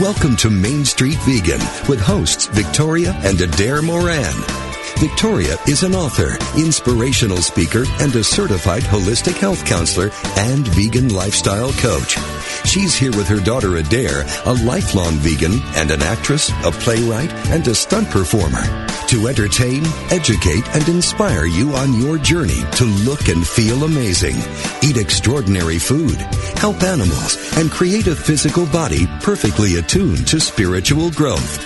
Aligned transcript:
Welcome 0.00 0.36
to 0.36 0.48
Main 0.48 0.86
Street 0.86 1.18
Vegan 1.26 1.60
with 1.86 2.00
hosts 2.00 2.46
Victoria 2.46 3.12
and 3.22 3.38
Adair 3.38 3.82
Moran. 3.82 4.32
Victoria 4.96 5.58
is 5.68 5.82
an 5.82 5.94
author, 5.94 6.38
inspirational 6.58 7.36
speaker, 7.36 7.84
and 8.00 8.16
a 8.16 8.24
certified 8.24 8.82
holistic 8.82 9.36
health 9.36 9.62
counselor 9.66 10.10
and 10.38 10.66
vegan 10.68 11.10
lifestyle 11.10 11.70
coach. 11.72 12.16
She's 12.70 12.94
here 12.94 13.10
with 13.10 13.26
her 13.26 13.40
daughter 13.40 13.78
Adair, 13.78 14.24
a 14.46 14.54
lifelong 14.62 15.14
vegan 15.14 15.60
and 15.74 15.90
an 15.90 16.02
actress, 16.02 16.50
a 16.64 16.70
playwright, 16.70 17.32
and 17.48 17.66
a 17.66 17.74
stunt 17.74 18.08
performer 18.10 18.62
to 19.08 19.26
entertain, 19.26 19.82
educate, 20.12 20.62
and 20.72 20.88
inspire 20.88 21.46
you 21.46 21.72
on 21.72 22.00
your 22.00 22.16
journey 22.16 22.62
to 22.76 22.84
look 22.84 23.26
and 23.26 23.44
feel 23.44 23.82
amazing, 23.82 24.36
eat 24.84 24.96
extraordinary 24.96 25.80
food, 25.80 26.14
help 26.58 26.80
animals, 26.84 27.36
and 27.56 27.72
create 27.72 28.06
a 28.06 28.14
physical 28.14 28.66
body 28.66 29.08
perfectly 29.20 29.78
attuned 29.78 30.28
to 30.28 30.38
spiritual 30.38 31.10
growth. 31.10 31.58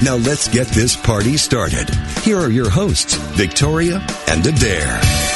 Now 0.00 0.14
let's 0.14 0.46
get 0.46 0.68
this 0.68 0.94
party 0.94 1.36
started. 1.36 1.90
Here 2.22 2.38
are 2.38 2.50
your 2.50 2.70
hosts, 2.70 3.16
Victoria 3.34 4.00
and 4.28 4.46
Adair. 4.46 5.31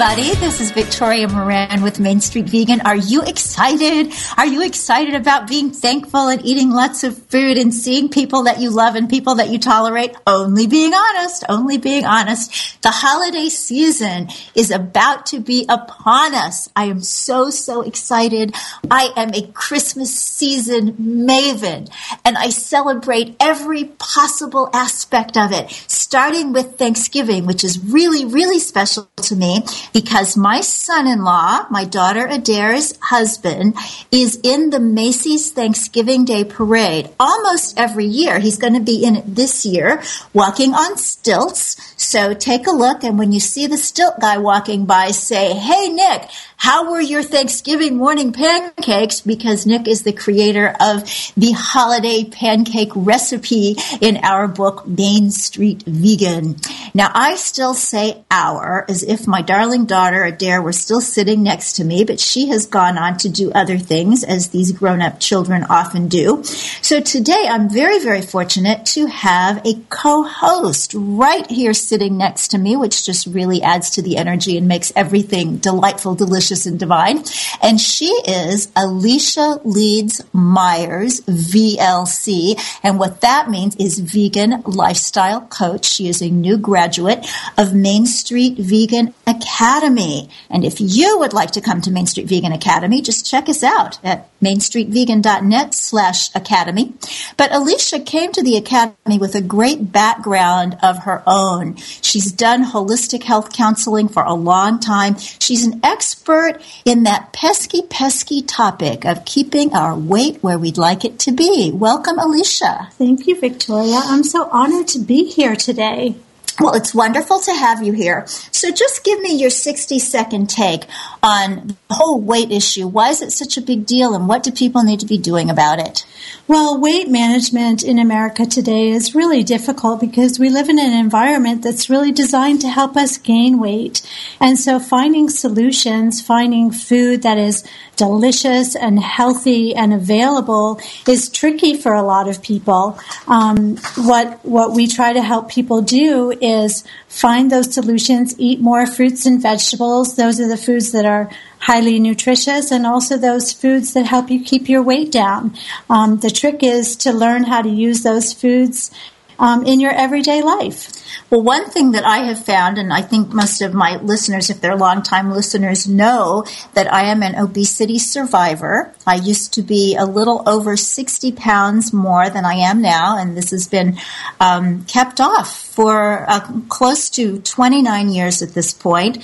Everybody, 0.00 0.32
this 0.36 0.60
is 0.60 0.70
Victoria 0.70 1.26
Moran 1.26 1.82
with 1.82 1.98
Main 1.98 2.20
Street 2.20 2.48
Vegan. 2.48 2.80
Are 2.82 2.94
you 2.94 3.22
excited? 3.22 4.12
Are 4.36 4.46
you 4.46 4.64
excited 4.64 5.16
about 5.16 5.48
being 5.48 5.72
thankful 5.72 6.28
and 6.28 6.44
eating 6.46 6.70
lots 6.70 7.02
of 7.02 7.18
food 7.18 7.58
and 7.58 7.74
seeing 7.74 8.08
people 8.08 8.44
that 8.44 8.60
you 8.60 8.70
love 8.70 8.94
and 8.94 9.10
people 9.10 9.34
that 9.36 9.48
you 9.48 9.58
tolerate? 9.58 10.14
Only 10.24 10.68
being 10.68 10.94
honest, 10.94 11.42
only 11.48 11.78
being 11.78 12.04
honest. 12.04 12.80
The 12.82 12.92
holiday 12.92 13.48
season 13.48 14.28
is 14.54 14.70
about 14.70 15.26
to 15.26 15.40
be 15.40 15.66
upon 15.68 16.32
us. 16.32 16.68
I 16.76 16.84
am 16.84 17.00
so, 17.00 17.50
so 17.50 17.82
excited. 17.82 18.54
I 18.88 19.12
am 19.16 19.34
a 19.34 19.48
Christmas 19.48 20.16
season 20.16 20.92
maven 20.92 21.90
and 22.24 22.38
I 22.38 22.50
celebrate 22.50 23.34
every 23.40 23.86
possible 23.86 24.70
aspect 24.72 25.36
of 25.36 25.50
it, 25.50 25.68
starting 25.88 26.52
with 26.52 26.78
Thanksgiving, 26.78 27.46
which 27.46 27.64
is 27.64 27.84
really, 27.84 28.24
really 28.24 28.60
special 28.60 29.10
to 29.22 29.34
me 29.34 29.64
because 29.92 30.36
my 30.36 30.60
son-in-law, 30.60 31.66
my 31.70 31.84
daughter 31.84 32.26
Adair's 32.26 32.98
husband, 33.00 33.76
is 34.10 34.38
in 34.42 34.70
the 34.70 34.80
Macy's 34.80 35.50
Thanksgiving 35.50 36.24
Day 36.24 36.44
Parade 36.44 37.10
almost 37.18 37.78
every 37.78 38.06
year. 38.06 38.38
He's 38.38 38.58
going 38.58 38.74
to 38.74 38.80
be 38.80 39.04
in 39.04 39.16
it 39.16 39.34
this 39.34 39.64
year, 39.64 40.02
walking 40.32 40.74
on 40.74 40.96
stilts. 40.96 41.76
So 41.96 42.34
take 42.34 42.66
a 42.66 42.72
look, 42.72 43.04
and 43.04 43.18
when 43.18 43.32
you 43.32 43.40
see 43.40 43.66
the 43.66 43.76
stilt 43.76 44.20
guy 44.20 44.38
walking 44.38 44.86
by, 44.86 45.10
say, 45.10 45.54
"Hey, 45.54 45.88
Nick, 45.88 46.28
how 46.58 46.90
were 46.90 47.00
your 47.00 47.22
Thanksgiving 47.22 47.96
morning 47.96 48.32
pancakes?" 48.32 49.20
Because 49.20 49.64
Nick 49.64 49.88
is 49.88 50.02
the 50.02 50.12
creator 50.12 50.74
of 50.80 51.04
the 51.36 51.52
holiday 51.52 52.24
pancake 52.24 52.90
recipe 52.94 53.76
in 54.00 54.18
our 54.18 54.48
book 54.48 54.86
Main 54.86 55.30
Street 55.30 55.84
Vegan. 55.86 56.56
Now, 56.94 57.10
I 57.14 57.36
still 57.36 57.74
say 57.74 58.24
"our" 58.30 58.84
as 58.88 59.04
if 59.04 59.26
my 59.26 59.40
darling 59.40 59.86
daughter 59.86 60.24
Adair 60.24 60.60
were 60.60 60.72
still 60.72 61.00
sitting 61.00 61.42
next 61.44 61.74
to 61.74 61.84
me, 61.84 62.02
but 62.04 62.18
she 62.18 62.48
has 62.48 62.66
gone 62.66 62.98
on 62.98 63.16
to 63.18 63.28
do 63.28 63.52
other 63.52 63.78
things 63.78 64.24
as 64.24 64.48
these 64.48 64.72
grown 64.72 65.00
up 65.00 65.20
children 65.20 65.64
often 65.70 66.08
do. 66.08 66.42
So 66.82 67.00
today 67.00 67.46
I'm 67.48 67.70
very, 67.70 68.00
very 68.00 68.22
fortunate 68.22 68.84
to 68.86 69.06
have 69.06 69.64
a 69.64 69.74
co-host 69.90 70.92
right 70.94 71.48
here 71.48 71.72
sitting 71.72 72.18
next 72.18 72.48
to 72.48 72.58
me, 72.58 72.74
which 72.74 73.06
just 73.06 73.26
really 73.26 73.62
adds 73.62 73.90
to 73.90 74.02
the 74.02 74.16
energy 74.16 74.58
and 74.58 74.66
makes 74.66 74.92
everything 74.96 75.58
delightful, 75.58 76.14
delicious, 76.16 76.47
and 76.50 76.78
divine. 76.78 77.24
And 77.62 77.80
she 77.80 78.06
is 78.26 78.70
Alicia 78.74 79.60
Leeds 79.64 80.22
Myers, 80.32 81.20
VLC. 81.22 82.58
And 82.82 82.98
what 82.98 83.20
that 83.20 83.50
means 83.50 83.76
is 83.76 83.98
vegan 83.98 84.62
lifestyle 84.64 85.42
coach. 85.42 85.84
She 85.84 86.08
is 86.08 86.22
a 86.22 86.30
new 86.30 86.56
graduate 86.56 87.26
of 87.56 87.74
Main 87.74 88.06
Street 88.06 88.56
Vegan 88.58 89.14
Academy. 89.26 90.28
And 90.48 90.64
if 90.64 90.80
you 90.80 91.18
would 91.18 91.32
like 91.32 91.50
to 91.52 91.60
come 91.60 91.80
to 91.82 91.90
Main 91.90 92.06
Street 92.06 92.28
Vegan 92.28 92.52
Academy, 92.52 93.02
just 93.02 93.28
check 93.28 93.48
us 93.48 93.62
out 93.62 93.98
at 94.04 94.30
mainstreetvegan.net 94.40 95.74
slash 95.74 96.34
academy. 96.34 96.94
But 97.36 97.52
Alicia 97.52 98.00
came 98.00 98.32
to 98.32 98.42
the 98.42 98.56
academy 98.56 99.18
with 99.18 99.34
a 99.34 99.40
great 99.40 99.92
background 99.92 100.78
of 100.82 101.04
her 101.04 101.22
own. 101.26 101.76
She's 101.76 102.32
done 102.32 102.64
holistic 102.64 103.24
health 103.24 103.52
counseling 103.52 104.08
for 104.08 104.22
a 104.22 104.34
long 104.34 104.78
time. 104.78 105.16
She's 105.18 105.66
an 105.66 105.80
expert 105.82 106.37
in 106.84 107.02
that 107.04 107.32
pesky, 107.32 107.82
pesky 107.82 108.42
topic 108.42 109.04
of 109.04 109.24
keeping 109.24 109.74
our 109.74 109.94
weight 109.94 110.42
where 110.42 110.58
we'd 110.58 110.78
like 110.78 111.04
it 111.04 111.18
to 111.20 111.32
be. 111.32 111.70
Welcome, 111.72 112.18
Alicia. 112.18 112.88
Thank 112.92 113.26
you, 113.26 113.38
Victoria. 113.40 114.00
I'm 114.04 114.24
so 114.24 114.48
honored 114.50 114.88
to 114.88 114.98
be 114.98 115.24
here 115.24 115.56
today. 115.56 116.16
Well, 116.60 116.74
it's 116.74 116.92
wonderful 116.92 117.38
to 117.40 117.54
have 117.54 117.84
you 117.84 117.92
here. 117.92 118.26
So 118.26 118.72
just 118.72 119.04
give 119.04 119.20
me 119.20 119.36
your 119.36 119.50
60 119.50 120.00
second 120.00 120.50
take 120.50 120.86
on 121.22 121.76
the 121.88 121.94
whole 121.94 122.20
weight 122.20 122.50
issue. 122.50 122.88
Why 122.88 123.10
is 123.10 123.22
it 123.22 123.30
such 123.30 123.56
a 123.56 123.62
big 123.62 123.86
deal 123.86 124.12
and 124.12 124.26
what 124.26 124.42
do 124.42 124.50
people 124.50 124.82
need 124.82 124.98
to 125.00 125.06
be 125.06 125.18
doing 125.18 125.50
about 125.50 125.78
it? 125.78 126.04
Well, 126.48 126.80
weight 126.80 127.08
management 127.08 127.84
in 127.84 128.00
America 128.00 128.44
today 128.44 128.88
is 128.88 129.14
really 129.14 129.44
difficult 129.44 130.00
because 130.00 130.40
we 130.40 130.50
live 130.50 130.68
in 130.68 130.80
an 130.80 130.92
environment 130.92 131.62
that's 131.62 131.88
really 131.88 132.10
designed 132.10 132.60
to 132.62 132.68
help 132.68 132.96
us 132.96 133.18
gain 133.18 133.60
weight. 133.60 134.02
And 134.40 134.58
so 134.58 134.80
finding 134.80 135.28
solutions, 135.28 136.20
finding 136.20 136.72
food 136.72 137.22
that 137.22 137.38
is 137.38 137.64
delicious 137.98 138.74
and 138.74 138.98
healthy 138.98 139.74
and 139.74 139.92
available 139.92 140.80
is 141.06 141.28
tricky 141.28 141.76
for 141.76 141.92
a 141.92 142.02
lot 142.02 142.28
of 142.28 142.40
people. 142.42 142.98
Um, 143.26 143.76
what, 143.96 144.42
what 144.44 144.72
we 144.72 144.86
try 144.86 145.12
to 145.12 145.20
help 145.20 145.50
people 145.50 145.82
do 145.82 146.30
is 146.40 146.84
find 147.08 147.50
those 147.50 147.74
solutions, 147.74 148.34
eat 148.38 148.60
more 148.60 148.86
fruits 148.86 149.26
and 149.26 149.42
vegetables. 149.42 150.16
Those 150.16 150.40
are 150.40 150.48
the 150.48 150.56
foods 150.56 150.92
that 150.92 151.04
are 151.04 151.30
highly 151.58 151.98
nutritious 151.98 152.70
and 152.70 152.86
also 152.86 153.18
those 153.18 153.52
foods 153.52 153.92
that 153.92 154.06
help 154.06 154.30
you 154.30 154.42
keep 154.42 154.68
your 154.68 154.82
weight 154.82 155.10
down. 155.10 155.54
Um, 155.90 156.18
the 156.18 156.30
trick 156.30 156.62
is 156.62 156.96
to 156.96 157.12
learn 157.12 157.44
how 157.44 157.62
to 157.62 157.68
use 157.68 158.02
those 158.02 158.32
foods 158.32 158.90
um, 159.38 159.64
in 159.64 159.80
your 159.80 159.92
everyday 159.92 160.42
life. 160.42 160.92
Well, 161.30 161.42
one 161.42 161.68
thing 161.70 161.92
that 161.92 162.04
I 162.04 162.18
have 162.18 162.44
found, 162.44 162.78
and 162.78 162.92
I 162.92 163.02
think 163.02 163.32
most 163.32 163.60
of 163.60 163.74
my 163.74 163.96
listeners, 163.96 164.50
if 164.50 164.60
they're 164.60 164.76
longtime 164.76 165.30
listeners, 165.30 165.86
know 165.86 166.44
that 166.74 166.92
I 166.92 167.02
am 167.04 167.22
an 167.22 167.34
obesity 167.34 167.98
survivor. 167.98 168.94
I 169.06 169.16
used 169.16 169.52
to 169.54 169.62
be 169.62 169.96
a 169.96 170.04
little 170.04 170.42
over 170.48 170.76
60 170.76 171.32
pounds 171.32 171.92
more 171.92 172.30
than 172.30 172.44
I 172.44 172.54
am 172.54 172.80
now, 172.80 173.18
and 173.18 173.36
this 173.36 173.50
has 173.50 173.68
been 173.68 173.98
um, 174.40 174.84
kept 174.86 175.20
off 175.20 175.54
for 175.54 176.28
uh, 176.28 176.40
close 176.68 177.10
to 177.10 177.40
29 177.40 178.08
years 178.08 178.42
at 178.42 178.54
this 178.54 178.72
point. 178.72 179.18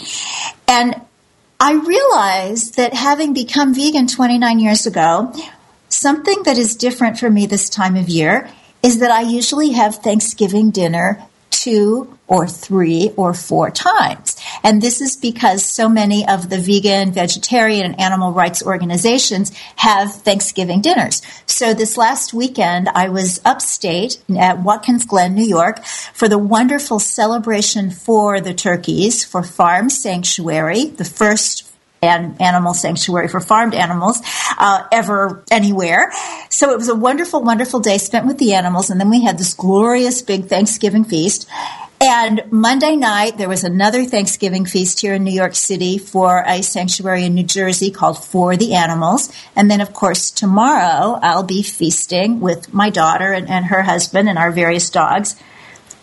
And 0.69 1.01
I 1.59 1.73
realized 1.73 2.77
that 2.77 2.93
having 2.93 3.33
become 3.33 3.75
vegan 3.75 4.07
29 4.07 4.59
years 4.59 4.87
ago, 4.87 5.33
something 5.89 6.43
that 6.43 6.59
is 6.59 6.77
different 6.77 7.19
for 7.19 7.31
me 7.31 7.47
this 7.47 7.71
time 7.71 7.97
of 7.97 8.09
year 8.09 8.51
is 8.85 8.99
that 8.99 9.11
I 9.11 9.23
usually 9.23 9.73
have 9.73 9.97
Thanksgiving 9.97 10.71
dinner 10.71 11.27
two 11.51 12.19
or 12.27 12.47
three 12.47 13.11
or 13.17 13.33
four 13.33 13.71
times. 13.71 14.37
And 14.63 14.83
this 14.83 15.01
is 15.01 15.17
because 15.17 15.65
so 15.65 15.89
many 15.89 16.27
of 16.29 16.51
the 16.51 16.59
vegan, 16.59 17.13
vegetarian, 17.13 17.87
and 17.87 17.99
animal 17.99 18.33
rights 18.33 18.63
organizations 18.63 19.57
have 19.77 20.13
Thanksgiving 20.13 20.83
dinners. 20.83 21.23
So 21.47 21.73
this 21.73 21.97
last 21.97 22.35
weekend, 22.35 22.89
I 22.91 23.09
was 23.09 23.41
upstate 23.47 24.23
at 24.37 24.63
Watkins 24.63 25.07
Glen, 25.07 25.35
New 25.35 25.47
York, 25.47 25.85
for 26.13 26.29
the 26.29 26.39
wonderful 26.39 26.99
celebration 26.99 27.91
for 27.91 28.41
the 28.41 28.53
turkeys 28.53 29.25
for 29.25 29.43
Farm 29.43 29.89
Sanctuary, 29.89 30.85
the 30.85 31.05
first 31.05 31.74
an 32.07 32.37
animal 32.41 32.75
sanctuary 32.75 33.29
for 33.29 33.41
farmed 33.41 33.75
animals 33.75 34.21
uh, 34.59 34.87
ever 34.93 35.43
anywhere. 35.51 36.13
So 36.49 36.73
it 36.73 36.79
was 36.79 36.89
a 36.89 36.95
wonderful, 36.95 37.43
wonderful 37.43 37.81
day 37.81 37.99
spent 37.99 38.27
with 38.27 38.39
the 38.39 38.55
animals, 38.55 38.91
and 38.91 39.01
then 39.01 39.11
we 39.11 39.23
had 39.23 39.39
this 39.39 39.55
glorious 39.55 40.23
big 40.23 40.47
Thanksgiving 40.47 41.05
feast. 41.05 41.49
And 42.01 42.43
Monday 42.51 42.97
night, 42.97 43.39
there 43.39 43.49
was 43.49 43.65
another 43.65 44.05
Thanksgiving 44.05 44.67
feast 44.67 45.01
here 45.01 45.15
in 45.15 45.25
New 45.25 45.33
York 45.33 45.55
City 45.55 45.97
for 45.97 46.45
a 46.47 46.63
sanctuary 46.63 47.25
in 47.25 47.35
New 47.35 47.45
Jersey 47.45 47.91
called 47.91 48.23
For 48.23 48.57
the 48.57 48.75
Animals. 48.75 49.33
And 49.57 49.71
then, 49.71 49.81
of 49.81 49.95
course, 49.95 50.31
tomorrow 50.31 51.19
I'll 51.23 51.45
be 51.45 51.63
feasting 51.63 52.41
with 52.41 52.75
my 52.75 52.91
daughter 52.91 53.33
and, 53.33 53.49
and 53.49 53.67
her 53.67 53.83
husband 53.83 54.29
and 54.29 54.37
our 54.37 54.51
various 54.51 54.91
dogs 54.91 55.37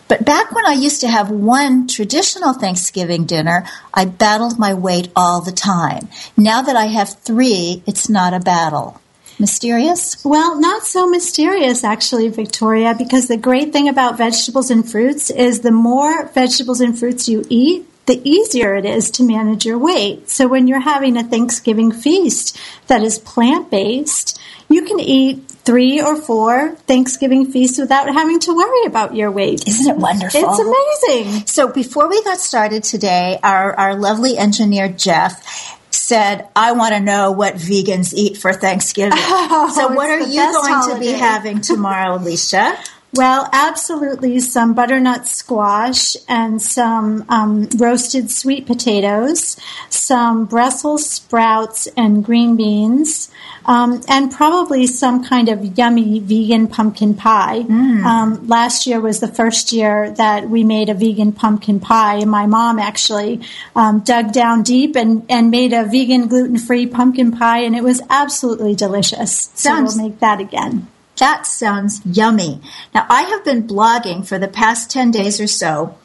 but 0.08 0.24
back 0.24 0.52
when 0.52 0.66
I 0.66 0.72
used 0.72 1.00
to 1.00 1.08
have 1.08 1.30
one 1.30 1.86
traditional 1.88 2.52
Thanksgiving 2.52 3.24
dinner, 3.24 3.66
I 3.94 4.04
battled 4.04 4.58
my 4.58 4.74
weight 4.74 5.10
all 5.16 5.40
the 5.40 5.52
time. 5.52 6.08
Now 6.36 6.62
that 6.62 6.76
I 6.76 6.86
have 6.86 7.20
three, 7.20 7.82
it's 7.86 8.08
not 8.08 8.34
a 8.34 8.40
battle. 8.40 9.00
Mysterious? 9.38 10.24
Well, 10.24 10.60
not 10.60 10.84
so 10.84 11.08
mysterious 11.08 11.82
actually, 11.82 12.28
Victoria, 12.28 12.94
because 12.96 13.28
the 13.28 13.36
great 13.36 13.72
thing 13.72 13.88
about 13.88 14.18
vegetables 14.18 14.70
and 14.70 14.88
fruits 14.88 15.30
is 15.30 15.60
the 15.60 15.72
more 15.72 16.26
vegetables 16.28 16.80
and 16.80 16.98
fruits 16.98 17.28
you 17.28 17.44
eat, 17.48 17.86
the 18.06 18.20
easier 18.28 18.74
it 18.74 18.84
is 18.84 19.10
to 19.12 19.22
manage 19.22 19.64
your 19.64 19.78
weight. 19.78 20.28
So 20.28 20.48
when 20.48 20.66
you're 20.66 20.80
having 20.80 21.16
a 21.16 21.24
Thanksgiving 21.24 21.92
feast 21.92 22.58
that 22.88 23.02
is 23.02 23.18
plant 23.18 23.70
based, 23.70 24.38
you 24.68 24.84
can 24.84 25.00
eat 25.00 25.51
three 25.64 26.02
or 26.02 26.16
four 26.16 26.70
Thanksgiving 26.86 27.50
feasts 27.50 27.78
without 27.78 28.12
having 28.12 28.40
to 28.40 28.56
worry 28.56 28.86
about 28.86 29.14
your 29.14 29.30
weight. 29.30 29.66
Isn't 29.66 29.90
it 29.90 29.96
wonderful? 29.96 30.40
It's 30.42 31.08
amazing. 31.08 31.46
So 31.46 31.68
before 31.68 32.08
we 32.08 32.22
got 32.24 32.38
started 32.38 32.82
today, 32.82 33.38
our, 33.42 33.72
our 33.74 33.94
lovely 33.94 34.36
engineer 34.36 34.88
Jeff 34.88 35.78
said, 35.90 36.48
I 36.56 36.72
want 36.72 36.94
to 36.94 37.00
know 37.00 37.32
what 37.32 37.54
vegans 37.54 38.12
eat 38.14 38.36
for 38.36 38.52
Thanksgiving. 38.52 39.18
Oh, 39.54 39.70
so 39.74 39.92
what 39.92 40.08
are 40.08 40.20
you 40.20 40.40
going 40.40 40.72
holiday. 40.72 40.94
to 40.94 41.00
be 41.00 41.18
having 41.18 41.60
tomorrow, 41.60 42.16
Alicia? 42.16 42.76
Well, 43.14 43.46
absolutely 43.52 44.40
some 44.40 44.72
butternut 44.72 45.26
squash 45.26 46.16
and 46.30 46.62
some 46.62 47.26
um, 47.28 47.68
roasted 47.76 48.30
sweet 48.30 48.64
potatoes, 48.64 49.58
some 49.90 50.46
Brussels 50.46 51.10
sprouts 51.10 51.88
and 51.94 52.24
green 52.24 52.56
beans, 52.56 53.30
um, 53.66 54.00
and 54.08 54.30
probably 54.30 54.86
some 54.86 55.24
kind 55.24 55.48
of 55.48 55.78
yummy 55.78 56.20
vegan 56.20 56.68
pumpkin 56.68 57.14
pie. 57.14 57.60
Mm. 57.60 58.04
Um, 58.04 58.48
last 58.48 58.86
year 58.86 59.00
was 59.00 59.20
the 59.20 59.28
first 59.28 59.72
year 59.72 60.10
that 60.12 60.48
we 60.48 60.64
made 60.64 60.88
a 60.88 60.94
vegan 60.94 61.32
pumpkin 61.32 61.80
pie, 61.80 62.16
and 62.16 62.30
my 62.30 62.46
mom 62.46 62.78
actually 62.78 63.40
um, 63.76 64.00
dug 64.00 64.32
down 64.32 64.62
deep 64.62 64.96
and, 64.96 65.24
and 65.28 65.50
made 65.50 65.72
a 65.72 65.84
vegan 65.84 66.28
gluten 66.28 66.58
free 66.58 66.86
pumpkin 66.86 67.32
pie, 67.32 67.60
and 67.60 67.76
it 67.76 67.82
was 67.82 68.00
absolutely 68.10 68.74
delicious. 68.74 69.50
Sounds- 69.54 69.94
so 69.94 69.98
we'll 69.98 70.10
make 70.10 70.20
that 70.20 70.40
again. 70.40 70.88
That 71.18 71.46
sounds 71.46 72.00
yummy. 72.04 72.60
Now, 72.94 73.06
I 73.08 73.22
have 73.22 73.44
been 73.44 73.66
blogging 73.68 74.26
for 74.26 74.38
the 74.38 74.48
past 74.48 74.90
10 74.90 75.10
days 75.10 75.40
or 75.40 75.46
so 75.46 75.96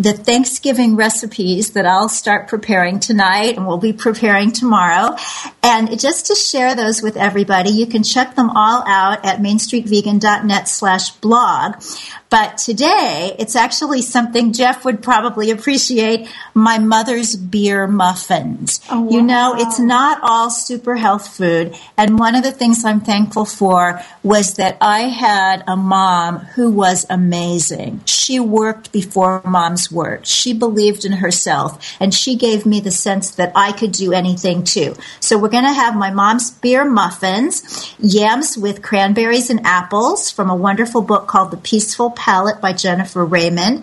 the 0.00 0.14
Thanksgiving 0.14 0.96
recipes 0.96 1.72
that 1.72 1.84
I'll 1.84 2.08
start 2.08 2.48
preparing 2.48 3.00
tonight 3.00 3.58
and 3.58 3.66
we'll 3.66 3.76
be 3.76 3.92
preparing 3.92 4.50
tomorrow. 4.50 5.14
And 5.62 6.00
just 6.00 6.26
to 6.26 6.34
share 6.34 6.74
those 6.74 7.02
with 7.02 7.18
everybody, 7.18 7.68
you 7.70 7.86
can 7.86 8.02
check 8.02 8.34
them 8.34 8.48
all 8.48 8.82
out 8.86 9.26
at 9.26 9.40
mainstreetvegan.net 9.40 10.68
slash 10.68 11.10
blog. 11.16 11.82
But 12.30 12.58
today, 12.58 13.34
it's 13.40 13.56
actually 13.56 14.02
something 14.02 14.52
Jeff 14.52 14.84
would 14.84 15.02
probably 15.02 15.50
appreciate 15.50 16.28
my 16.54 16.78
mother's 16.78 17.34
beer 17.34 17.88
muffins. 17.88 18.80
Oh, 18.88 19.00
wow. 19.00 19.10
You 19.10 19.22
know, 19.22 19.54
it's 19.58 19.80
not 19.80 20.20
all 20.22 20.48
super 20.48 20.94
health 20.94 21.36
food. 21.36 21.74
And 21.96 22.20
one 22.20 22.36
of 22.36 22.44
the 22.44 22.52
things 22.52 22.84
I'm 22.84 23.00
thankful 23.00 23.44
for 23.44 24.00
was 24.22 24.54
that 24.54 24.78
I 24.80 25.00
had 25.00 25.64
a 25.66 25.76
mom 25.76 26.38
who 26.38 26.70
was 26.70 27.04
amazing. 27.10 28.02
She 28.04 28.38
worked 28.38 28.92
before 28.92 29.42
moms 29.44 29.90
worked. 29.90 30.28
She 30.28 30.52
believed 30.52 31.04
in 31.04 31.12
herself 31.12 31.96
and 31.98 32.14
she 32.14 32.36
gave 32.36 32.64
me 32.64 32.78
the 32.78 32.92
sense 32.92 33.32
that 33.32 33.50
I 33.56 33.72
could 33.72 33.90
do 33.90 34.12
anything 34.12 34.62
too. 34.62 34.94
So 35.18 35.36
we're 35.36 35.48
going 35.48 35.64
to 35.64 35.72
have 35.72 35.96
my 35.96 36.12
mom's 36.12 36.52
beer 36.52 36.84
muffins, 36.84 37.92
yams 37.98 38.56
with 38.56 38.82
cranberries 38.82 39.50
and 39.50 39.66
apples 39.66 40.30
from 40.30 40.48
a 40.48 40.54
wonderful 40.54 41.02
book 41.02 41.26
called 41.26 41.50
The 41.50 41.56
Peaceful 41.56 42.10
Palate 42.20 42.60
by 42.60 42.74
Jennifer 42.74 43.24
Raymond. 43.24 43.82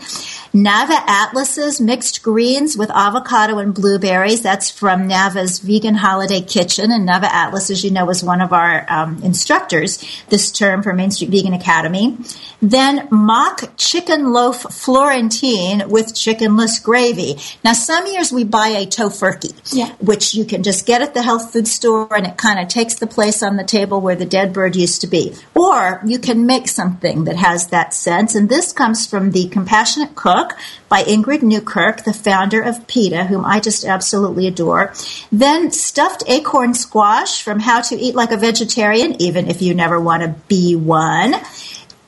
Nava 0.54 0.98
Atlas's 1.08 1.80
mixed 1.82 2.24
greens 2.24 2.78
with 2.78 2.90
avocado 2.92 3.60
and 3.60 3.74
blueberries. 3.74 4.42
That's 4.42 4.70
from 4.70 5.08
Nava's 5.08 5.60
Vegan 5.60 5.96
Holiday 5.96 6.42
Kitchen. 6.42 6.92
And 6.92 7.08
Nava 7.08 7.24
Atlas, 7.26 7.70
as 7.70 7.84
you 7.84 7.92
know, 7.92 8.06
was 8.06 8.24
one 8.24 8.42
of 8.42 8.54
our 8.54 8.86
um, 8.90 9.22
instructors 9.24 10.04
this 10.30 10.52
term 10.52 10.84
for 10.84 10.94
Main 10.94 11.12
Street 11.12 11.30
Vegan 11.32 11.54
Academy. 11.54 12.18
Then 12.62 13.08
mock 13.12 13.76
chicken 13.78 14.32
loaf 14.34 14.62
Florentine 14.74 15.90
with 15.90 16.08
chickenless 16.14 16.82
gravy. 16.82 17.38
Now, 17.64 17.74
some 17.74 18.06
years 18.08 18.32
we 18.32 18.44
buy 18.44 18.70
a 18.70 18.86
tofurkey, 18.86 19.54
Yeah. 19.74 19.92
which 20.00 20.34
you 20.34 20.46
can 20.46 20.64
just 20.64 20.86
get 20.86 21.02
at 21.02 21.14
the 21.14 21.22
health 21.22 21.52
food 21.54 21.68
store 21.68 22.14
and 22.16 22.26
it 22.26 22.38
kind 22.38 22.60
of 22.60 22.68
takes 22.68 22.96
the 22.96 23.08
place 23.08 23.44
on 23.44 23.58
the 23.58 23.64
table 23.64 24.02
where 24.02 24.16
the 24.16 24.26
dead 24.26 24.54
bird 24.54 24.76
used 24.76 25.02
to 25.02 25.08
be. 25.08 25.34
Or 25.56 26.02
you 26.06 26.20
can 26.20 26.46
make 26.46 26.68
something 26.68 27.26
that 27.26 27.36
has 27.36 27.68
that 27.68 27.94
sense. 27.94 28.34
And 28.36 28.50
this 28.50 28.72
comes 28.74 29.06
from 29.06 29.32
the 29.32 29.48
Compassionate 29.50 30.16
Cook 30.16 30.37
by 30.90 31.04
Ingrid 31.04 31.42
Newkirk, 31.42 32.04
the 32.04 32.14
founder 32.14 32.62
of 32.62 32.88
PETA, 32.88 33.26
whom 33.26 33.46
I 33.46 33.60
just 33.60 33.86
absolutely 33.86 34.48
adore. 34.48 34.94
Then 35.32 35.72
stuffed 35.72 36.24
acorn 36.28 36.74
squash 36.74 37.44
from 37.44 37.60
How 37.60 37.82
to 37.82 37.96
Eat 37.96 38.16
Like 38.16 38.32
a 38.32 38.38
Vegetarian, 38.38 39.22
even 39.22 39.48
if 39.48 39.62
you 39.62 39.74
never 39.74 40.00
want 40.00 40.24
to 40.24 40.36
be 40.48 40.76
one. 40.76 41.36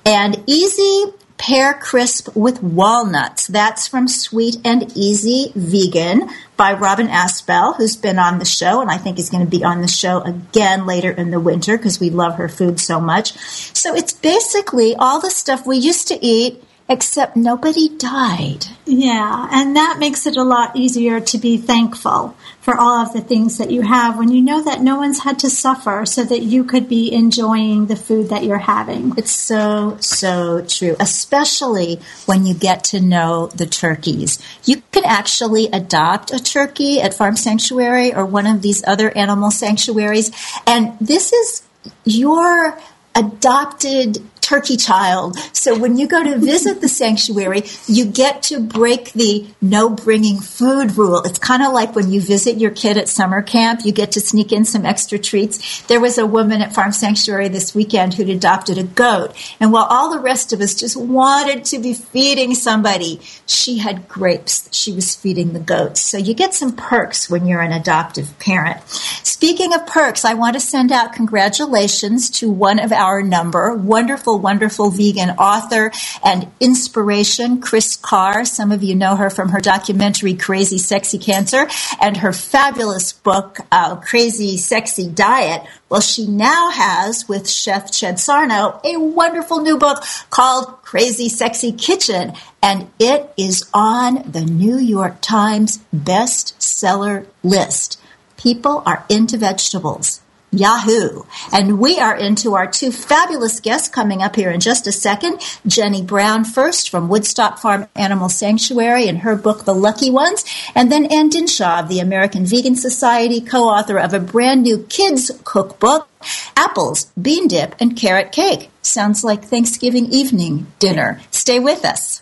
And 0.05 0.43
easy 0.47 1.13
pear 1.39 1.73
crisp 1.73 2.35
with 2.35 2.61
walnuts. 2.61 3.47
That's 3.47 3.87
from 3.87 4.07
Sweet 4.07 4.57
and 4.65 4.91
Easy 4.95 5.51
Vegan 5.55 6.29
by 6.57 6.73
Robin 6.73 7.07
Asbell, 7.07 7.77
who's 7.77 7.95
been 7.95 8.19
on 8.19 8.37
the 8.37 8.45
show, 8.45 8.81
and 8.81 8.91
I 8.91 8.97
think 8.97 9.17
is 9.17 9.29
going 9.29 9.45
to 9.45 9.49
be 9.49 9.63
on 9.63 9.81
the 9.81 9.87
show 9.87 10.21
again 10.21 10.85
later 10.85 11.09
in 11.09 11.31
the 11.31 11.39
winter 11.39 11.77
because 11.77 11.99
we 11.99 12.09
love 12.09 12.35
her 12.35 12.49
food 12.49 12.79
so 12.79 12.99
much. 12.99 13.31
So 13.73 13.95
it's 13.95 14.13
basically 14.13 14.95
all 14.95 15.21
the 15.21 15.31
stuff 15.31 15.65
we 15.65 15.77
used 15.77 16.09
to 16.09 16.23
eat, 16.23 16.61
except 16.89 17.35
nobody 17.35 17.87
died. 17.87 18.65
Yeah, 18.85 19.47
and 19.51 19.75
that 19.75 19.97
makes 19.99 20.25
it 20.25 20.35
a 20.35 20.43
lot 20.43 20.75
easier 20.75 21.19
to 21.19 21.37
be 21.37 21.57
thankful 21.57 22.35
for 22.61 22.75
all 22.75 23.05
of 23.05 23.13
the 23.13 23.21
things 23.21 23.59
that 23.59 23.69
you 23.69 23.83
have 23.83 24.17
when 24.17 24.31
you 24.31 24.41
know 24.41 24.63
that 24.63 24.81
no 24.81 24.97
one's 24.97 25.19
had 25.19 25.37
to 25.39 25.49
suffer 25.49 26.05
so 26.07 26.23
that 26.23 26.41
you 26.41 26.63
could 26.63 26.89
be 26.89 27.13
enjoying 27.13 27.85
the 27.85 27.95
food 27.95 28.29
that 28.29 28.43
you're 28.43 28.57
having. 28.57 29.13
It's 29.17 29.31
so, 29.31 29.97
so 29.99 30.65
true, 30.65 30.95
especially 30.99 31.99
when 32.25 32.47
you 32.47 32.55
get 32.55 32.83
to 32.85 32.99
know 32.99 33.47
the 33.47 33.67
turkeys. 33.67 34.39
You 34.65 34.81
can 34.91 35.05
actually 35.05 35.67
adopt 35.67 36.31
a 36.31 36.39
turkey 36.39 37.01
at 37.01 37.13
Farm 37.13 37.35
Sanctuary 37.35 38.13
or 38.13 38.25
one 38.25 38.47
of 38.47 38.63
these 38.63 38.83
other 38.87 39.15
animal 39.15 39.51
sanctuaries, 39.51 40.31
and 40.65 40.97
this 40.99 41.31
is 41.31 41.63
your 42.03 42.79
adopted 43.15 44.17
turkey 44.49 44.77
child. 44.77 45.37
So 45.53 45.77
when 45.77 45.97
you 45.97 46.07
go 46.07 46.23
to 46.23 46.37
visit 46.39 46.81
the 46.81 46.89
sanctuary, 46.89 47.63
you 47.85 48.05
get 48.05 48.41
to 48.43 48.59
break 48.59 49.13
the 49.13 49.47
no 49.61 49.89
bringing 49.89 50.39
food 50.39 50.97
rule. 50.97 51.21
It's 51.23 51.37
kind 51.37 51.61
of 51.61 51.71
like 51.71 51.95
when 51.95 52.11
you 52.11 52.19
visit 52.19 52.57
your 52.57 52.71
kid 52.71 52.97
at 52.97 53.07
summer 53.07 53.43
camp, 53.43 53.81
you 53.85 53.91
get 53.91 54.13
to 54.13 54.21
sneak 54.21 54.51
in 54.51 54.65
some 54.65 54.85
extra 54.85 55.19
treats. 55.19 55.81
There 55.83 55.99
was 55.99 56.17
a 56.17 56.25
woman 56.25 56.61
at 56.61 56.73
Farm 56.73 56.91
Sanctuary 56.91 57.49
this 57.49 57.75
weekend 57.75 58.15
who'd 58.15 58.29
adopted 58.29 58.79
a 58.79 58.83
goat. 58.83 59.35
And 59.59 59.71
while 59.71 59.85
all 59.85 60.11
the 60.11 60.19
rest 60.19 60.51
of 60.51 60.61
us 60.61 60.73
just 60.73 60.97
wanted 60.97 61.65
to 61.65 61.79
be 61.79 61.93
feeding 61.93 62.55
somebody, 62.55 63.21
she 63.45 63.77
had 63.77 64.07
grapes 64.07 64.69
she 64.71 64.91
was 64.93 65.15
feeding 65.15 65.53
the 65.53 65.59
goats. 65.59 66.01
So 66.01 66.17
you 66.17 66.33
get 66.33 66.53
some 66.53 66.75
perks 66.75 67.29
when 67.29 67.45
you're 67.45 67.61
an 67.61 67.71
adoptive 67.71 68.37
parent. 68.39 68.81
Speaking 69.23 69.73
of 69.73 69.85
perks, 69.85 70.25
I 70.25 70.33
want 70.33 70.55
to 70.55 70.59
send 70.59 70.91
out 70.91 71.13
congratulations 71.13 72.29
to 72.31 72.49
one 72.49 72.79
of 72.79 72.91
our 72.91 73.21
number, 73.21 73.75
wonderful, 73.75 74.38
wonderful 74.39 74.89
vegan 74.89 75.31
author 75.31 75.91
and 76.23 76.47
inspiration, 76.59 77.61
Kris 77.61 77.95
Carr. 77.95 78.45
Some 78.45 78.71
of 78.71 78.83
you 78.83 78.95
know 78.95 79.15
her 79.15 79.29
from 79.29 79.49
her 79.49 79.59
documentary 79.59 80.33
Crazy 80.33 80.77
Sexy 80.77 81.17
Cancer 81.17 81.67
and 82.01 82.17
her 82.17 82.33
fabulous 82.33 83.13
book, 83.13 83.59
uh, 83.71 83.97
Crazy 83.97 84.57
Sexy 84.57 85.07
Diet. 85.09 85.63
Well, 85.89 86.01
she 86.01 86.27
now 86.27 86.69
has 86.69 87.27
with 87.27 87.49
Chef 87.49 87.91
Chad 87.91 88.19
Sarno 88.19 88.79
a 88.83 88.97
wonderful 88.97 89.61
new 89.61 89.77
book 89.77 90.03
called 90.29 90.81
Crazy 90.83 91.29
Sexy 91.29 91.71
Kitchen, 91.71 92.33
and 92.61 92.89
it 92.99 93.31
is 93.37 93.69
on 93.73 94.23
the 94.31 94.45
New 94.45 94.77
York 94.77 95.21
Times 95.21 95.79
bestseller 95.95 97.25
list. 97.43 97.99
People 98.37 98.83
are 98.85 99.05
into 99.09 99.37
vegetables. 99.37 100.21
Yahoo. 100.51 101.23
And 101.51 101.79
we 101.79 101.99
are 101.99 102.15
into 102.15 102.55
our 102.55 102.67
two 102.67 102.91
fabulous 102.91 103.59
guests 103.59 103.87
coming 103.87 104.21
up 104.21 104.35
here 104.35 104.51
in 104.51 104.59
just 104.59 104.87
a 104.87 104.91
second. 104.91 105.41
Jenny 105.65 106.01
Brown 106.01 106.43
first 106.43 106.89
from 106.89 107.07
Woodstock 107.07 107.59
Farm 107.59 107.87
Animal 107.95 108.29
Sanctuary 108.29 109.07
and 109.07 109.19
her 109.19 109.35
book, 109.35 109.65
The 109.65 109.73
Lucky 109.73 110.11
Ones. 110.11 110.45
And 110.75 110.91
then 110.91 111.05
Anne 111.05 111.29
Dinshah 111.29 111.83
of 111.83 111.89
the 111.89 111.99
American 111.99 112.45
Vegan 112.45 112.75
Society, 112.75 113.41
co-author 113.41 113.99
of 113.99 114.13
a 114.13 114.19
brand 114.19 114.63
new 114.63 114.85
kids 114.89 115.31
cookbook, 115.43 116.07
Apples, 116.55 117.05
Bean 117.19 117.47
Dip, 117.47 117.75
and 117.79 117.95
Carrot 117.95 118.31
Cake. 118.31 118.69
Sounds 118.81 119.23
like 119.23 119.43
Thanksgiving 119.43 120.07
evening 120.11 120.67
dinner. 120.79 121.21
Stay 121.31 121.59
with 121.59 121.85
us. 121.85 122.21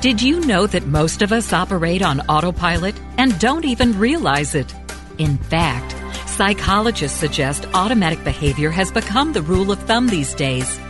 Did 0.00 0.22
you 0.22 0.40
know 0.40 0.66
that 0.66 0.86
most 0.86 1.20
of 1.20 1.30
us 1.30 1.52
operate 1.52 2.00
on 2.00 2.20
autopilot 2.20 2.98
and 3.18 3.38
don't 3.38 3.66
even 3.66 3.98
realize 3.98 4.54
it? 4.54 4.74
In 5.18 5.36
fact, 5.36 5.94
psychologists 6.26 7.20
suggest 7.20 7.66
automatic 7.74 8.24
behavior 8.24 8.70
has 8.70 8.90
become 8.90 9.34
the 9.34 9.42
rule 9.42 9.70
of 9.70 9.78
thumb 9.80 10.06
these 10.08 10.32
days. 10.32 10.80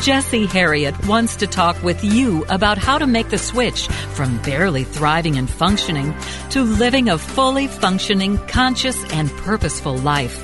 Jesse 0.00 0.46
Herriott 0.46 1.06
wants 1.06 1.36
to 1.36 1.46
talk 1.46 1.82
with 1.82 2.02
you 2.02 2.46
about 2.48 2.78
how 2.78 2.96
to 2.96 3.06
make 3.06 3.28
the 3.28 3.36
switch 3.36 3.86
from 4.14 4.40
barely 4.40 4.84
thriving 4.84 5.36
and 5.36 5.50
functioning 5.50 6.14
to 6.48 6.62
living 6.62 7.10
a 7.10 7.18
fully 7.18 7.66
functioning, 7.66 8.38
conscious, 8.48 9.04
and 9.12 9.30
purposeful 9.32 9.98
life. 9.98 10.42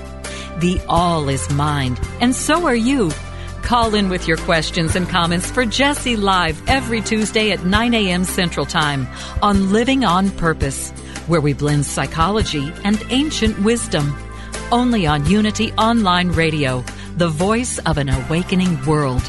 The 0.59 0.79
all 0.91 1.31
is 1.31 1.49
mind, 1.49 1.99
and 2.21 2.35
so 2.35 2.67
are 2.67 2.77
you. 2.77 3.13
Call 3.71 3.95
in 3.95 4.09
with 4.09 4.27
your 4.27 4.37
questions 4.39 4.97
and 4.97 5.09
comments 5.09 5.49
for 5.49 5.65
Jesse 5.65 6.17
Live 6.17 6.61
every 6.69 7.01
Tuesday 7.01 7.53
at 7.53 7.65
9 7.65 7.95
a.m. 7.95 8.25
Central 8.25 8.67
Time 8.67 9.07
on 9.43 9.71
Living 9.71 10.05
on 10.05 10.33
Purpose, 10.33 10.91
where 11.29 11.41
we 11.41 11.53
blend 11.53 11.87
psychology 11.87 12.73
and 12.83 13.01
ancient 13.11 13.57
wisdom. 13.61 14.13
Only 14.73 15.07
on 15.07 15.25
Unity 15.27 15.73
Online 15.75 16.31
Radio, 16.31 16.85
the 17.17 17.29
voice 17.29 17.79
of 17.87 17.97
an 17.97 18.09
awakening 18.09 18.85
world. 18.87 19.23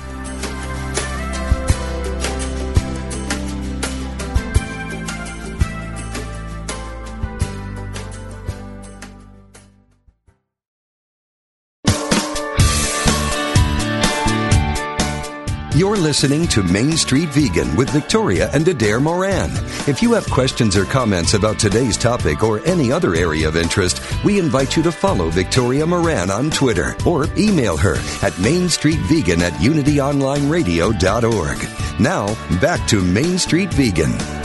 Listening 16.02 16.48
to 16.48 16.64
Main 16.64 16.98
Street 16.98 17.30
Vegan 17.30 17.76
with 17.76 17.92
Victoria 17.92 18.50
and 18.54 18.68
Adair 18.68 19.00
Moran. 19.00 19.52
If 19.88 20.02
you 20.02 20.14
have 20.14 20.28
questions 20.30 20.76
or 20.76 20.86
comments 20.86 21.36
about 21.36 21.60
today's 21.60 21.96
topic 21.96 22.42
or 22.44 22.60
any 22.66 22.92
other 22.92 23.14
area 23.14 23.48
of 23.48 23.56
interest, 23.56 24.02
we 24.24 24.40
invite 24.40 24.76
you 24.76 24.82
to 24.84 24.92
follow 24.92 25.30
Victoria 25.30 25.86
Moran 25.86 26.32
on 26.32 26.50
Twitter 26.50 26.96
or 27.06 27.28
email 27.38 27.78
her 27.78 27.98
at 28.24 28.34
mainstreetvegan 28.34 29.42
at 29.42 29.54
unityonlineradio.org. 29.54 32.00
Now, 32.00 32.34
back 32.60 32.88
to 32.88 33.02
Main 33.02 33.38
Street 33.38 33.72
Vegan. 33.74 34.41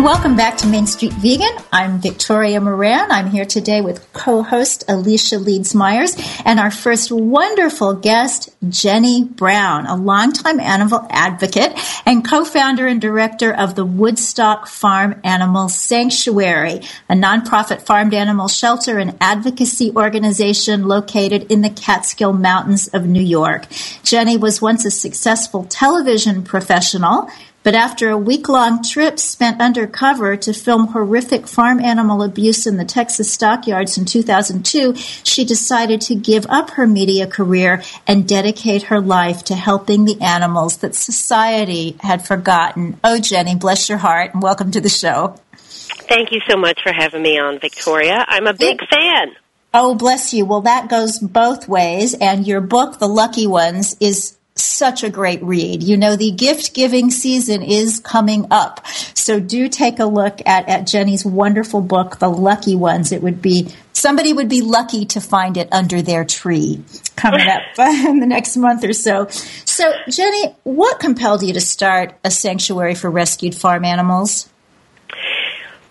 Welcome 0.00 0.34
back 0.34 0.56
to 0.58 0.66
Main 0.66 0.86
Street 0.86 1.12
Vegan. 1.12 1.54
I'm 1.70 2.00
Victoria 2.00 2.58
Moran. 2.58 3.12
I'm 3.12 3.30
here 3.30 3.44
today 3.44 3.82
with 3.82 4.10
co-host 4.14 4.82
Alicia 4.88 5.38
Leeds 5.38 5.74
Myers 5.74 6.16
and 6.42 6.58
our 6.58 6.70
first 6.70 7.12
wonderful 7.12 7.92
guest, 7.92 8.48
Jenny 8.66 9.24
Brown, 9.24 9.84
a 9.84 9.96
longtime 9.96 10.58
animal 10.58 11.06
advocate 11.10 11.78
and 12.06 12.26
co-founder 12.26 12.86
and 12.86 12.98
director 12.98 13.52
of 13.52 13.74
the 13.74 13.84
Woodstock 13.84 14.68
Farm 14.68 15.20
Animal 15.22 15.68
Sanctuary, 15.68 16.80
a 17.10 17.14
nonprofit 17.14 17.82
farmed 17.82 18.14
animal 18.14 18.48
shelter 18.48 18.98
and 18.98 19.18
advocacy 19.20 19.92
organization 19.94 20.88
located 20.88 21.52
in 21.52 21.60
the 21.60 21.68
Catskill 21.68 22.32
Mountains 22.32 22.88
of 22.88 23.04
New 23.06 23.22
York. 23.22 23.66
Jenny 24.02 24.38
was 24.38 24.62
once 24.62 24.86
a 24.86 24.90
successful 24.90 25.64
television 25.64 26.42
professional 26.42 27.28
but 27.62 27.74
after 27.74 28.10
a 28.10 28.16
week 28.18 28.48
long 28.48 28.82
trip 28.82 29.18
spent 29.18 29.60
undercover 29.60 30.36
to 30.36 30.52
film 30.52 30.88
horrific 30.88 31.46
farm 31.46 31.80
animal 31.80 32.22
abuse 32.22 32.66
in 32.66 32.76
the 32.76 32.84
Texas 32.84 33.32
stockyards 33.32 33.98
in 33.98 34.04
2002, 34.04 34.94
she 34.96 35.44
decided 35.44 36.00
to 36.00 36.14
give 36.14 36.46
up 36.48 36.70
her 36.70 36.86
media 36.86 37.26
career 37.26 37.82
and 38.06 38.26
dedicate 38.26 38.84
her 38.84 39.00
life 39.00 39.44
to 39.44 39.54
helping 39.54 40.04
the 40.04 40.20
animals 40.20 40.78
that 40.78 40.94
society 40.94 41.96
had 42.00 42.26
forgotten. 42.26 42.98
Oh, 43.04 43.20
Jenny, 43.20 43.54
bless 43.54 43.88
your 43.88 43.98
heart 43.98 44.32
and 44.34 44.42
welcome 44.42 44.70
to 44.70 44.80
the 44.80 44.88
show. 44.88 45.36
Thank 45.52 46.32
you 46.32 46.40
so 46.48 46.56
much 46.56 46.80
for 46.82 46.92
having 46.92 47.22
me 47.22 47.38
on, 47.38 47.60
Victoria. 47.60 48.24
I'm 48.26 48.46
a 48.46 48.54
big 48.54 48.80
fan. 48.88 49.36
Oh, 49.72 49.94
bless 49.94 50.34
you. 50.34 50.44
Well, 50.44 50.62
that 50.62 50.88
goes 50.88 51.20
both 51.20 51.68
ways. 51.68 52.14
And 52.14 52.44
your 52.46 52.60
book, 52.60 52.98
The 52.98 53.06
Lucky 53.06 53.46
Ones, 53.46 53.96
is 54.00 54.36
such 54.62 55.02
a 55.02 55.10
great 55.10 55.42
read. 55.42 55.82
You 55.82 55.96
know, 55.96 56.16
the 56.16 56.30
gift 56.30 56.74
giving 56.74 57.10
season 57.10 57.62
is 57.62 58.00
coming 58.00 58.46
up. 58.50 58.86
So 59.14 59.40
do 59.40 59.68
take 59.68 59.98
a 59.98 60.04
look 60.04 60.40
at, 60.46 60.68
at 60.68 60.86
Jenny's 60.86 61.24
wonderful 61.24 61.80
book, 61.80 62.18
The 62.18 62.28
Lucky 62.28 62.76
Ones. 62.76 63.12
It 63.12 63.22
would 63.22 63.42
be, 63.42 63.68
somebody 63.92 64.32
would 64.32 64.48
be 64.48 64.62
lucky 64.62 65.04
to 65.06 65.20
find 65.20 65.56
it 65.56 65.68
under 65.72 66.02
their 66.02 66.24
tree 66.24 66.82
coming 67.16 67.46
up 67.46 67.62
in 67.78 68.20
the 68.20 68.26
next 68.26 68.56
month 68.56 68.84
or 68.84 68.92
so. 68.92 69.28
So, 69.28 69.92
Jenny, 70.08 70.54
what 70.64 71.00
compelled 71.00 71.42
you 71.42 71.52
to 71.54 71.60
start 71.60 72.14
a 72.24 72.30
sanctuary 72.30 72.94
for 72.94 73.10
rescued 73.10 73.54
farm 73.54 73.84
animals? 73.84 74.48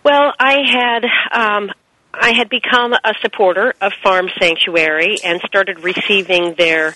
Well, 0.04 0.34
I 0.40 0.58
had 0.66 1.06
um, 1.32 1.72
I 2.14 2.34
had 2.34 2.50
become 2.50 2.94
a 2.94 3.14
supporter 3.22 3.74
of 3.80 3.94
Farm 4.04 4.30
Sanctuary 4.40 5.18
and 5.24 5.40
started 5.42 5.80
receiving 5.80 6.54
their 6.56 6.96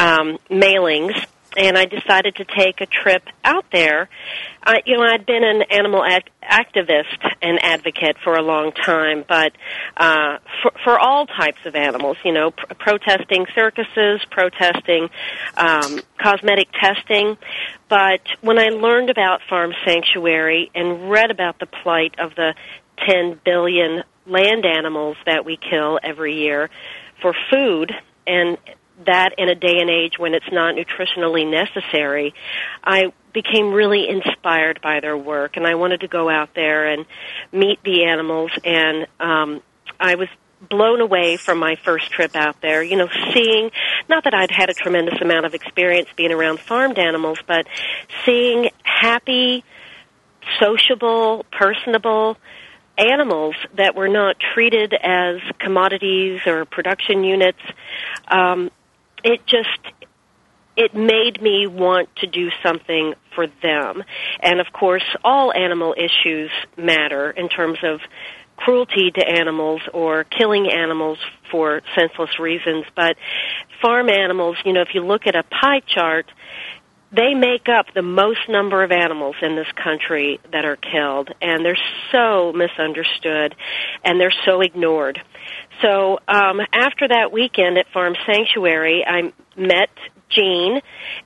um, 0.00 0.38
mailings. 0.50 1.14
And 1.56 1.76
I 1.76 1.84
decided 1.84 2.36
to 2.36 2.44
take 2.44 2.80
a 2.80 2.86
trip 2.86 3.24
out 3.42 3.64
there. 3.72 4.08
You 4.86 4.96
know, 4.96 5.02
I'd 5.02 5.26
been 5.26 5.42
an 5.42 5.62
animal 5.62 6.04
ad- 6.04 6.30
activist 6.44 7.18
and 7.42 7.58
advocate 7.60 8.18
for 8.22 8.34
a 8.34 8.42
long 8.42 8.70
time, 8.70 9.24
but 9.28 9.52
uh, 9.96 10.38
for, 10.62 10.72
for 10.84 10.98
all 10.98 11.26
types 11.26 11.58
of 11.66 11.74
animals, 11.74 12.18
you 12.24 12.32
know, 12.32 12.52
pr- 12.52 12.74
protesting 12.74 13.46
circuses, 13.52 14.20
protesting 14.30 15.10
um, 15.56 16.00
cosmetic 16.18 16.68
testing. 16.72 17.36
But 17.88 18.20
when 18.42 18.60
I 18.60 18.68
learned 18.68 19.10
about 19.10 19.40
Farm 19.48 19.72
Sanctuary 19.84 20.70
and 20.72 21.10
read 21.10 21.32
about 21.32 21.58
the 21.58 21.66
plight 21.66 22.14
of 22.20 22.36
the 22.36 22.54
10 23.08 23.40
billion 23.44 24.04
land 24.24 24.64
animals 24.64 25.16
that 25.26 25.44
we 25.44 25.56
kill 25.56 25.98
every 26.00 26.36
year 26.36 26.70
for 27.20 27.34
food 27.50 27.92
and 28.24 28.56
that 29.06 29.34
in 29.38 29.48
a 29.48 29.54
day 29.54 29.78
and 29.80 29.90
age 29.90 30.18
when 30.18 30.34
it's 30.34 30.50
not 30.52 30.74
nutritionally 30.74 31.48
necessary, 31.50 32.34
I 32.84 33.12
became 33.32 33.72
really 33.72 34.08
inspired 34.08 34.80
by 34.82 35.00
their 35.00 35.16
work 35.16 35.56
and 35.56 35.66
I 35.66 35.74
wanted 35.74 36.00
to 36.00 36.08
go 36.08 36.28
out 36.28 36.54
there 36.54 36.86
and 36.86 37.06
meet 37.52 37.82
the 37.84 38.04
animals 38.04 38.50
and 38.64 39.06
um 39.20 39.62
I 40.00 40.16
was 40.16 40.28
blown 40.68 41.00
away 41.00 41.36
from 41.36 41.58
my 41.58 41.76
first 41.84 42.10
trip 42.10 42.36
out 42.36 42.60
there, 42.60 42.82
you 42.82 42.96
know, 42.96 43.08
seeing 43.32 43.70
not 44.08 44.24
that 44.24 44.34
I'd 44.34 44.50
had 44.50 44.68
a 44.68 44.74
tremendous 44.74 45.20
amount 45.20 45.46
of 45.46 45.54
experience 45.54 46.08
being 46.16 46.32
around 46.32 46.60
farmed 46.60 46.98
animals, 46.98 47.38
but 47.46 47.66
seeing 48.26 48.70
happy, 48.82 49.64
sociable, 50.58 51.46
personable 51.50 52.36
animals 52.98 53.54
that 53.76 53.94
were 53.94 54.08
not 54.08 54.36
treated 54.52 54.92
as 54.92 55.36
commodities 55.58 56.40
or 56.46 56.66
production 56.66 57.24
units, 57.24 57.60
um, 58.28 58.70
it 59.24 59.46
just 59.46 59.68
it 60.76 60.94
made 60.94 61.42
me 61.42 61.66
want 61.66 62.08
to 62.16 62.26
do 62.26 62.48
something 62.62 63.14
for 63.34 63.46
them. 63.62 64.02
And 64.42 64.60
of 64.60 64.72
course, 64.72 65.04
all 65.22 65.52
animal 65.52 65.94
issues 65.96 66.50
matter 66.76 67.30
in 67.30 67.48
terms 67.48 67.78
of 67.82 68.00
cruelty 68.56 69.10
to 69.10 69.26
animals 69.26 69.82
or 69.92 70.24
killing 70.24 70.70
animals 70.70 71.18
for 71.50 71.82
senseless 71.98 72.38
reasons. 72.38 72.84
But 72.94 73.16
farm 73.82 74.08
animals, 74.08 74.56
you 74.64 74.72
know, 74.72 74.82
if 74.82 74.94
you 74.94 75.04
look 75.04 75.26
at 75.26 75.34
a 75.34 75.42
pie 75.42 75.80
chart, 75.86 76.26
they 77.12 77.34
make 77.34 77.68
up 77.68 77.86
the 77.94 78.02
most 78.02 78.48
number 78.48 78.84
of 78.84 78.92
animals 78.92 79.34
in 79.42 79.56
this 79.56 79.66
country 79.82 80.38
that 80.52 80.64
are 80.64 80.76
killed, 80.76 81.30
and 81.42 81.64
they're 81.64 81.78
so 82.12 82.52
misunderstood 82.52 83.56
and 84.04 84.20
they're 84.20 84.34
so 84.46 84.60
ignored. 84.60 85.20
So 85.82 86.18
um, 86.28 86.60
after 86.72 87.08
that 87.08 87.32
weekend 87.32 87.78
at 87.78 87.86
Farm 87.92 88.14
Sanctuary, 88.26 89.04
I 89.06 89.32
met 89.56 89.90
Gene, 90.30 90.80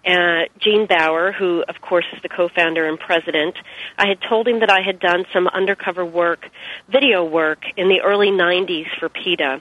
uh, 0.06 0.42
Gene 0.58 0.86
Baur, 0.86 1.32
who 1.32 1.62
of 1.68 1.80
course 1.80 2.06
is 2.14 2.22
the 2.22 2.28
co-founder 2.28 2.86
and 2.88 2.98
president. 2.98 3.54
I 3.98 4.08
had 4.08 4.18
told 4.28 4.48
him 4.48 4.60
that 4.60 4.70
I 4.70 4.80
had 4.80 4.98
done 4.98 5.24
some 5.32 5.46
undercover 5.46 6.04
work, 6.04 6.48
video 6.88 7.24
work 7.24 7.64
in 7.76 7.88
the 7.88 8.00
early 8.00 8.28
90s 8.28 8.86
for 8.98 9.08
PETA 9.08 9.60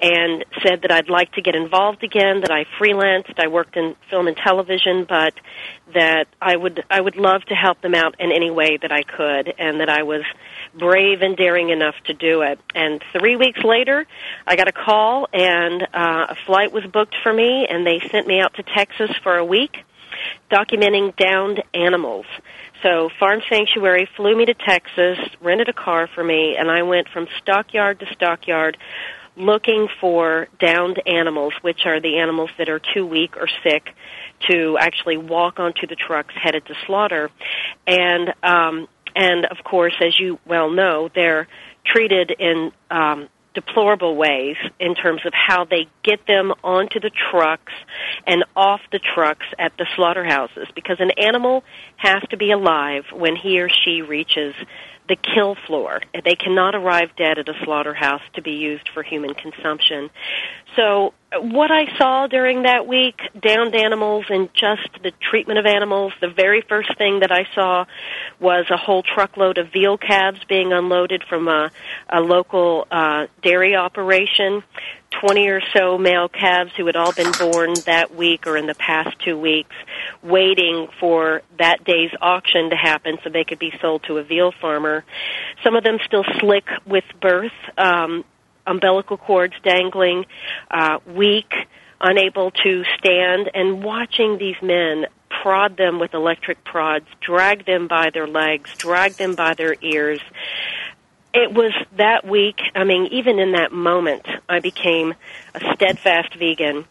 and 0.00 0.44
said 0.62 0.82
that 0.82 0.92
I'd 0.92 1.08
like 1.08 1.32
to 1.32 1.42
get 1.42 1.54
involved 1.54 2.04
again, 2.04 2.42
that 2.42 2.50
I 2.50 2.66
freelanced, 2.78 3.38
I 3.38 3.48
worked 3.48 3.76
in 3.76 3.96
film 4.10 4.28
and 4.28 4.36
television, 4.36 5.06
but 5.08 5.34
that 5.94 6.26
I 6.40 6.56
would 6.56 6.84
I 6.90 7.00
would 7.00 7.16
love 7.16 7.42
to 7.46 7.54
help 7.54 7.80
them 7.80 7.94
out 7.94 8.16
in 8.18 8.32
any 8.32 8.50
way 8.50 8.78
that 8.80 8.92
I 8.92 9.02
could 9.02 9.54
and 9.58 9.80
that 9.80 9.88
I 9.88 10.02
was 10.02 10.22
brave 10.78 11.22
and 11.22 11.36
daring 11.36 11.70
enough 11.70 11.94
to 12.06 12.14
do 12.14 12.42
it. 12.42 12.58
And 12.74 13.02
three 13.12 13.36
weeks 13.36 13.62
later, 13.62 14.06
I 14.46 14.56
got 14.56 14.68
a 14.68 14.72
call, 14.72 15.28
and 15.32 15.82
uh, 15.82 16.26
a 16.30 16.36
flight 16.46 16.72
was 16.72 16.84
booked 16.84 17.14
for 17.22 17.32
me, 17.32 17.66
and 17.68 17.86
they 17.86 18.00
sent 18.10 18.26
me 18.26 18.40
out 18.40 18.54
to 18.54 18.62
Texas 18.62 19.10
for 19.22 19.36
a 19.36 19.44
week, 19.44 19.78
documenting 20.50 21.14
downed 21.16 21.62
animals. 21.74 22.26
So 22.82 23.10
Farm 23.20 23.40
Sanctuary 23.48 24.08
flew 24.16 24.36
me 24.36 24.46
to 24.46 24.54
Texas, 24.54 25.18
rented 25.40 25.68
a 25.68 25.72
car 25.72 26.08
for 26.12 26.24
me, 26.24 26.56
and 26.58 26.70
I 26.70 26.82
went 26.82 27.08
from 27.08 27.28
stockyard 27.40 28.00
to 28.00 28.06
stockyard 28.12 28.76
looking 29.36 29.88
for 30.00 30.48
downed 30.58 31.00
animals, 31.06 31.54
which 31.62 31.86
are 31.86 32.00
the 32.00 32.18
animals 32.18 32.50
that 32.58 32.68
are 32.68 32.80
too 32.80 33.06
weak 33.06 33.36
or 33.36 33.48
sick 33.62 33.94
to 34.50 34.76
actually 34.78 35.16
walk 35.16 35.58
onto 35.58 35.86
the 35.86 35.96
trucks 35.96 36.34
headed 36.40 36.66
to 36.66 36.74
slaughter. 36.86 37.30
And 37.86 38.34
um, 38.42 38.88
and 39.14 39.44
of 39.46 39.58
course, 39.64 39.94
as 40.00 40.18
you 40.18 40.38
well 40.46 40.70
know, 40.70 41.10
they're 41.14 41.48
treated 41.84 42.30
in 42.38 42.72
um, 42.90 43.28
deplorable 43.54 44.16
ways 44.16 44.56
in 44.78 44.94
terms 44.94 45.20
of 45.26 45.32
how 45.34 45.64
they 45.64 45.86
get 46.02 46.26
them 46.26 46.52
onto 46.64 47.00
the 47.00 47.10
trucks 47.30 47.72
and 48.26 48.44
off 48.56 48.80
the 48.90 48.98
trucks 48.98 49.46
at 49.58 49.76
the 49.76 49.86
slaughterhouses 49.94 50.68
because 50.74 50.96
an 51.00 51.10
animal 51.18 51.62
has 51.96 52.22
to 52.30 52.36
be 52.36 52.50
alive 52.50 53.04
when 53.12 53.36
he 53.36 53.60
or 53.60 53.68
she 53.68 54.02
reaches 54.02 54.54
the 55.08 55.16
kill 55.16 55.56
floor. 55.66 56.00
They 56.24 56.36
cannot 56.36 56.74
arrive 56.74 57.10
dead 57.16 57.38
at 57.38 57.48
a 57.48 57.54
slaughterhouse 57.64 58.22
to 58.34 58.42
be 58.42 58.52
used 58.52 58.88
for 58.94 59.02
human 59.02 59.34
consumption. 59.34 60.10
So 60.76 61.12
what 61.40 61.70
I 61.70 61.96
saw 61.98 62.26
during 62.26 62.62
that 62.62 62.86
week, 62.86 63.20
downed 63.38 63.74
animals 63.74 64.26
and 64.28 64.52
just 64.54 64.88
the 65.02 65.12
treatment 65.30 65.58
of 65.58 65.66
animals, 65.66 66.12
the 66.20 66.28
very 66.28 66.62
first 66.62 66.96
thing 66.98 67.20
that 67.20 67.32
I 67.32 67.46
saw 67.54 67.86
was 68.38 68.66
a 68.70 68.76
whole 68.76 69.02
truckload 69.02 69.58
of 69.58 69.72
veal 69.72 69.98
calves 69.98 70.40
being 70.48 70.72
unloaded 70.72 71.24
from 71.28 71.48
a, 71.48 71.70
a 72.08 72.20
local 72.20 72.86
uh, 72.90 73.26
dairy 73.42 73.74
operation. 73.74 74.62
20 75.20 75.48
or 75.48 75.60
so 75.74 75.98
male 75.98 76.28
calves 76.28 76.72
who 76.76 76.86
had 76.86 76.96
all 76.96 77.12
been 77.12 77.32
born 77.32 77.74
that 77.86 78.14
week 78.14 78.46
or 78.46 78.56
in 78.56 78.66
the 78.66 78.74
past 78.74 79.16
two 79.24 79.38
weeks, 79.38 79.74
waiting 80.22 80.88
for 80.98 81.42
that 81.58 81.84
day's 81.84 82.10
auction 82.20 82.70
to 82.70 82.76
happen 82.76 83.18
so 83.22 83.30
they 83.30 83.44
could 83.44 83.58
be 83.58 83.72
sold 83.80 84.02
to 84.04 84.18
a 84.18 84.22
veal 84.22 84.52
farmer. 84.60 85.04
Some 85.62 85.76
of 85.76 85.84
them 85.84 85.98
still 86.04 86.24
slick 86.40 86.64
with 86.86 87.04
birth, 87.20 87.52
um, 87.76 88.24
umbilical 88.66 89.16
cords 89.16 89.54
dangling, 89.62 90.24
uh, 90.70 90.98
weak, 91.06 91.52
unable 92.00 92.50
to 92.50 92.84
stand, 92.98 93.50
and 93.54 93.82
watching 93.82 94.38
these 94.38 94.60
men 94.62 95.06
prod 95.42 95.76
them 95.76 95.98
with 95.98 96.14
electric 96.14 96.62
prods, 96.64 97.06
drag 97.20 97.64
them 97.66 97.88
by 97.88 98.10
their 98.10 98.26
legs, 98.26 98.70
drag 98.76 99.12
them 99.14 99.34
by 99.34 99.54
their 99.54 99.74
ears. 99.80 100.20
It 101.34 101.52
was 101.52 101.72
that 101.96 102.26
week, 102.26 102.60
I 102.74 102.84
mean, 102.84 103.06
even 103.10 103.38
in 103.38 103.52
that 103.52 103.72
moment, 103.72 104.26
I 104.48 104.60
became 104.60 105.14
a 105.54 105.74
steadfast 105.74 106.34
vegan. 106.34 106.84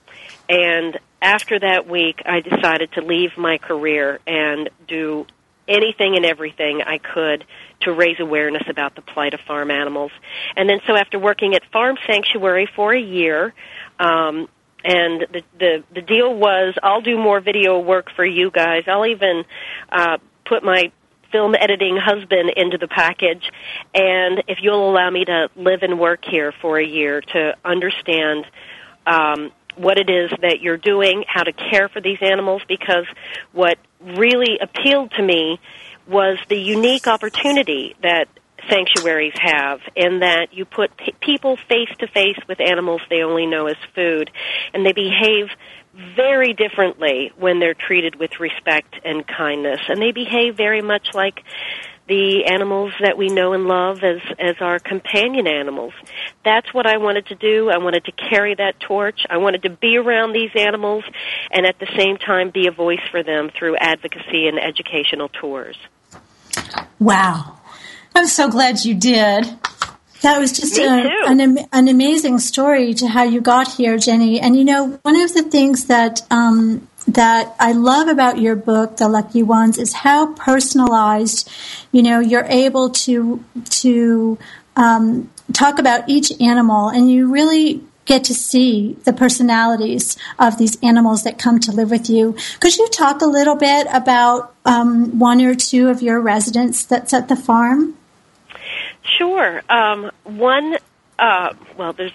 And 0.50 1.00
after 1.22 1.60
that 1.60 1.88
week, 1.88 2.24
I 2.26 2.40
decided 2.40 2.92
to 2.94 3.02
leave 3.02 3.38
my 3.38 3.60
career 3.60 4.20
and 4.26 4.70
do 4.88 5.28
anything 5.68 6.16
and 6.16 6.26
everything 6.26 6.82
I 6.82 6.98
could 6.98 7.46
to 7.82 7.94
raise 7.94 8.20
awareness 8.20 8.64
about 8.68 8.96
the 8.96 9.02
plight 9.02 9.34
of 9.34 9.42
farm 9.42 9.72
animals. 9.72 10.12
And 10.56 10.68
then 10.68 10.80
so 10.88 10.96
after 10.96 11.20
working 11.20 11.54
at 11.54 11.64
Farm 11.72 11.98
Sanctuary 12.08 12.68
for 12.76 12.94
a 12.94 13.02
year, 13.02 13.54
um, 14.00 14.50
and 14.84 15.22
the, 15.32 15.44
the 15.60 15.84
the 15.94 16.02
deal 16.02 16.34
was 16.34 16.74
I'll 16.82 17.02
do 17.02 17.18
more 17.18 17.40
video 17.40 17.80
work 17.80 18.10
for 18.16 18.26
you 18.26 18.50
guys. 18.50 18.86
I'll 18.88 19.06
even 19.06 19.44
uh, 19.92 20.18
put 20.46 20.64
my 20.64 20.92
film 21.32 21.56
editing 21.56 21.98
husband 21.98 22.52
into 22.56 22.78
the 22.78 22.88
package, 22.88 23.50
and 23.94 24.44
if 24.48 24.60
you'll 24.62 24.90
allow 24.90 25.10
me 25.10 25.26
to 25.26 25.50
live 25.56 25.84
and 25.84 26.00
work 26.00 26.24
here 26.24 26.54
for 26.62 26.80
a 26.80 26.86
year 26.86 27.22
to 27.22 27.54
understand 27.64 28.46
um, 29.06 29.52
what 29.76 29.98
it 29.98 30.10
is 30.10 30.32
that 30.42 30.62
you're 30.62 30.78
doing, 30.78 31.24
how 31.28 31.44
to 31.44 31.54
care 31.54 31.90
for 31.90 32.02
these 32.02 32.20
animals, 32.22 32.62
because 32.68 33.06
what 33.52 33.78
really 34.00 34.60
appealed 34.60 35.12
to 35.12 35.24
me 35.24 35.60
was 36.08 36.38
the 36.50 36.60
unique 36.60 37.08
opportunity 37.08 37.96
that 38.02 38.28
sanctuaries 38.70 39.34
have 39.36 39.80
in 39.96 40.20
that 40.20 40.54
you 40.54 40.66
put 40.66 40.96
p- 40.98 41.14
people 41.20 41.58
face 41.68 41.90
to 41.98 42.08
face 42.08 42.38
with 42.48 42.60
animals 42.60 43.02
they 43.10 43.24
only 43.24 43.48
know 43.48 43.66
as 43.66 43.76
food 43.96 44.30
and 44.74 44.86
they 44.86 44.94
behave 44.94 45.48
very 45.94 46.54
differently 46.54 47.32
when 47.38 47.60
they're 47.60 47.74
treated 47.74 48.16
with 48.16 48.40
respect 48.40 48.96
and 49.04 49.26
kindness 49.28 49.80
and 49.90 50.02
they 50.02 50.12
behave 50.12 50.56
very 50.56 50.82
much 50.82 51.08
like 51.14 51.44
the 52.08 52.46
animals 52.46 52.92
that 53.00 53.18
we 53.18 53.30
know 53.30 53.54
and 53.54 53.66
love 53.66 54.04
as 54.04 54.20
as 54.40 54.56
our 54.60 54.80
companion 54.80 55.48
animals. 55.48 55.94
That's 56.44 56.74
what 56.74 56.86
I 56.86 56.98
wanted 56.98 57.28
to 57.28 57.36
do. 57.36 57.70
I 57.70 57.78
wanted 57.78 58.06
to 58.06 58.12
carry 58.12 58.56
that 58.56 58.80
torch. 58.80 59.22
I 59.30 59.38
wanted 59.38 59.64
to 59.64 59.70
be 59.70 59.98
around 59.98 60.34
these 60.34 60.50
animals 60.56 61.04
and 61.52 61.66
at 61.66 61.80
the 61.80 61.88
same 61.98 62.18
time 62.18 62.50
be 62.50 62.68
a 62.68 62.72
voice 62.72 63.00
for 63.12 63.24
them 63.24 63.50
through 63.58 63.78
advocacy 63.78 64.48
and 64.48 64.60
educational 64.60 65.30
tours. 65.30 65.78
Wow. 67.00 67.60
I'm 68.14 68.28
so 68.28 68.50
glad 68.50 68.84
you 68.84 68.94
did. 68.94 69.46
That 70.22 70.40
was 70.40 70.52
just 70.52 70.78
a, 70.78 71.10
an, 71.28 71.58
an 71.72 71.88
amazing 71.88 72.40
story 72.40 72.94
to 72.96 73.08
how 73.08 73.24
you 73.24 73.42
got 73.42 73.68
here, 73.68 73.98
Jenny. 73.98 74.40
And 74.40 74.56
you 74.56 74.64
know, 74.64 75.00
one 75.02 75.20
of 75.20 75.34
the 75.34 75.44
things 75.44 75.86
that 75.86 76.22
um, 76.30 76.88
that 77.08 77.56
I 77.60 77.72
love 77.72 78.08
about 78.08 78.40
your 78.40 78.56
book, 78.56 78.98
The 78.98 79.10
Lucky 79.10 79.42
Ones, 79.42 79.78
is 79.78 79.94
how 79.94 80.34
personalized. 80.34 81.50
You 81.92 82.04
know, 82.04 82.20
you're 82.20 82.46
able 82.46 82.92
to 82.92 83.44
to 83.82 84.38
um, 84.76 85.32
talk 85.54 85.80
about 85.80 86.08
each 86.08 86.32
animal, 86.40 86.90
and 86.90 87.10
you 87.10 87.32
really 87.32 87.84
get 88.06 88.24
to 88.26 88.34
see 88.34 88.98
the 89.06 89.14
personalities 89.14 90.18
of 90.38 90.58
these 90.58 90.78
animals 90.84 91.24
that 91.24 91.40
come 91.40 91.60
to 91.60 91.72
live 91.72 91.90
with 91.90 92.10
you. 92.10 92.36
Could 92.60 92.78
you 92.78 92.90
talk 92.90 93.22
a 93.22 93.26
little 93.26 93.56
bit 93.56 93.88
about 93.92 94.54
um, 94.66 95.18
one 95.18 95.42
or 95.42 95.56
two 95.56 95.90
of 95.90 96.02
your 96.02 96.20
residents 96.20 96.84
that's 96.84 97.14
at 97.14 97.28
the 97.28 97.36
farm? 97.36 97.96
Sure. 99.04 99.62
Um, 99.70 100.12
one, 100.24 100.78
uh, 101.18 101.54
well, 101.78 101.94
there's 101.94 102.12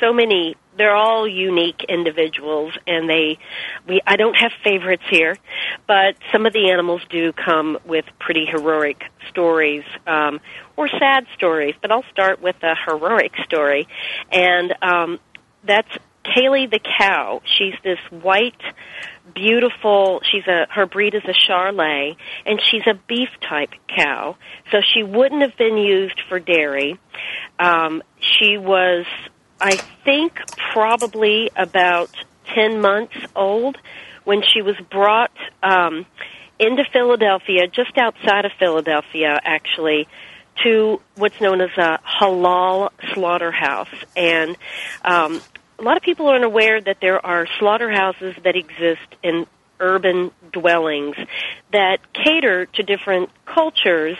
so 0.00 0.12
many. 0.12 0.56
They're 0.76 0.94
all 0.94 1.26
unique 1.28 1.84
individuals, 1.88 2.74
and 2.86 3.08
they. 3.08 3.38
We 3.86 4.00
I 4.06 4.16
don't 4.16 4.34
have 4.34 4.52
favorites 4.64 5.04
here, 5.08 5.36
but 5.86 6.16
some 6.32 6.46
of 6.46 6.52
the 6.52 6.70
animals 6.70 7.02
do 7.08 7.32
come 7.32 7.78
with 7.84 8.04
pretty 8.18 8.44
heroic 8.46 9.04
stories 9.28 9.84
um, 10.06 10.40
or 10.76 10.88
sad 10.88 11.26
stories. 11.36 11.74
But 11.80 11.92
I'll 11.92 12.04
start 12.10 12.42
with 12.42 12.56
a 12.62 12.74
heroic 12.74 13.32
story, 13.44 13.86
and 14.32 14.74
um, 14.82 15.20
that's 15.62 15.90
Kaylee 16.24 16.70
the 16.70 16.80
cow. 16.80 17.42
She's 17.44 17.74
this 17.84 18.00
white 18.10 18.60
beautiful 19.34 20.20
she's 20.30 20.46
a 20.46 20.66
her 20.70 20.86
breed 20.86 21.14
is 21.14 21.22
a 21.24 21.32
charolais 21.32 22.16
and 22.46 22.60
she's 22.70 22.82
a 22.86 22.94
beef 23.08 23.28
type 23.48 23.70
cow. 23.94 24.36
So 24.70 24.78
she 24.80 25.02
wouldn't 25.02 25.42
have 25.42 25.56
been 25.56 25.76
used 25.76 26.20
for 26.28 26.38
dairy. 26.40 26.98
Um 27.58 28.02
she 28.20 28.56
was 28.58 29.06
i 29.60 29.80
think 30.04 30.32
probably 30.72 31.50
about 31.56 32.10
10 32.54 32.80
months 32.80 33.14
old 33.34 33.76
when 34.24 34.42
she 34.42 34.62
was 34.62 34.76
brought 34.90 35.32
um 35.62 36.06
into 36.58 36.84
Philadelphia 36.92 37.66
just 37.66 37.96
outside 37.98 38.44
of 38.44 38.52
Philadelphia 38.58 39.38
actually 39.44 40.06
to 40.62 41.00
what's 41.16 41.40
known 41.40 41.60
as 41.60 41.70
a 41.76 41.98
halal 42.20 42.90
slaughterhouse. 43.12 43.88
And 44.16 44.56
um 45.04 45.42
a 45.84 45.86
lot 45.86 45.98
of 45.98 46.02
people 46.02 46.28
aren't 46.28 46.44
aware 46.44 46.80
that 46.80 46.96
there 47.02 47.24
are 47.24 47.46
slaughterhouses 47.58 48.34
that 48.42 48.56
exist 48.56 49.06
in 49.22 49.46
urban 49.78 50.30
dwellings 50.50 51.14
that 51.72 51.98
cater 52.14 52.64
to 52.64 52.82
different 52.82 53.28
cultures 53.44 54.16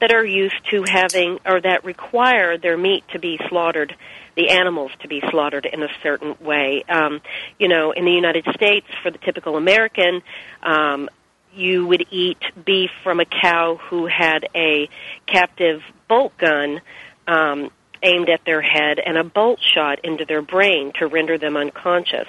that 0.00 0.10
are 0.10 0.24
used 0.24 0.54
to 0.70 0.84
having 0.88 1.38
or 1.44 1.60
that 1.60 1.84
require 1.84 2.56
their 2.56 2.78
meat 2.78 3.04
to 3.12 3.18
be 3.18 3.38
slaughtered 3.48 3.94
the 4.36 4.48
animals 4.48 4.90
to 5.00 5.08
be 5.08 5.20
slaughtered 5.28 5.66
in 5.70 5.82
a 5.82 5.88
certain 6.02 6.34
way. 6.40 6.82
Um 6.88 7.20
you 7.58 7.68
know 7.68 7.90
in 7.92 8.06
the 8.06 8.12
united 8.12 8.46
states 8.54 8.86
for 9.02 9.10
the 9.10 9.18
typical 9.18 9.56
american 9.56 10.22
um 10.62 11.10
you 11.52 11.86
would 11.86 12.06
eat 12.10 12.38
beef 12.64 12.90
from 13.02 13.20
a 13.20 13.26
cow 13.26 13.78
who 13.90 14.06
had 14.06 14.48
a 14.54 14.88
captive 15.26 15.82
bolt 16.08 16.38
gun 16.38 16.80
um 17.26 17.70
aimed 18.02 18.28
at 18.28 18.44
their 18.44 18.60
head 18.60 18.98
and 19.04 19.16
a 19.16 19.24
bolt 19.24 19.60
shot 19.60 20.00
into 20.04 20.24
their 20.24 20.42
brain 20.42 20.92
to 20.98 21.06
render 21.06 21.38
them 21.38 21.56
unconscious. 21.56 22.28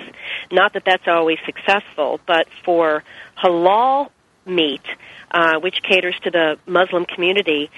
Not 0.51 0.73
that 0.73 0.83
that's 0.85 1.07
always 1.07 1.37
successful, 1.45 2.19
but 2.27 2.47
for 2.63 3.03
halal 3.43 4.09
meat, 4.45 4.85
uh, 5.31 5.59
which 5.59 5.81
caters 5.81 6.15
to 6.23 6.31
the 6.31 6.57
Muslim 6.67 7.05
community, 7.05 7.71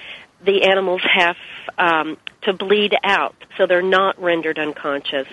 the 0.43 0.63
animals 0.63 1.01
have 1.03 1.37
um, 1.77 2.17
to 2.41 2.53
bleed 2.53 2.93
out, 3.03 3.35
so 3.57 3.65
they're 3.65 3.81
not 3.81 4.21
rendered 4.21 4.59
unconscious. 4.59 5.27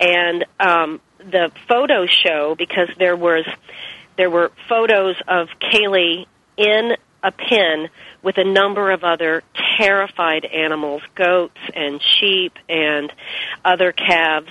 And 0.00 0.44
um, 0.58 1.00
the 1.18 1.50
photos 1.68 2.10
show 2.10 2.54
because 2.56 2.88
there 2.98 3.16
was 3.16 3.44
there 4.16 4.30
were 4.30 4.52
photos 4.68 5.16
of 5.26 5.48
Kaylee 5.60 6.26
in 6.56 6.96
a 7.22 7.32
pen 7.32 7.88
with 8.22 8.36
a 8.38 8.44
number 8.44 8.90
of 8.90 9.04
other 9.04 9.42
terrified 9.78 10.44
animals, 10.44 11.02
goats 11.14 11.58
and 11.74 12.00
sheep 12.02 12.52
and 12.68 13.12
other 13.64 13.92
calves. 13.92 14.50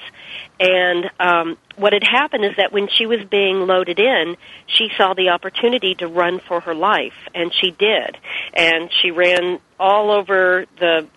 And 0.59 1.09
um, 1.19 1.57
what 1.77 1.93
had 1.93 2.03
happened 2.03 2.45
is 2.45 2.51
that 2.57 2.73
when 2.73 2.89
she 2.89 3.05
was 3.05 3.19
being 3.29 3.61
loaded 3.61 3.99
in, 3.99 4.35
she 4.67 4.89
saw 4.97 5.13
the 5.13 5.29
opportunity 5.29 5.95
to 5.95 6.07
run 6.07 6.41
for 6.47 6.59
her 6.59 6.75
life, 6.75 7.13
and 7.33 7.53
she 7.53 7.71
did. 7.71 8.17
And 8.53 8.89
she 9.01 9.11
ran 9.11 9.59
all 9.79 10.11
over 10.11 10.65
the 10.79 11.07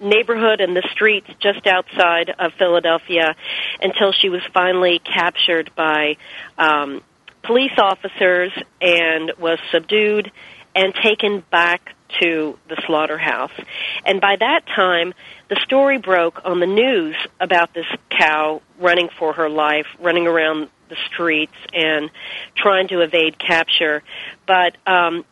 neighborhood 0.00 0.60
and 0.60 0.74
the 0.74 0.86
streets 0.92 1.28
just 1.40 1.66
outside 1.66 2.30
of 2.38 2.52
Philadelphia 2.58 3.34
until 3.80 4.12
she 4.12 4.30
was 4.30 4.40
finally 4.54 5.00
captured 5.00 5.70
by 5.76 6.16
um, 6.56 7.02
police 7.42 7.76
officers 7.78 8.52
and 8.80 9.32
was 9.38 9.58
subdued 9.70 10.30
and 10.80 10.94
taken 10.94 11.44
back 11.50 11.94
to 12.20 12.58
the 12.68 12.82
slaughterhouse. 12.86 13.52
And 14.06 14.18
by 14.18 14.36
that 14.36 14.66
time, 14.66 15.12
the 15.48 15.56
story 15.62 15.98
broke 15.98 16.40
on 16.44 16.58
the 16.58 16.66
news 16.66 17.16
about 17.38 17.74
this 17.74 17.84
cow 18.08 18.62
running 18.78 19.10
for 19.18 19.34
her 19.34 19.50
life, 19.50 19.86
running 20.00 20.26
around 20.26 20.70
the 20.88 20.96
streets 21.12 21.52
and 21.74 22.10
trying 22.56 22.88
to 22.88 23.02
evade 23.02 23.38
capture. 23.38 24.02
But 24.46 24.74
um, 24.86 25.26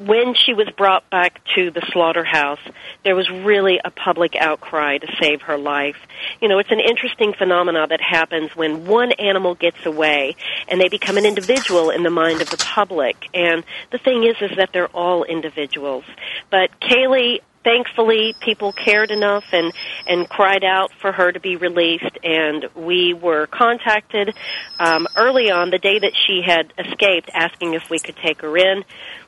when 0.00 0.34
she 0.34 0.54
was 0.54 0.66
brought 0.78 1.08
back 1.10 1.42
to 1.54 1.70
the 1.70 1.82
slaughterhouse, 1.92 2.60
there 3.04 3.14
was 3.14 3.28
really 3.30 3.78
a 3.84 3.90
public 3.90 4.34
outcry 4.34 4.96
to 4.96 5.06
save 5.20 5.42
her 5.42 5.58
life. 5.58 5.96
You 6.40 6.48
know, 6.48 6.58
it's 6.58 6.70
an 6.70 6.80
interesting 6.80 7.34
phenomenon 7.34 7.90
that 7.90 8.00
happens 8.00 8.56
when 8.56 8.86
one 8.86 9.12
animal 9.12 9.54
gets 9.54 9.84
away 9.84 10.36
and 10.68 10.80
they 10.80 10.88
become 10.88 11.18
an 11.18 11.26
individual 11.26 11.90
in 11.90 12.02
the 12.02 12.10
mind 12.10 12.40
of 12.40 12.48
the 12.48 12.56
public. 12.56 13.28
And 13.34 13.62
the 13.92 13.98
thing 13.98 14.24
is, 14.24 14.36
is 14.40 14.56
that 14.56 14.70
they're 14.72 14.88
all 14.88 15.24
individuals. 15.24 16.04
But 16.50 16.70
Kaylee 16.80 17.40
thankfully 17.64 18.34
people 18.40 18.72
cared 18.72 19.10
enough 19.10 19.44
and 19.52 19.72
and 20.06 20.28
cried 20.28 20.64
out 20.64 20.90
for 21.00 21.12
her 21.12 21.30
to 21.30 21.40
be 21.40 21.56
released 21.56 22.18
and 22.24 22.66
we 22.74 23.12
were 23.12 23.46
contacted 23.46 24.34
um 24.78 25.06
early 25.16 25.50
on 25.50 25.70
the 25.70 25.78
day 25.78 25.98
that 25.98 26.12
she 26.26 26.42
had 26.44 26.72
escaped 26.78 27.28
asking 27.34 27.74
if 27.74 27.90
we 27.90 27.98
could 27.98 28.16
take 28.16 28.40
her 28.40 28.56
in 28.56 28.82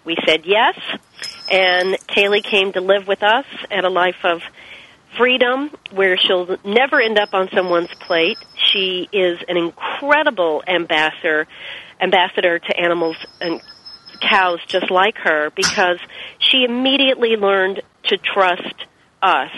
we 0.04 0.16
said 0.26 0.44
yes 0.44 0.78
and 1.50 1.94
Kaylee 2.08 2.42
came 2.42 2.72
to 2.72 2.80
live 2.80 3.06
with 3.06 3.22
us 3.22 3.46
at 3.70 3.84
a 3.84 3.90
life 3.90 4.24
of 4.24 4.42
freedom 5.16 5.70
where 5.90 6.16
she'll 6.16 6.56
never 6.64 7.00
end 7.00 7.18
up 7.18 7.34
on 7.34 7.48
someone's 7.54 7.92
plate 8.00 8.38
she 8.56 9.08
is 9.12 9.38
an 9.48 9.56
incredible 9.56 10.62
ambassador 10.66 11.46
ambassador 12.00 12.58
to 12.58 12.76
animals 12.78 13.16
and 13.40 13.60
cows 14.20 14.60
just 14.66 14.90
like 14.90 15.16
her 15.18 15.50
because 15.50 15.98
she 16.38 16.64
immediately 16.64 17.36
learned 17.36 17.82
to 18.04 18.16
trust 18.16 18.86
us. 19.20 19.50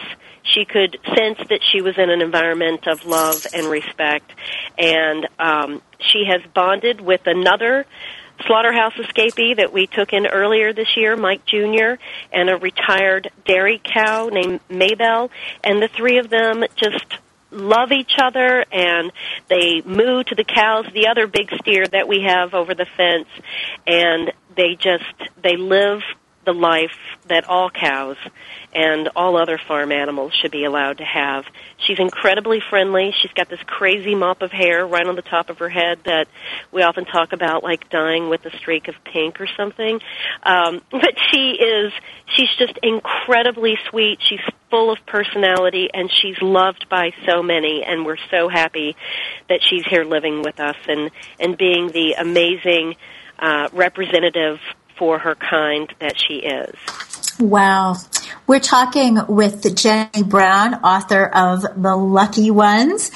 She 0.42 0.64
could 0.64 0.98
sense 1.16 1.38
that 1.48 1.61
she 1.62 1.80
was 1.80 1.96
in 1.96 2.11
an 2.11 2.20
environment 2.20 2.87
of 2.87 3.07
love 3.07 3.46
and 3.54 3.66
respect, 3.66 4.30
and 4.78 5.26
um, 5.38 5.80
she 5.98 6.24
has 6.28 6.42
bonded 6.52 7.00
with 7.00 7.22
another 7.26 7.87
slaughterhouse 8.47 8.94
escapee 8.94 9.57
that 9.57 9.73
we 9.73 9.87
took 9.87 10.12
in 10.12 10.27
earlier 10.27 10.73
this 10.73 10.97
year, 10.97 11.16
Mike 11.16 11.44
Jr., 11.47 11.94
and 12.33 12.51
a 12.51 12.57
retired 12.57 13.31
dairy 13.47 13.81
cow 13.83 14.29
named 14.29 14.61
Maybell, 14.68 15.31
and 15.62 15.81
the 15.81 15.88
three 15.88 16.18
of 16.18 16.31
them 16.31 16.64
just 16.77 17.05
love 17.51 17.92
each 17.92 18.16
other 18.20 18.64
and 18.73 19.12
they 19.49 19.81
moo 19.85 20.25
to 20.25 20.35
the 20.35 20.44
cows, 20.44 20.87
the 20.92 21.07
other 21.07 21.27
big 21.27 21.51
steer 21.61 21.87
that 21.87 22.09
we 22.09 22.23
have 22.23 22.53
over 22.53 22.75
the 22.75 22.87
fence, 22.97 23.29
and 23.87 24.33
they 24.57 24.75
just 24.75 25.05
they 25.42 25.57
live 25.57 26.03
the 26.44 26.52
life 26.52 26.96
that 27.26 27.44
all 27.48 27.70
cows 27.70 28.16
and 28.74 29.09
all 29.14 29.37
other 29.37 29.59
farm 29.68 29.92
animals 29.92 30.33
should 30.35 30.50
be 30.50 30.64
allowed 30.64 30.98
to 30.98 31.04
have. 31.04 31.44
She's 31.87 31.98
incredibly 31.98 32.61
friendly. 32.70 33.14
She's 33.20 33.33
got 33.33 33.48
this 33.48 33.61
crazy 33.66 34.14
mop 34.14 34.42
of 34.42 34.50
hair 34.50 34.87
right 34.87 35.07
on 35.07 35.16
the 35.16 35.22
top 35.22 35.48
of 35.48 35.59
her 35.59 35.68
head 35.68 36.00
that 36.04 36.26
we 36.72 36.83
often 36.83 37.04
talk 37.04 37.33
about 37.33 37.62
like 37.62 37.88
dying 37.90 38.28
with 38.28 38.44
a 38.44 38.57
streak 38.59 38.88
of 38.88 38.94
pink 39.04 39.40
or 39.40 39.46
something. 39.57 40.00
Um, 40.42 40.83
but 40.90 41.14
she 41.30 41.52
is, 41.52 41.92
she's 42.37 42.50
just 42.59 42.78
incredibly 42.83 43.78
sweet. 43.90 44.18
She's 44.28 44.40
full 44.70 44.90
of 44.90 44.98
personality 45.07 45.88
and 45.94 46.11
she's 46.11 46.40
loved 46.42 46.88
by 46.88 47.12
so 47.26 47.42
many 47.42 47.85
and 47.87 48.04
we're 48.04 48.16
so 48.30 48.48
happy 48.48 48.96
that 49.48 49.61
she's 49.62 49.85
here 49.87 50.04
living 50.04 50.42
with 50.42 50.59
us 50.59 50.76
and, 50.88 51.11
and 51.38 51.57
being 51.57 51.88
the 51.88 52.14
amazing 52.18 52.96
uh, 53.38 53.68
representative 53.72 54.59
for 54.98 55.18
her 55.18 55.35
kind 55.35 55.92
that 56.00 56.18
she 56.18 56.35
is. 56.35 56.74
Wow. 57.38 57.96
We're 58.46 58.61
talking 58.61 59.18
with 59.28 59.74
Jenny 59.74 60.22
Brown, 60.22 60.74
author 60.74 61.24
of 61.26 61.62
The 61.62 61.96
Lucky 61.96 62.50
Ones, 62.50 63.11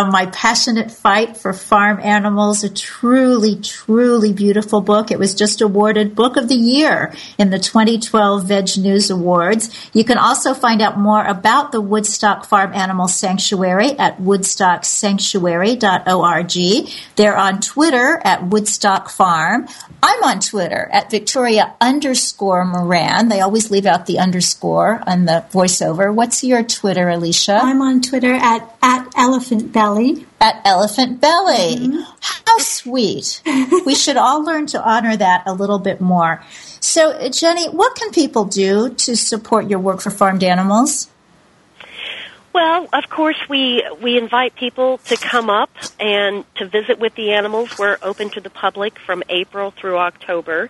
of 0.00 0.10
My 0.10 0.26
Passionate 0.26 0.90
Fight 0.90 1.36
for 1.36 1.52
Farm 1.52 2.00
Animals, 2.00 2.64
a 2.64 2.70
truly, 2.70 3.56
truly 3.56 4.32
beautiful 4.32 4.80
book. 4.80 5.10
It 5.10 5.18
was 5.18 5.34
just 5.34 5.60
awarded 5.60 6.14
Book 6.14 6.38
of 6.38 6.48
the 6.48 6.54
Year 6.54 7.12
in 7.36 7.50
the 7.50 7.58
2012 7.58 8.44
VegNews 8.44 9.10
Awards. 9.10 9.90
You 9.92 10.04
can 10.04 10.16
also 10.16 10.54
find 10.54 10.80
out 10.80 10.98
more 10.98 11.22
about 11.22 11.70
the 11.70 11.82
Woodstock 11.82 12.46
Farm 12.46 12.72
Animal 12.72 13.08
Sanctuary 13.08 13.90
at 13.98 14.18
woodstocksanctuary.org. 14.18 16.88
They're 17.16 17.36
on 17.36 17.60
Twitter 17.60 18.22
at 18.24 18.46
Woodstock 18.46 19.10
Farm. 19.10 19.68
I'm 20.02 20.24
on 20.24 20.40
Twitter 20.40 20.88
at 20.90 21.10
Victoria 21.10 21.74
underscore 21.78 22.64
Moran. 22.64 23.28
They 23.28 23.42
always 23.42 23.70
leave 23.70 23.84
out 23.84 24.06
the 24.06 24.18
underscore 24.18 25.02
on 25.06 25.26
the 25.26 25.44
voiceover. 25.52 26.14
What's 26.14 26.42
your 26.42 26.62
Twitter, 26.62 27.10
Alicia? 27.10 27.60
I'm 27.62 27.82
on 27.82 28.00
Twitter 28.00 28.32
at, 28.32 28.74
at 28.80 29.12
Elephant 29.14 29.74
Belly. 29.94 30.26
At 30.40 30.62
Elephant 30.64 31.20
Belly. 31.20 31.76
Mm-hmm. 31.76 32.00
How 32.46 32.58
sweet. 32.58 33.42
we 33.86 33.94
should 33.94 34.16
all 34.16 34.44
learn 34.44 34.66
to 34.68 34.82
honor 34.82 35.16
that 35.16 35.44
a 35.46 35.52
little 35.52 35.78
bit 35.78 36.00
more. 36.00 36.42
So, 36.80 37.28
Jenny, 37.28 37.68
what 37.68 37.94
can 37.96 38.10
people 38.10 38.44
do 38.44 38.94
to 38.94 39.16
support 39.16 39.68
your 39.68 39.78
work 39.78 40.00
for 40.00 40.10
farmed 40.10 40.44
animals? 40.44 41.08
Well, 42.52 42.88
of 42.92 43.08
course, 43.08 43.36
we 43.48 43.84
we 44.02 44.18
invite 44.18 44.56
people 44.56 44.98
to 44.98 45.16
come 45.16 45.48
up 45.48 45.70
and 46.00 46.44
to 46.56 46.66
visit 46.66 46.98
with 46.98 47.14
the 47.14 47.32
animals. 47.32 47.78
We're 47.78 47.98
open 48.02 48.30
to 48.30 48.40
the 48.40 48.50
public 48.50 48.98
from 48.98 49.22
April 49.28 49.70
through 49.70 49.98
October, 49.98 50.68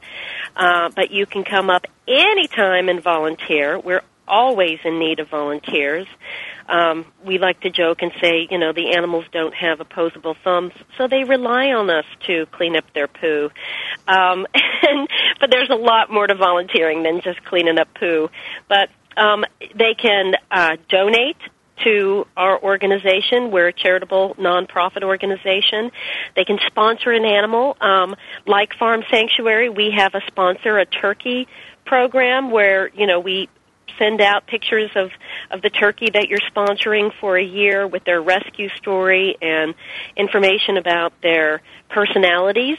uh, 0.56 0.90
but 0.94 1.10
you 1.10 1.24
can 1.24 1.42
come 1.42 1.70
up 1.70 1.86
anytime 2.06 2.90
and 2.90 3.02
volunteer. 3.02 3.78
We're 3.78 4.02
always 4.28 4.78
in 4.84 4.98
need 4.98 5.20
of 5.20 5.28
volunteers. 5.28 6.06
Um, 6.70 7.04
we 7.24 7.38
like 7.38 7.60
to 7.62 7.70
joke 7.70 7.98
and 8.00 8.12
say, 8.20 8.46
you 8.48 8.58
know, 8.58 8.72
the 8.72 8.94
animals 8.96 9.24
don't 9.32 9.54
have 9.54 9.80
opposable 9.80 10.36
thumbs, 10.44 10.72
so 10.96 11.08
they 11.08 11.24
rely 11.24 11.72
on 11.72 11.90
us 11.90 12.04
to 12.26 12.46
clean 12.52 12.76
up 12.76 12.84
their 12.94 13.08
poo. 13.08 13.50
Um, 14.06 14.46
and, 14.54 15.08
but 15.40 15.50
there's 15.50 15.70
a 15.70 15.74
lot 15.74 16.10
more 16.10 16.26
to 16.26 16.34
volunteering 16.34 17.02
than 17.02 17.20
just 17.22 17.44
cleaning 17.44 17.78
up 17.78 17.88
poo. 17.94 18.30
But 18.68 18.88
um, 19.16 19.44
they 19.74 19.94
can 19.94 20.34
uh, 20.50 20.76
donate 20.88 21.36
to 21.84 22.26
our 22.36 22.62
organization. 22.62 23.50
We're 23.50 23.68
a 23.68 23.72
charitable 23.72 24.36
nonprofit 24.38 25.02
organization. 25.02 25.90
They 26.36 26.44
can 26.44 26.58
sponsor 26.66 27.10
an 27.10 27.24
animal. 27.24 27.76
Um, 27.80 28.14
like 28.46 28.74
Farm 28.78 29.02
Sanctuary, 29.10 29.68
we 29.68 29.94
have 29.96 30.14
a 30.14 30.20
sponsor, 30.26 30.78
a 30.78 30.86
turkey 30.86 31.48
program 31.84 32.50
where, 32.50 32.88
you 32.88 33.06
know, 33.06 33.20
we 33.20 33.48
send 33.98 34.20
out 34.20 34.46
pictures 34.46 34.90
of, 34.94 35.10
of 35.50 35.62
the 35.62 35.70
turkey 35.70 36.10
that 36.12 36.28
you're 36.28 36.38
sponsoring 36.54 37.12
for 37.20 37.36
a 37.36 37.44
year 37.44 37.86
with 37.86 38.04
their 38.04 38.22
rescue 38.22 38.68
story 38.76 39.36
and 39.40 39.74
information 40.16 40.76
about 40.76 41.12
their 41.22 41.62
personalities. 41.88 42.78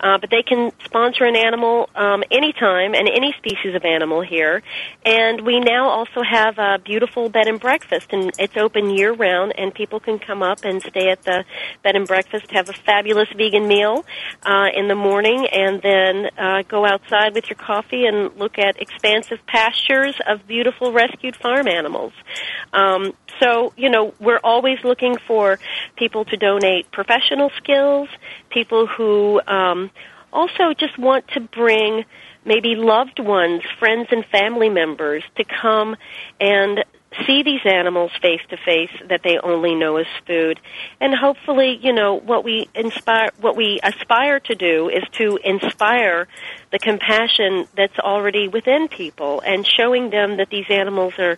Uh, 0.00 0.18
but 0.18 0.30
they 0.30 0.42
can 0.42 0.72
sponsor 0.84 1.24
an 1.24 1.36
animal 1.36 1.88
um, 1.94 2.22
anytime 2.30 2.94
and 2.94 3.08
any 3.08 3.34
species 3.38 3.74
of 3.74 3.84
animal 3.84 4.20
here. 4.20 4.62
And 5.04 5.40
we 5.42 5.60
now 5.60 5.88
also 5.88 6.22
have 6.22 6.58
a 6.58 6.78
beautiful 6.78 7.28
bed 7.28 7.46
and 7.48 7.58
breakfast, 7.58 8.08
and 8.12 8.30
it's 8.38 8.56
open 8.56 8.90
year 8.90 9.12
round, 9.12 9.54
and 9.56 9.74
people 9.74 10.00
can 10.00 10.18
come 10.18 10.42
up 10.42 10.64
and 10.64 10.82
stay 10.82 11.10
at 11.10 11.22
the 11.22 11.44
bed 11.82 11.96
and 11.96 12.06
breakfast, 12.06 12.50
have 12.50 12.68
a 12.68 12.72
fabulous 12.72 13.28
vegan 13.36 13.66
meal 13.66 14.04
uh, 14.42 14.68
in 14.74 14.88
the 14.88 14.94
morning, 14.94 15.46
and 15.46 15.80
then 15.82 16.26
uh, 16.38 16.62
go 16.62 16.84
outside 16.86 17.34
with 17.34 17.48
your 17.48 17.56
coffee 17.56 18.06
and 18.06 18.36
look 18.36 18.58
at 18.58 18.80
expansive 18.80 19.38
pastures 19.46 20.14
of 20.26 20.46
beautiful 20.46 20.92
rescued 20.92 21.36
farm 21.36 21.68
animals. 21.68 22.12
Um, 22.72 23.12
so, 23.40 23.72
you 23.76 23.90
know, 23.90 24.14
we're 24.18 24.40
always 24.42 24.78
looking 24.82 25.16
for 25.26 25.58
people 25.96 26.24
to 26.26 26.36
donate 26.36 26.90
professional 26.90 27.50
skills, 27.56 28.08
people 28.56 28.86
who 28.86 29.38
um, 29.46 29.90
also 30.32 30.72
just 30.72 30.96
want 30.98 31.28
to 31.28 31.40
bring 31.40 32.06
maybe 32.46 32.74
loved 32.74 33.18
ones, 33.18 33.60
friends 33.78 34.08
and 34.10 34.24
family 34.24 34.70
members 34.70 35.22
to 35.36 35.44
come 35.44 35.94
and 36.40 36.82
see 37.26 37.42
these 37.42 37.60
animals 37.66 38.12
face 38.22 38.40
to 38.48 38.56
face 38.56 38.90
that 39.10 39.20
they 39.22 39.38
only 39.38 39.74
know 39.74 39.96
as 39.96 40.06
food. 40.26 40.58
And 41.02 41.14
hopefully 41.14 41.78
you 41.82 41.92
know 41.92 42.14
what 42.14 42.44
we 42.44 42.66
inspire 42.74 43.28
what 43.42 43.56
we 43.56 43.78
aspire 43.82 44.40
to 44.40 44.54
do 44.54 44.88
is 44.88 45.04
to 45.12 45.38
inspire 45.44 46.26
the 46.72 46.78
compassion 46.78 47.68
that's 47.76 47.98
already 47.98 48.48
within 48.48 48.88
people 48.88 49.42
and 49.42 49.66
showing 49.66 50.08
them 50.08 50.38
that 50.38 50.48
these 50.48 50.66
animals 50.70 51.12
are 51.18 51.36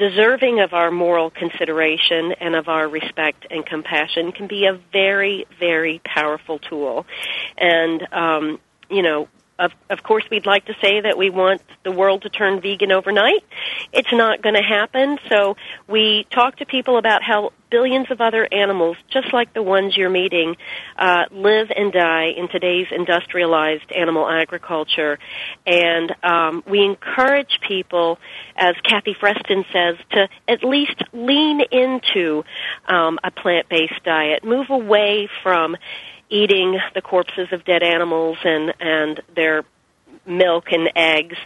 deserving 0.00 0.60
of 0.60 0.72
our 0.72 0.90
moral 0.90 1.28
consideration 1.28 2.32
and 2.40 2.56
of 2.56 2.68
our 2.68 2.88
respect 2.88 3.46
and 3.50 3.66
compassion 3.66 4.32
can 4.32 4.46
be 4.46 4.64
a 4.64 4.80
very, 4.90 5.44
very 5.58 6.00
powerful 6.02 6.58
tool. 6.58 7.04
And, 7.58 8.08
um, 8.10 8.60
you 8.88 9.02
know, 9.02 9.28
of, 9.60 9.72
of 9.90 10.02
course, 10.02 10.24
we'd 10.30 10.46
like 10.46 10.64
to 10.66 10.74
say 10.82 11.02
that 11.02 11.18
we 11.18 11.28
want 11.28 11.60
the 11.84 11.92
world 11.92 12.22
to 12.22 12.30
turn 12.30 12.60
vegan 12.60 12.90
overnight. 12.90 13.44
It's 13.92 14.12
not 14.12 14.42
going 14.42 14.54
to 14.54 14.62
happen. 14.62 15.18
So 15.28 15.56
we 15.86 16.26
talk 16.30 16.56
to 16.56 16.66
people 16.66 16.96
about 16.96 17.22
how 17.22 17.52
billions 17.70 18.10
of 18.10 18.20
other 18.20 18.48
animals, 18.50 18.96
just 19.12 19.32
like 19.32 19.52
the 19.54 19.62
ones 19.62 19.96
you're 19.96 20.10
meeting, 20.10 20.56
uh, 20.96 21.24
live 21.30 21.70
and 21.74 21.92
die 21.92 22.32
in 22.36 22.48
today's 22.48 22.86
industrialized 22.90 23.92
animal 23.92 24.28
agriculture. 24.28 25.18
And 25.66 26.12
um, 26.24 26.64
we 26.66 26.82
encourage 26.82 27.60
people, 27.66 28.18
as 28.56 28.74
Kathy 28.82 29.14
Freston 29.18 29.64
says, 29.72 29.96
to 30.12 30.28
at 30.48 30.64
least 30.64 31.00
lean 31.12 31.60
into 31.70 32.44
um, 32.88 33.18
a 33.22 33.30
plant-based 33.30 34.02
diet, 34.04 34.42
move 34.42 34.70
away 34.70 35.28
from 35.42 35.76
eating 36.30 36.78
the 36.94 37.02
corpses 37.02 37.48
of 37.52 37.64
dead 37.64 37.82
animals 37.82 38.38
and 38.44 38.72
and 38.80 39.20
their 39.34 39.64
milk 40.26 40.66
and 40.70 40.90
eggs, 40.94 41.36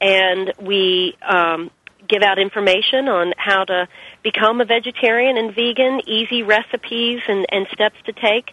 and 0.00 0.52
we 0.60 1.16
um, 1.22 1.70
give 2.08 2.22
out 2.22 2.38
information 2.38 3.08
on 3.08 3.32
how 3.36 3.64
to 3.64 3.88
become 4.22 4.60
a 4.60 4.64
vegetarian 4.64 5.36
and 5.38 5.54
vegan, 5.54 6.00
easy 6.06 6.42
recipes 6.42 7.20
and, 7.28 7.46
and 7.50 7.66
steps 7.72 7.96
to 8.04 8.12
take. 8.12 8.52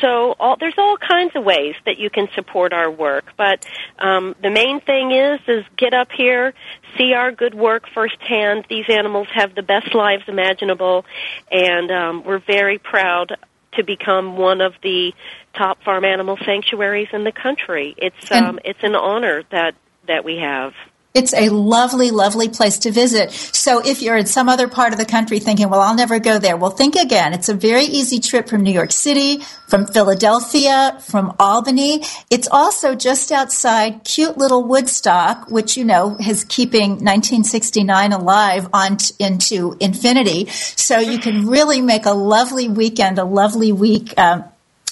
So 0.00 0.34
all, 0.38 0.56
there's 0.58 0.74
all 0.78 0.96
kinds 0.96 1.36
of 1.36 1.44
ways 1.44 1.74
that 1.84 1.98
you 1.98 2.10
can 2.10 2.28
support 2.34 2.72
our 2.72 2.90
work. 2.90 3.32
But 3.36 3.66
um, 3.98 4.34
the 4.42 4.50
main 4.50 4.80
thing 4.80 5.12
is 5.12 5.40
is 5.46 5.64
get 5.76 5.94
up 5.94 6.08
here, 6.10 6.54
see 6.96 7.12
our 7.12 7.32
good 7.32 7.54
work 7.54 7.84
firsthand. 7.94 8.66
These 8.68 8.86
animals 8.88 9.28
have 9.34 9.54
the 9.54 9.62
best 9.62 9.94
lives 9.94 10.24
imaginable, 10.26 11.04
and 11.50 11.90
um, 11.90 12.24
we're 12.24 12.42
very 12.46 12.78
proud 12.78 13.36
to 13.72 13.84
become 13.84 14.36
one 14.36 14.60
of 14.60 14.74
the 14.82 15.12
top 15.54 15.82
farm 15.82 16.04
animal 16.04 16.38
sanctuaries 16.44 17.08
in 17.12 17.24
the 17.24 17.32
country. 17.32 17.94
It's 17.96 18.30
um, 18.30 18.58
it's 18.64 18.82
an 18.82 18.94
honor 18.94 19.42
that 19.50 19.74
that 20.06 20.24
we 20.24 20.36
have. 20.36 20.72
It's 21.16 21.32
a 21.32 21.48
lovely, 21.48 22.10
lovely 22.10 22.50
place 22.50 22.76
to 22.80 22.90
visit. 22.90 23.32
So 23.32 23.80
if 23.82 24.02
you're 24.02 24.18
in 24.18 24.26
some 24.26 24.50
other 24.50 24.68
part 24.68 24.92
of 24.92 24.98
the 24.98 25.06
country 25.06 25.38
thinking, 25.38 25.70
well, 25.70 25.80
I'll 25.80 25.94
never 25.94 26.18
go 26.18 26.38
there, 26.38 26.58
well, 26.58 26.70
think 26.70 26.94
again. 26.94 27.32
It's 27.32 27.48
a 27.48 27.54
very 27.54 27.84
easy 27.84 28.18
trip 28.18 28.50
from 28.50 28.62
New 28.62 28.70
York 28.70 28.92
City, 28.92 29.38
from 29.66 29.86
Philadelphia, 29.86 30.98
from 31.00 31.34
Albany. 31.40 32.02
It's 32.28 32.48
also 32.48 32.94
just 32.94 33.32
outside 33.32 34.04
cute 34.04 34.36
little 34.36 34.64
Woodstock, 34.64 35.50
which, 35.50 35.74
you 35.78 35.86
know, 35.86 36.18
is 36.20 36.44
keeping 36.44 36.90
1969 36.90 38.12
alive 38.12 38.68
on 38.74 38.98
t- 38.98 39.14
into 39.18 39.74
infinity. 39.80 40.48
So 40.50 40.98
you 40.98 41.18
can 41.18 41.46
really 41.46 41.80
make 41.80 42.04
a 42.04 42.12
lovely 42.12 42.68
weekend, 42.68 43.18
a 43.18 43.24
lovely 43.24 43.72
week, 43.72 44.12
um, 44.18 44.44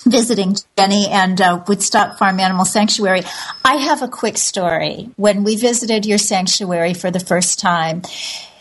visiting 0.04 0.56
Jenny 0.76 1.08
and 1.08 1.40
uh, 1.40 1.62
Woodstock 1.66 2.18
Farm 2.18 2.40
Animal 2.40 2.64
Sanctuary. 2.64 3.22
I 3.64 3.76
have 3.76 4.02
a 4.02 4.08
quick 4.08 4.38
story. 4.38 5.10
When 5.16 5.44
we 5.44 5.56
visited 5.56 6.06
your 6.06 6.18
sanctuary 6.18 6.94
for 6.94 7.10
the 7.10 7.20
first 7.20 7.58
time, 7.58 8.02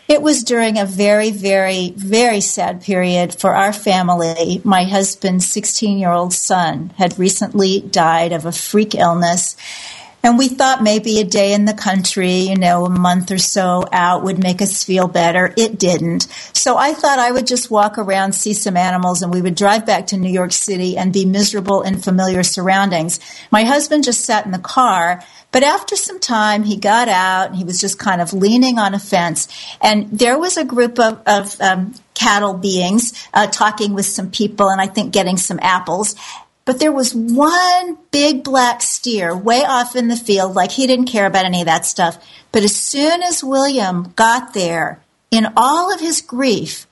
it 0.06 0.20
was 0.20 0.44
during 0.44 0.78
a 0.78 0.84
very, 0.84 1.30
very, 1.30 1.90
very 1.96 2.40
sad 2.40 2.82
period 2.82 3.34
for 3.34 3.54
our 3.54 3.72
family. 3.72 4.60
My 4.62 4.84
husband's 4.84 5.48
16 5.48 5.98
year 5.98 6.10
old 6.10 6.34
son 6.34 6.90
had 6.98 7.18
recently 7.18 7.80
died 7.80 8.32
of 8.32 8.44
a 8.44 8.52
freak 8.52 8.94
illness 8.94 9.56
and 10.24 10.38
we 10.38 10.48
thought 10.48 10.82
maybe 10.82 11.20
a 11.20 11.24
day 11.24 11.52
in 11.52 11.66
the 11.66 11.74
country, 11.74 12.32
you 12.32 12.56
know, 12.56 12.86
a 12.86 12.90
month 12.90 13.30
or 13.30 13.36
so 13.36 13.84
out 13.92 14.24
would 14.24 14.42
make 14.42 14.62
us 14.62 14.82
feel 14.82 15.06
better. 15.06 15.52
It 15.54 15.78
didn't. 15.78 16.22
So 16.54 16.78
I 16.78 16.94
thought 16.94 17.18
I 17.18 17.30
would 17.30 17.46
just 17.46 17.70
walk 17.70 17.98
around, 17.98 18.32
see 18.32 18.54
some 18.54 18.76
animals, 18.76 19.22
and 19.22 19.32
we 19.32 19.42
would 19.42 19.54
drive 19.54 19.84
back 19.84 20.08
to 20.08 20.16
New 20.16 20.32
York 20.32 20.52
City 20.52 20.96
and 20.96 21.12
be 21.12 21.26
miserable 21.26 21.82
in 21.82 21.98
familiar 21.98 22.42
surroundings. 22.42 23.20
My 23.52 23.64
husband 23.64 24.04
just 24.04 24.22
sat 24.22 24.46
in 24.46 24.52
the 24.52 24.58
car, 24.58 25.22
but 25.52 25.62
after 25.62 25.94
some 25.94 26.18
time, 26.18 26.64
he 26.64 26.78
got 26.78 27.08
out 27.08 27.48
and 27.48 27.56
he 27.56 27.64
was 27.64 27.78
just 27.78 27.98
kind 27.98 28.22
of 28.22 28.32
leaning 28.32 28.78
on 28.78 28.94
a 28.94 28.98
fence. 28.98 29.46
And 29.82 30.10
there 30.10 30.38
was 30.38 30.56
a 30.56 30.64
group 30.64 30.98
of, 30.98 31.20
of 31.26 31.60
um, 31.60 31.94
cattle 32.14 32.54
beings 32.54 33.12
uh, 33.34 33.46
talking 33.46 33.92
with 33.92 34.06
some 34.06 34.30
people 34.30 34.68
and 34.68 34.80
I 34.80 34.86
think 34.86 35.12
getting 35.12 35.36
some 35.36 35.58
apples. 35.60 36.16
But 36.64 36.78
there 36.78 36.92
was 36.92 37.14
one 37.14 37.98
big 38.10 38.42
black 38.42 38.80
steer 38.80 39.36
way 39.36 39.64
off 39.64 39.96
in 39.96 40.08
the 40.08 40.16
field, 40.16 40.54
like 40.54 40.72
he 40.72 40.86
didn't 40.86 41.06
care 41.06 41.26
about 41.26 41.44
any 41.44 41.60
of 41.60 41.66
that 41.66 41.84
stuff. 41.84 42.16
But 42.52 42.62
as 42.62 42.74
soon 42.74 43.22
as 43.22 43.44
William 43.44 44.12
got 44.16 44.54
there, 44.54 45.02
in 45.30 45.52
all 45.56 45.92
of 45.92 46.00
his 46.00 46.20
grief, 46.20 46.86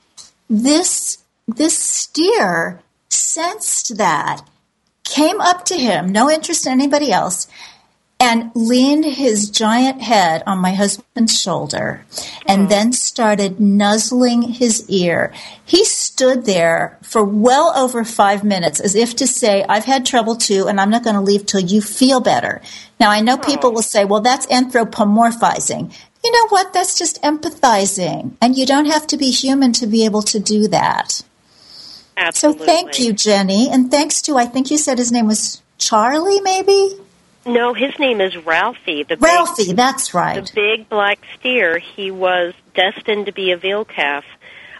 this, 0.49 1.17
this 1.47 1.77
steer 1.77 2.81
sensed 3.09 3.97
that, 3.97 4.45
came 5.03 5.41
up 5.41 5.65
to 5.65 5.75
him, 5.75 6.11
no 6.11 6.29
interest 6.29 6.65
in 6.65 6.73
anybody 6.73 7.11
else, 7.11 7.47
and 8.23 8.49
leaned 8.55 9.03
his 9.03 9.49
giant 9.49 10.01
head 10.01 10.41
on 10.47 10.57
my 10.57 10.73
husband's 10.73 11.37
shoulder 11.37 12.05
and 12.47 12.63
hmm. 12.63 12.67
then 12.69 12.93
started 12.93 13.59
nuzzling 13.59 14.41
his 14.41 14.89
ear. 14.89 15.33
He 15.65 15.83
stood 15.83 16.45
there 16.45 16.97
for 17.01 17.21
well 17.21 17.73
over 17.75 18.05
five 18.05 18.45
minutes 18.45 18.79
as 18.79 18.95
if 18.95 19.17
to 19.17 19.27
say, 19.27 19.65
I've 19.67 19.83
had 19.83 20.05
trouble 20.05 20.37
too, 20.37 20.67
and 20.69 20.79
I'm 20.79 20.89
not 20.89 21.03
going 21.03 21.17
to 21.17 21.21
leave 21.21 21.45
till 21.45 21.59
you 21.59 21.81
feel 21.81 22.21
better. 22.21 22.61
Now, 22.97 23.11
I 23.11 23.19
know 23.19 23.37
people 23.37 23.71
oh. 23.71 23.73
will 23.73 23.81
say, 23.81 24.05
well, 24.05 24.21
that's 24.21 24.47
anthropomorphizing. 24.47 25.93
You 26.23 26.31
know 26.31 26.47
what? 26.47 26.71
That's 26.71 26.97
just 26.97 27.21
empathizing. 27.23 28.37
And 28.41 28.57
you 28.57 28.65
don't 28.65 28.85
have 28.85 29.05
to 29.07 29.17
be 29.17 29.31
human 29.31 29.73
to 29.73 29.85
be 29.85 30.05
able 30.05 30.21
to 30.21 30.39
do 30.39 30.69
that. 30.69 31.21
Absolutely. 32.15 32.59
So 32.59 32.65
thank 32.65 32.99
you, 32.99 33.11
Jenny. 33.11 33.69
And 33.69 33.91
thanks 33.91 34.21
to, 34.23 34.37
I 34.37 34.45
think 34.45 34.71
you 34.71 34.77
said 34.77 34.97
his 34.97 35.11
name 35.11 35.27
was 35.27 35.61
Charlie, 35.77 36.39
maybe? 36.39 36.99
No, 37.45 37.73
his 37.73 37.97
name 37.99 38.21
is 38.21 38.35
Ralphie. 38.37 39.03
The 39.03 39.17
Ralphie, 39.17 39.67
big, 39.67 39.75
that's 39.75 40.13
right. 40.13 40.45
The 40.45 40.51
big 40.53 40.89
black 40.89 41.19
steer. 41.37 41.79
He 41.79 42.11
was 42.11 42.53
destined 42.73 43.25
to 43.25 43.33
be 43.33 43.51
a 43.51 43.57
veal 43.57 43.85
calf, 43.85 44.23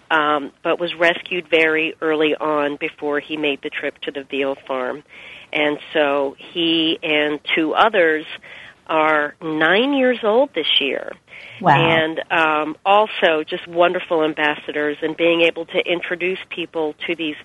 um, 0.10 0.52
but 0.64 0.80
was 0.80 0.96
rescued 0.96 1.50
very 1.50 1.96
early 2.02 2.36
on 2.36 2.78
before 2.78 3.20
he 3.20 3.38
made 3.38 3.62
the 3.62 3.70
trip 3.70 3.98
to 4.00 4.12
the 4.12 4.24
veal 4.24 4.56
farm. 4.68 5.04
And 5.52 5.78
so 5.94 6.36
he 6.38 6.98
and 7.04 7.40
two 7.56 7.74
others 7.74 8.26
are 8.88 9.36
nine 9.42 9.94
years 9.94 10.20
old 10.24 10.54
this 10.56 10.80
year. 10.80 11.12
Wow. 11.62 11.76
And 11.76 12.22
um, 12.32 12.78
also 12.86 13.44
just 13.48 13.68
wonderful 13.68 14.24
ambassadors 14.24 14.98
and 15.02 15.16
being 15.16 15.42
able 15.42 15.66
to 15.66 15.80
introduce 15.80 16.40
people 16.50 16.96
to 17.08 17.16
these 17.16 17.36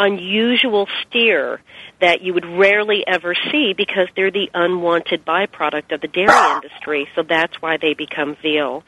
unusual 0.00 0.88
steer 1.02 1.60
that 2.00 2.22
you 2.22 2.32
would 2.32 2.46
rarely 2.46 3.04
ever 3.06 3.34
see 3.52 3.74
because 3.76 4.08
they're 4.16 4.30
the 4.30 4.50
unwanted 4.54 5.24
byproduct 5.24 5.92
of 5.92 6.00
the 6.00 6.08
dairy 6.08 6.54
industry. 6.54 7.06
So 7.14 7.22
that's 7.22 7.60
why 7.60 7.76
they 7.76 7.94
become 7.94 8.36
veal. 8.42 8.82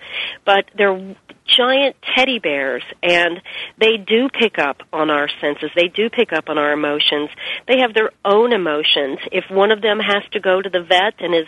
But 0.46 0.64
they're 0.76 1.14
giant 1.56 1.96
teddy 2.14 2.38
bears 2.38 2.82
and 3.02 3.40
they 3.78 3.96
do 3.96 4.28
pick 4.28 4.58
up 4.58 4.82
on 4.92 5.10
our 5.10 5.28
senses. 5.40 5.70
They 5.74 5.88
do 5.88 6.10
pick 6.10 6.32
up 6.32 6.48
on 6.48 6.58
our 6.58 6.72
emotions. 6.72 7.30
They 7.66 7.80
have 7.80 7.94
their 7.94 8.10
own 8.24 8.52
emotions. 8.52 9.18
If 9.30 9.44
one 9.50 9.70
of 9.70 9.82
them 9.82 9.98
has 9.98 10.22
to 10.32 10.40
go 10.40 10.60
to 10.60 10.68
the 10.68 10.82
vet 10.82 11.14
and 11.20 11.34
is 11.34 11.46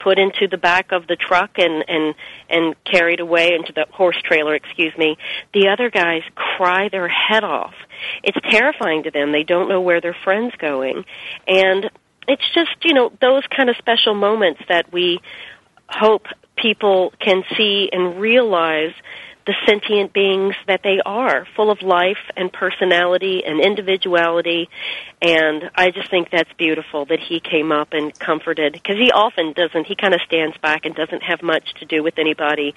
put 0.00 0.18
into 0.18 0.48
the 0.50 0.56
back 0.56 0.92
of 0.92 1.06
the 1.06 1.16
truck 1.16 1.58
and 1.58 1.84
and 1.88 2.14
and 2.48 2.74
carried 2.84 3.20
away 3.20 3.54
into 3.54 3.72
the 3.72 3.86
horse 3.92 4.20
trailer, 4.24 4.54
excuse 4.54 4.92
me, 4.96 5.16
the 5.52 5.68
other 5.68 5.90
guys 5.90 6.22
cry 6.34 6.88
their 6.88 7.08
head 7.08 7.44
off. 7.44 7.74
It's 8.22 8.38
terrifying 8.50 9.04
to 9.04 9.10
them. 9.10 9.32
They 9.32 9.44
don't 9.44 9.68
know 9.68 9.80
where 9.80 10.00
their 10.00 10.16
friend's 10.24 10.54
going. 10.56 11.04
And 11.46 11.90
it's 12.28 12.48
just, 12.54 12.70
you 12.82 12.94
know, 12.94 13.12
those 13.20 13.44
kind 13.56 13.70
of 13.70 13.76
special 13.76 14.14
moments 14.14 14.60
that 14.68 14.92
we 14.92 15.20
hope 15.88 16.26
people 16.56 17.12
can 17.20 17.44
see 17.56 17.88
and 17.92 18.20
realize 18.20 18.92
the 19.46 19.54
sentient 19.66 20.12
beings 20.12 20.54
that 20.66 20.80
they 20.82 21.00
are, 21.06 21.46
full 21.54 21.70
of 21.70 21.80
life 21.82 22.30
and 22.36 22.52
personality 22.52 23.44
and 23.46 23.60
individuality. 23.60 24.68
And 25.22 25.70
I 25.74 25.90
just 25.90 26.10
think 26.10 26.30
that's 26.30 26.52
beautiful 26.58 27.06
that 27.06 27.20
he 27.20 27.40
came 27.40 27.70
up 27.70 27.88
and 27.92 28.16
comforted, 28.18 28.72
because 28.72 28.96
he 28.96 29.12
often 29.12 29.52
doesn't, 29.52 29.86
he 29.86 29.94
kind 29.94 30.14
of 30.14 30.20
stands 30.26 30.56
back 30.58 30.84
and 30.84 30.94
doesn't 30.94 31.22
have 31.22 31.42
much 31.42 31.74
to 31.78 31.86
do 31.86 32.02
with 32.02 32.18
anybody. 32.18 32.74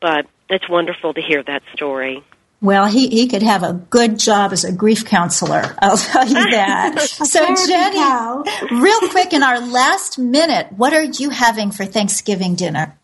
But 0.00 0.26
it's 0.50 0.68
wonderful 0.68 1.14
to 1.14 1.22
hear 1.22 1.42
that 1.42 1.62
story. 1.72 2.22
Well, 2.62 2.84
he, 2.84 3.08
he 3.08 3.26
could 3.26 3.42
have 3.42 3.62
a 3.62 3.72
good 3.72 4.18
job 4.18 4.52
as 4.52 4.64
a 4.64 4.72
grief 4.72 5.06
counselor. 5.06 5.74
I'll 5.78 5.96
tell 5.96 6.28
you 6.28 6.34
that. 6.50 7.00
so, 7.00 7.54
Jenny, 7.66 8.82
real 8.82 9.08
quick 9.08 9.32
in 9.32 9.42
our 9.42 9.58
last 9.58 10.18
minute, 10.18 10.70
what 10.76 10.92
are 10.92 11.02
you 11.02 11.30
having 11.30 11.70
for 11.70 11.86
Thanksgiving 11.86 12.56
dinner? 12.56 12.99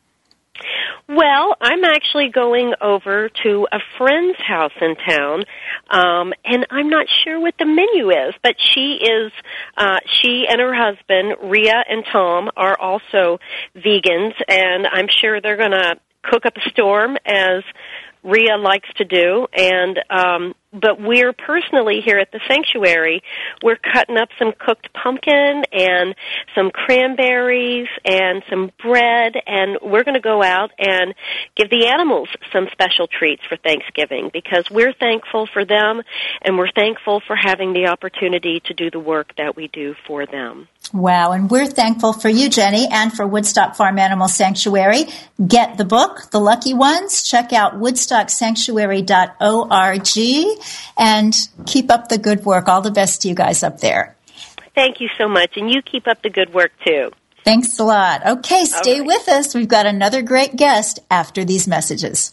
Well, 1.09 1.57
I'm 1.61 1.85
actually 1.85 2.31
going 2.31 2.75
over 2.81 3.29
to 3.45 3.69
a 3.71 3.79
friend's 3.97 4.38
house 4.38 4.73
in 4.81 4.97
town, 4.97 5.45
um, 5.88 6.33
and 6.45 6.66
I'm 6.71 6.88
not 6.88 7.07
sure 7.25 7.38
what 7.40 7.55
the 7.59 7.66
menu 7.66 8.11
is, 8.11 8.35
but 8.42 8.57
she 8.59 8.99
is, 9.01 9.33
uh, 9.77 9.99
she 10.21 10.47
and 10.49 10.61
her 10.61 10.75
husband, 10.75 11.51
Ria 11.51 11.83
and 11.88 12.05
Tom, 12.11 12.51
are 12.57 12.77
also 12.79 13.38
vegans, 13.77 14.35
and 14.49 14.87
I'm 14.87 15.09
sure 15.09 15.40
they're 15.40 15.57
gonna 15.57 15.97
cook 16.23 16.45
up 16.45 16.57
a 16.57 16.71
storm 16.71 17.16
as 17.25 17.62
Ria 18.23 18.57
likes 18.57 18.88
to 18.97 19.05
do, 19.05 19.47
and 19.57 20.01
um, 20.11 20.55
but 20.81 21.01
we're 21.01 21.33
personally 21.33 22.01
here 22.05 22.19
at 22.19 22.31
the 22.33 22.41
sanctuary, 22.49 23.23
we're 23.62 23.77
cutting 23.77 24.17
up 24.17 24.29
some 24.39 24.53
cooked 24.59 24.93
pumpkin 24.93 25.65
and 25.73 26.15
some 26.55 26.71
cranberries 26.71 27.89
and 28.05 28.43
some 28.51 28.71
bread, 28.83 29.35
and 29.47 29.79
we're 29.83 30.05
going 30.05 30.15
to 30.15 30.21
go 30.21 30.43
out 30.43 30.71
and 30.79 31.15
give 31.55 31.71
the 31.71 31.87
animals 31.87 32.29
some 32.53 32.69
special 32.73 33.07
treats 33.07 33.43
for 33.49 33.57
Thanksgiving 33.57 34.31
because 34.33 34.71
we're 34.71 34.93
thankful 34.93 35.47
for 35.53 35.65
them 35.65 36.03
and 36.43 36.59
we're 36.59 36.71
thankful 36.71 37.23
for 37.27 37.37
having 37.37 37.73
the 37.73 37.87
opportunity 37.87 38.61
to 38.67 38.75
do 38.75 38.91
the 38.91 39.01
work 39.01 39.35
that 39.37 39.57
we 39.57 39.69
do 39.69 39.95
for 40.07 40.27
them. 40.27 40.69
Wow, 40.92 41.33
and 41.33 41.51
we're 41.51 41.66
thankful 41.66 42.12
for 42.12 42.29
you, 42.29 42.49
Jenny, 42.49 42.87
and 42.90 43.12
for 43.12 43.27
Woodstock 43.27 43.75
Farm 43.75 43.99
Animal 43.99 44.29
Sanctuary. 44.29 45.07
Get 45.44 45.79
the 45.79 45.85
book, 45.85 46.31
The 46.31 46.38
Lucky 46.38 46.75
Ones. 46.75 47.25
Check 47.25 47.53
out 47.53 47.75
woodstocksanctuary.org 47.75 50.62
and 50.96 51.37
keep 51.66 51.90
up 51.90 52.09
the 52.09 52.18
good 52.18 52.44
work. 52.44 52.68
All 52.68 52.83
the 52.83 52.92
best 52.92 53.22
to 53.22 53.29
you 53.29 53.35
guys 53.35 53.64
up 53.64 53.81
there. 53.81 54.16
Thank 54.75 55.01
you 55.01 55.09
so 55.18 55.29
much, 55.29 55.57
and 55.57 55.70
you 55.70 55.83
keep 55.83 56.07
up 56.07 56.22
the 56.22 56.31
good 56.31 56.55
work 56.55 56.70
too. 56.87 57.11
Thanks 57.44 57.79
a 57.79 57.85
lot. 57.85 58.27
Okay, 58.27 58.64
stay 58.64 59.01
right. 59.01 59.07
with 59.07 59.29
us. 59.29 59.55
We've 59.55 59.68
got 59.68 59.87
another 59.87 60.22
great 60.22 60.57
guest 60.57 61.01
after 61.11 61.44
these 61.44 61.66
messages. 61.66 62.33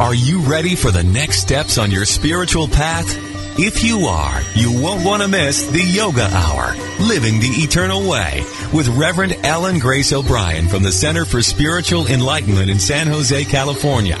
Are 0.00 0.14
you 0.14 0.40
ready 0.40 0.76
for 0.76 0.90
the 0.90 1.04
next 1.04 1.40
steps 1.40 1.76
on 1.76 1.90
your 1.90 2.06
spiritual 2.06 2.66
path? 2.66 3.04
If 3.58 3.84
you 3.84 4.06
are, 4.06 4.40
you 4.54 4.80
won't 4.80 5.04
want 5.04 5.20
to 5.20 5.28
miss 5.28 5.66
the 5.66 5.82
Yoga 5.82 6.22
Hour, 6.22 6.74
Living 7.00 7.38
the 7.38 7.50
Eternal 7.50 8.08
Way, 8.08 8.42
with 8.72 8.88
Reverend 8.88 9.36
Ellen 9.44 9.78
Grace 9.78 10.14
O'Brien 10.14 10.68
from 10.68 10.82
the 10.82 10.90
Center 10.90 11.26
for 11.26 11.42
Spiritual 11.42 12.06
Enlightenment 12.06 12.70
in 12.70 12.78
San 12.78 13.08
Jose, 13.08 13.44
California. 13.44 14.16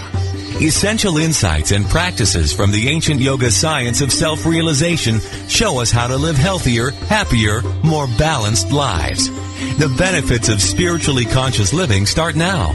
Essential 0.60 1.16
insights 1.16 1.70
and 1.70 1.86
practices 1.86 2.52
from 2.52 2.72
the 2.72 2.90
ancient 2.90 3.18
yoga 3.18 3.50
science 3.50 4.02
of 4.02 4.12
self-realization 4.12 5.18
show 5.48 5.80
us 5.80 5.90
how 5.90 6.06
to 6.08 6.16
live 6.18 6.36
healthier, 6.36 6.90
happier, 6.90 7.62
more 7.82 8.06
balanced 8.18 8.70
lives. 8.70 9.30
The 9.78 9.94
benefits 9.96 10.50
of 10.50 10.60
spiritually 10.60 11.24
conscious 11.24 11.72
living 11.72 12.04
start 12.04 12.36
now. 12.36 12.74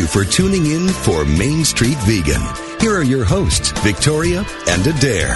You 0.00 0.06
for 0.06 0.24
tuning 0.24 0.64
in 0.64 0.88
for 0.88 1.26
Main 1.26 1.62
Street 1.62 1.98
Vegan. 2.04 2.40
Here 2.80 2.96
are 2.96 3.04
your 3.04 3.22
hosts, 3.22 3.70
Victoria 3.82 4.46
and 4.66 4.86
Adair. 4.86 5.34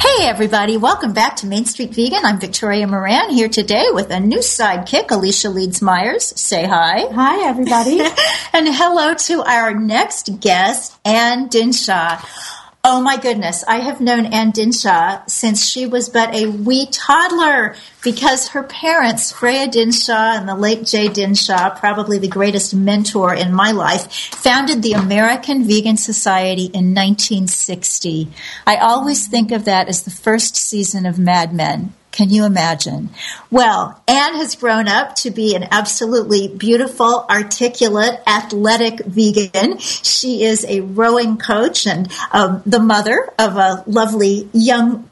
Hey 0.00 0.26
everybody, 0.26 0.76
welcome 0.76 1.12
back 1.12 1.36
to 1.36 1.46
Main 1.46 1.64
Street 1.66 1.94
Vegan. 1.94 2.24
I'm 2.24 2.40
Victoria 2.40 2.88
Moran 2.88 3.30
here 3.30 3.48
today 3.48 3.84
with 3.92 4.10
a 4.10 4.18
new 4.18 4.40
sidekick, 4.40 5.12
Alicia 5.12 5.50
Leeds 5.50 5.80
Myers. 5.80 6.24
Say 6.24 6.66
hi. 6.66 7.06
Hi 7.12 7.48
everybody. 7.48 8.00
and 8.52 8.66
hello 8.66 9.14
to 9.14 9.42
our 9.42 9.74
next 9.74 10.40
guest, 10.40 10.98
Anne 11.04 11.48
Dinshah. 11.48 12.57
Oh 12.84 13.00
my 13.00 13.16
goodness, 13.16 13.64
I 13.66 13.80
have 13.80 14.00
known 14.00 14.26
Anne 14.26 14.52
Dinshah 14.52 15.28
since 15.28 15.68
she 15.68 15.84
was 15.84 16.08
but 16.08 16.32
a 16.32 16.46
wee 16.46 16.86
toddler 16.86 17.74
because 18.04 18.48
her 18.48 18.62
parents, 18.62 19.32
Freya 19.32 19.66
Dinshah 19.66 20.38
and 20.38 20.48
the 20.48 20.54
late 20.54 20.86
Jay 20.86 21.08
Dinshah, 21.08 21.80
probably 21.80 22.18
the 22.18 22.28
greatest 22.28 22.74
mentor 22.76 23.34
in 23.34 23.52
my 23.52 23.72
life, 23.72 24.12
founded 24.12 24.82
the 24.82 24.92
American 24.92 25.64
Vegan 25.64 25.96
Society 25.96 26.66
in 26.66 26.94
1960. 26.94 28.28
I 28.64 28.76
always 28.76 29.26
think 29.26 29.50
of 29.50 29.64
that 29.64 29.88
as 29.88 30.04
the 30.04 30.12
first 30.12 30.54
season 30.54 31.04
of 31.04 31.18
Mad 31.18 31.52
Men. 31.52 31.94
Can 32.18 32.30
you 32.30 32.44
imagine? 32.44 33.10
Well, 33.48 34.02
Anne 34.08 34.34
has 34.34 34.56
grown 34.56 34.88
up 34.88 35.14
to 35.22 35.30
be 35.30 35.54
an 35.54 35.68
absolutely 35.70 36.48
beautiful, 36.48 37.24
articulate, 37.30 38.20
athletic 38.26 39.04
vegan. 39.04 39.78
She 39.78 40.42
is 40.42 40.64
a 40.64 40.80
rowing 40.80 41.36
coach 41.36 41.86
and 41.86 42.10
um, 42.32 42.60
the 42.66 42.80
mother 42.80 43.32
of 43.38 43.56
a 43.56 43.84
lovely 43.86 44.48
young 44.52 45.08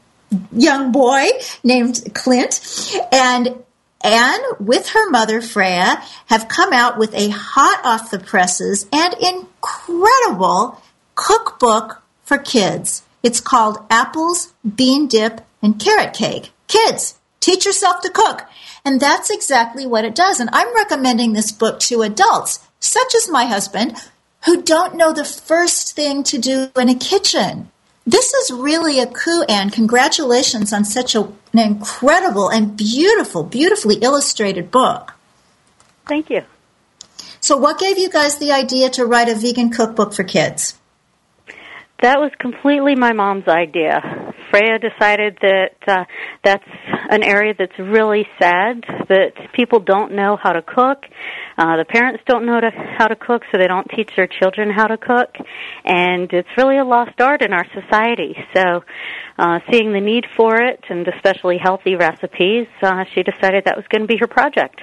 young 0.51 0.91
boy 0.91 1.27
named 1.63 2.09
Clint. 2.13 2.59
And 3.13 3.63
Anne, 4.03 4.41
with 4.59 4.89
her 4.89 5.09
mother 5.09 5.41
Freya, 5.41 6.03
have 6.25 6.49
come 6.49 6.73
out 6.73 6.97
with 6.97 7.13
a 7.13 7.29
hot 7.29 7.85
off 7.85 8.11
the 8.11 8.19
presses 8.19 8.85
and 8.91 9.13
incredible 9.13 10.81
cookbook 11.15 12.03
for 12.25 12.37
kids. 12.37 13.03
It's 13.23 13.39
called 13.39 13.77
Apples, 13.89 14.53
Bean 14.75 15.07
Dip, 15.07 15.39
and 15.61 15.79
Carrot 15.79 16.13
Cake. 16.13 16.51
Kids, 16.67 17.15
teach 17.39 17.65
yourself 17.65 18.01
to 18.01 18.09
cook. 18.09 18.43
And 18.85 18.99
that's 18.99 19.29
exactly 19.29 19.85
what 19.85 20.05
it 20.05 20.15
does. 20.15 20.39
And 20.39 20.49
I'm 20.53 20.73
recommending 20.75 21.33
this 21.33 21.51
book 21.51 21.79
to 21.81 22.03
adults, 22.03 22.65
such 22.79 23.15
as 23.15 23.29
my 23.29 23.45
husband, 23.45 23.97
who 24.45 24.61
don't 24.61 24.95
know 24.95 25.11
the 25.11 25.25
first 25.25 25.95
thing 25.95 26.23
to 26.23 26.37
do 26.37 26.69
in 26.77 26.89
a 26.89 26.95
kitchen. 26.95 27.69
This 28.05 28.33
is 28.33 28.51
really 28.51 29.01
a 29.01 29.07
coup, 29.07 29.43
and 29.49 29.73
congratulations 29.73 30.71
on 30.71 30.85
such 30.85 31.15
a, 31.15 31.23
an 31.51 31.59
incredible 31.59 32.47
and 32.47 32.77
beautiful, 32.77 33.43
beautifully 33.43 33.95
illustrated 33.95 34.71
book. 34.71 35.13
Thank 36.07 36.29
you. 36.29 36.43
So, 37.41 37.57
what 37.57 37.79
gave 37.79 37.97
you 37.97 38.09
guys 38.09 38.37
the 38.37 38.53
idea 38.53 38.89
to 38.91 39.05
write 39.05 39.27
a 39.27 39.35
vegan 39.35 39.71
cookbook 39.71 40.13
for 40.13 40.23
kids? 40.23 40.79
That 42.01 42.19
was 42.19 42.31
completely 42.39 42.95
my 42.95 43.11
mom's 43.11 43.47
idea. 43.49 44.26
Freya 44.51 44.79
decided 44.79 45.37
that 45.41 45.75
uh, 45.87 46.05
that's 46.43 46.63
an 47.09 47.23
area 47.23 47.53
that's 47.57 47.77
really 47.79 48.25
sad, 48.39 48.83
that 49.09 49.31
people 49.53 49.79
don't 49.79 50.13
know 50.13 50.37
how 50.41 50.51
to 50.51 50.61
cook. 50.61 51.03
Uh, 51.57 51.77
the 51.77 51.85
parents 51.85 52.23
don't 52.27 52.45
know 52.45 52.59
to, 52.59 52.69
how 52.97 53.07
to 53.07 53.15
cook, 53.15 53.43
so 53.51 53.57
they 53.57 53.67
don't 53.67 53.87
teach 53.95 54.11
their 54.15 54.27
children 54.27 54.69
how 54.69 54.87
to 54.87 54.97
cook. 54.97 55.35
And 55.85 56.31
it's 56.31 56.49
really 56.57 56.77
a 56.77 56.85
lost 56.85 57.19
art 57.19 57.41
in 57.41 57.53
our 57.53 57.65
society. 57.73 58.35
So, 58.55 58.83
uh, 59.37 59.59
seeing 59.71 59.93
the 59.93 60.01
need 60.01 60.25
for 60.35 60.55
it, 60.61 60.83
and 60.89 61.07
especially 61.07 61.57
healthy 61.61 61.95
recipes, 61.95 62.67
uh, 62.81 63.05
she 63.13 63.23
decided 63.23 63.65
that 63.65 63.75
was 63.75 63.85
going 63.89 64.01
to 64.01 64.07
be 64.07 64.17
her 64.17 64.27
project. 64.27 64.81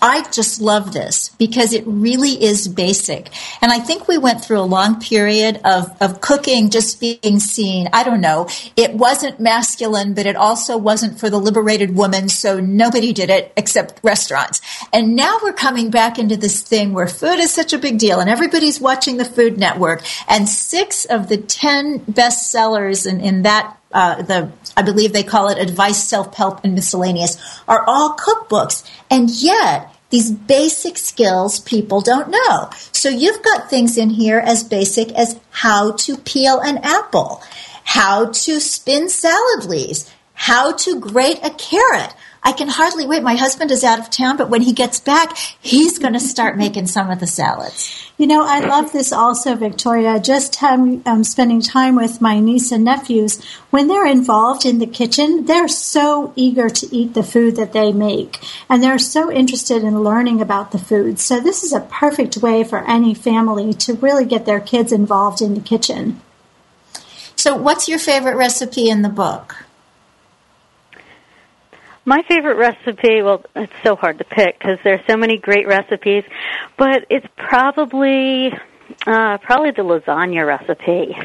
I 0.00 0.28
just 0.30 0.60
love 0.60 0.92
this 0.92 1.30
because 1.38 1.72
it 1.72 1.84
really 1.86 2.42
is 2.42 2.68
basic. 2.68 3.30
And 3.62 3.72
I 3.72 3.78
think 3.78 4.06
we 4.06 4.18
went 4.18 4.44
through 4.44 4.60
a 4.60 4.62
long 4.62 5.00
period 5.00 5.60
of, 5.64 5.90
of 6.02 6.20
cooking 6.20 6.68
just 6.68 7.00
being 7.00 7.40
seen. 7.40 7.88
I 7.92 8.04
don't 8.04 8.20
know. 8.20 8.48
It 8.76 8.92
wasn't 8.94 9.40
masculine, 9.40 10.12
but 10.12 10.26
it 10.26 10.36
also 10.36 10.76
wasn't 10.76 11.18
for 11.18 11.30
the 11.30 11.40
liberated 11.40 11.96
woman. 11.96 12.28
So 12.28 12.60
nobody 12.60 13.12
did 13.12 13.30
it 13.30 13.52
except 13.56 14.00
restaurants. 14.02 14.60
And 14.92 15.16
now 15.16 15.38
we're 15.42 15.54
coming 15.54 15.90
back 15.90 16.18
into 16.18 16.36
this 16.36 16.60
thing 16.60 16.92
where 16.92 17.08
food 17.08 17.38
is 17.38 17.52
such 17.52 17.72
a 17.72 17.78
big 17.78 17.98
deal 17.98 18.20
and 18.20 18.28
everybody's 18.28 18.80
watching 18.80 19.16
the 19.16 19.24
Food 19.24 19.58
Network. 19.58 20.02
And 20.28 20.48
six 20.48 21.06
of 21.06 21.28
the 21.28 21.38
10 21.38 21.98
best 22.08 22.50
sellers 22.50 23.06
in, 23.06 23.20
in 23.20 23.42
that 23.42 23.78
uh, 23.96 24.20
the 24.20 24.52
I 24.76 24.82
believe 24.82 25.14
they 25.14 25.22
call 25.22 25.48
it 25.48 25.58
advice, 25.58 26.06
self 26.06 26.34
help, 26.34 26.62
and 26.62 26.74
miscellaneous 26.74 27.38
are 27.66 27.82
all 27.86 28.14
cookbooks, 28.14 28.84
and 29.10 29.30
yet 29.30 29.90
these 30.10 30.30
basic 30.30 30.98
skills 30.98 31.60
people 31.60 32.02
don't 32.02 32.28
know. 32.28 32.70
So 32.92 33.08
you've 33.08 33.42
got 33.42 33.70
things 33.70 33.96
in 33.96 34.10
here 34.10 34.38
as 34.38 34.62
basic 34.62 35.10
as 35.12 35.40
how 35.50 35.92
to 35.92 36.18
peel 36.18 36.60
an 36.60 36.78
apple, 36.78 37.42
how 37.84 38.26
to 38.26 38.60
spin 38.60 39.08
salad 39.08 39.64
leaves, 39.64 40.12
how 40.34 40.72
to 40.72 41.00
grate 41.00 41.40
a 41.42 41.50
carrot. 41.50 42.14
I 42.46 42.52
can 42.52 42.68
hardly 42.68 43.08
wait. 43.08 43.24
My 43.24 43.34
husband 43.34 43.72
is 43.72 43.82
out 43.82 43.98
of 43.98 44.08
town, 44.08 44.36
but 44.36 44.48
when 44.48 44.62
he 44.62 44.72
gets 44.72 45.00
back, 45.00 45.36
he's 45.36 45.98
going 45.98 46.12
to 46.12 46.20
start 46.20 46.56
making 46.56 46.86
some 46.86 47.10
of 47.10 47.18
the 47.18 47.26
salads. 47.26 48.08
You 48.18 48.28
know, 48.28 48.46
I 48.46 48.60
love 48.60 48.92
this 48.92 49.12
also, 49.12 49.56
Victoria. 49.56 50.20
Just 50.20 50.62
um, 50.62 51.02
um, 51.06 51.24
spending 51.24 51.60
time 51.60 51.96
with 51.96 52.20
my 52.20 52.38
niece 52.38 52.70
and 52.70 52.84
nephews. 52.84 53.44
When 53.70 53.88
they're 53.88 54.06
involved 54.06 54.64
in 54.64 54.78
the 54.78 54.86
kitchen, 54.86 55.46
they're 55.46 55.66
so 55.66 56.32
eager 56.36 56.68
to 56.68 56.94
eat 56.94 57.14
the 57.14 57.24
food 57.24 57.56
that 57.56 57.72
they 57.72 57.92
make, 57.92 58.38
and 58.70 58.80
they're 58.80 59.00
so 59.00 59.28
interested 59.28 59.82
in 59.82 60.04
learning 60.04 60.40
about 60.40 60.70
the 60.70 60.78
food. 60.78 61.18
So 61.18 61.40
this 61.40 61.64
is 61.64 61.72
a 61.72 61.80
perfect 61.80 62.36
way 62.36 62.62
for 62.62 62.88
any 62.88 63.12
family 63.12 63.74
to 63.74 63.94
really 63.94 64.24
get 64.24 64.46
their 64.46 64.60
kids 64.60 64.92
involved 64.92 65.42
in 65.42 65.54
the 65.54 65.60
kitchen. 65.60 66.22
So, 67.34 67.56
what's 67.56 67.88
your 67.88 67.98
favorite 67.98 68.36
recipe 68.36 68.88
in 68.88 69.02
the 69.02 69.08
book? 69.08 69.65
My 72.08 72.22
favorite 72.28 72.56
recipe, 72.56 73.20
well, 73.20 73.44
it's 73.56 73.72
so 73.82 73.96
hard 73.96 74.18
to 74.18 74.24
pick 74.24 74.56
because 74.56 74.78
there's 74.84 75.04
so 75.08 75.16
many 75.16 75.38
great 75.38 75.66
recipes, 75.66 76.22
but 76.76 77.04
it's 77.10 77.26
probably 77.36 78.52
uh, 79.04 79.38
probably 79.38 79.72
the 79.72 79.82
lasagna 79.82 80.46
recipe. 80.46 81.16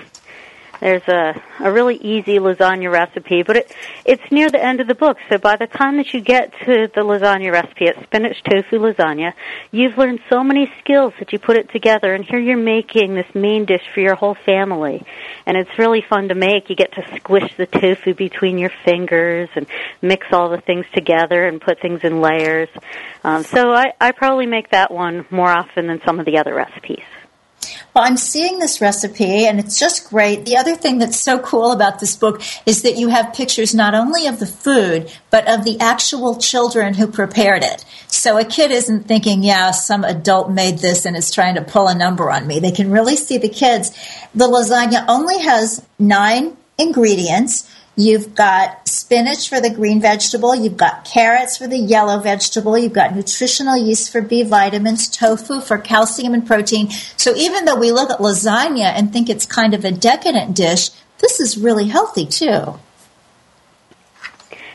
There's 0.82 1.08
a, 1.08 1.40
a 1.60 1.72
really 1.72 1.96
easy 1.98 2.40
lasagna 2.40 2.92
recipe, 2.92 3.44
but 3.44 3.56
it, 3.56 3.76
it's 4.04 4.32
near 4.32 4.50
the 4.50 4.62
end 4.62 4.82
of 4.82 4.88
the 4.88 4.96
book. 4.96 5.18
So 5.30 5.38
by 5.38 5.56
the 5.56 5.68
time 5.68 5.98
that 5.98 6.12
you 6.12 6.22
get 6.22 6.52
to 6.66 6.90
the 6.94 7.02
lasagna 7.02 7.52
recipe, 7.52 7.86
it's 7.86 8.02
spinach 8.02 8.42
tofu 8.44 8.80
lasagna, 8.80 9.34
you've 9.72 9.96
learned 10.00 10.22
so 10.28 10.44
many 10.44 10.72
skills 10.80 11.14
that 11.20 11.32
you 11.32 11.38
put 11.38 11.56
it 11.56 11.72
together, 11.72 12.16
and 12.16 12.26
here 12.26 12.40
you're 12.40 12.58
making 12.58 13.14
this 13.14 13.28
main 13.36 13.66
dish 13.66 13.84
for 13.94 14.00
your 14.00 14.16
whole 14.16 14.36
family. 14.44 15.06
And 15.46 15.56
it's 15.56 15.78
really 15.78 16.02
fun 16.02 16.30
to 16.30 16.36
make. 16.36 16.72
You 16.72 16.76
get 16.76 16.94
to 16.94 17.06
squish 17.16 17.54
the 17.58 17.68
tofu 17.68 18.16
between 18.16 18.58
your 18.58 18.72
fingers 18.84 19.50
and 19.56 19.68
mix 20.02 20.26
all 20.32 20.50
the 20.50 20.62
things 20.62 20.88
together 20.96 21.46
and 21.46 21.62
put 21.62 21.80
things 21.80 22.00
in 22.04 22.22
layers. 22.22 22.70
Um, 23.24 23.44
so 23.44 23.72
I, 23.72 23.94
I 24.02 24.14
probably 24.14 24.48
make 24.48 24.72
that 24.72 24.92
one 24.92 25.28
more 25.30 25.52
often 25.52 25.86
than 25.86 26.02
some 26.04 26.20
of 26.20 26.26
the 26.26 26.40
other 26.40 26.56
recipes. 26.56 27.04
Well, 27.94 28.06
I'm 28.06 28.18
seeing 28.18 28.60
this 28.60 28.80
recipe 28.80 29.46
and 29.46 29.60
it's 29.60 29.78
just 29.78 30.10
great. 30.10 30.46
The 30.46 30.58
other 30.58 30.76
thing 30.76 31.00
that's 31.00 31.20
so 31.20 31.40
cool 31.40 31.72
about 31.72 32.00
this 32.00 32.16
book 32.16 32.42
is 32.66 32.84
that 32.84 32.98
you 32.98 33.10
have 33.10 33.34
pictures 33.34 33.76
not 33.76 33.94
only 33.94 34.28
of 34.28 34.40
the 34.40 34.46
food, 34.46 35.12
but 35.30 35.48
of 35.48 35.66
the 35.66 35.80
actual 35.80 36.38
children 36.38 36.94
who 36.94 37.08
prepared 37.08 37.64
it. 37.64 37.84
So 38.08 38.38
a 38.38 38.46
kid 38.46 38.72
isn't 38.72 39.08
thinking, 39.08 39.44
yeah, 39.44 39.72
some 39.72 40.04
adult 40.04 40.50
made 40.50 40.80
this 40.80 41.06
and 41.06 41.18
is 41.18 41.32
trying 41.32 41.56
to 41.56 41.62
pull 41.62 41.88
a 41.88 41.96
number 41.96 42.32
on 42.32 42.48
me. 42.48 42.60
They 42.60 42.72
can 42.72 42.92
really 42.92 43.16
see 43.16 43.38
the 43.38 43.50
kids. 43.50 43.92
The 44.34 44.48
lasagna 44.48 45.06
only 45.08 45.40
has 45.40 45.86
nine 46.00 46.56
ingredients. 46.78 47.70
You've 47.98 48.36
got 48.36 48.88
spinach 48.88 49.50
for 49.50 49.60
the 49.60 49.70
green 49.70 50.00
vegetable. 50.00 50.56
You've 50.56 50.78
got 50.78 51.04
carrots 51.04 51.58
for 51.58 51.68
the 51.68 51.78
yellow 51.78 52.20
vegetable. 52.20 52.78
You've 52.78 52.94
got 52.94 53.16
nutritional 53.16 53.76
yeast 53.76 54.12
for 54.12 54.22
B 54.22 54.44
vitamins, 54.44 55.10
tofu 55.10 55.60
for 55.60 55.78
calcium 55.78 56.34
and 56.34 56.48
protein. 56.48 56.90
So 57.18 57.36
even 57.36 57.66
though 57.66 57.76
we 57.76 57.92
look 57.92 58.10
at 58.10 58.20
lasagna 58.20 58.94
and 58.96 59.12
think 59.12 59.30
it's 59.30 59.46
kind 59.46 59.74
of 59.74 59.84
a 59.84 59.92
decadent 59.92 60.56
dish, 60.56 60.90
this 61.20 61.40
is 61.40 61.58
really 61.58 61.88
healthy 61.88 62.26
too. 62.26 62.80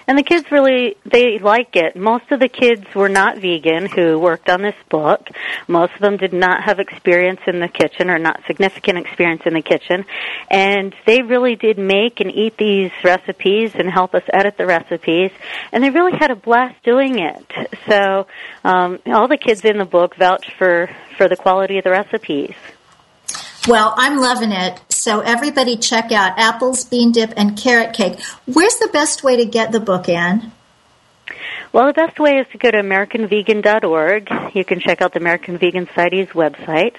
And 0.09 0.17
the 0.17 0.23
kids 0.23 0.51
really 0.53 0.97
they 1.05 1.39
like 1.39 1.75
it. 1.75 1.97
Most 1.97 2.31
of 2.31 2.39
the 2.39 2.49
kids 2.49 2.85
were 2.95 3.09
not 3.09 3.39
vegan 3.39 3.87
who 3.87 4.19
worked 4.19 4.49
on 4.49 4.63
this 4.63 4.77
book. 4.89 5.29
Most 5.67 5.95
of 5.95 6.01
them 6.01 6.17
did 6.17 6.33
not 6.33 6.63
have 6.65 6.79
experience 6.79 7.41
in 7.47 7.59
the 7.59 7.69
kitchen 7.69 8.09
or 8.09 8.19
not 8.19 8.41
significant 8.47 8.99
experience 8.99 9.43
in 9.47 9.55
the 9.55 9.63
kitchen. 9.63 10.05
And 10.51 10.95
they 11.07 11.23
really 11.23 11.57
did 11.57 11.79
make 11.79 12.21
and 12.21 12.31
eat 12.31 12.57
these 12.57 12.93
recipes 13.03 13.73
and 13.75 13.91
help 13.91 14.15
us 14.15 14.23
edit 14.33 14.57
the 14.57 14.67
recipes. 14.67 15.33
And 15.73 15.83
they 15.83 15.91
really 15.91 16.17
had 16.17 16.31
a 16.31 16.37
blast 16.37 16.83
doing 16.85 17.19
it. 17.19 17.53
So 17.89 18.27
um, 18.65 19.01
all 19.07 19.27
the 19.27 19.37
kids 19.37 19.65
in 19.65 19.79
the 19.79 19.85
book 19.85 20.17
vouch 20.17 20.53
for 20.57 20.89
for 21.17 21.29
the 21.29 21.37
quality 21.37 21.79
of 21.79 21.85
the 21.85 21.91
recipes. 21.91 22.55
Well, 23.67 23.95
I'm 23.97 24.19
loving 24.19 24.53
it. 24.53 24.81
So 25.07 25.21
everybody 25.21 25.77
check 25.77 26.11
out 26.11 26.37
apples, 26.37 26.83
bean 26.83 27.13
dip, 27.13 27.33
and 27.37 27.57
carrot 27.57 27.95
cake. 27.95 28.21
Where's 28.45 28.75
the 28.81 28.89
best 28.93 29.23
way 29.23 29.37
to 29.37 29.45
get 29.45 29.71
the 29.71 29.79
book, 29.79 30.09
Anne? 30.09 30.51
Well, 31.73 31.87
the 31.87 31.93
best 31.93 32.19
way 32.19 32.41
is 32.41 32.49
to 32.51 32.59
go 32.59 32.73
to 32.73 32.79
AmericanVegan.org. 32.79 34.29
You 34.57 34.65
can 34.65 34.81
check 34.81 35.01
out 35.01 35.13
the 35.13 35.21
American 35.21 35.59
Vegan 35.59 35.87
Society's 35.87 36.31
website. 36.31 36.97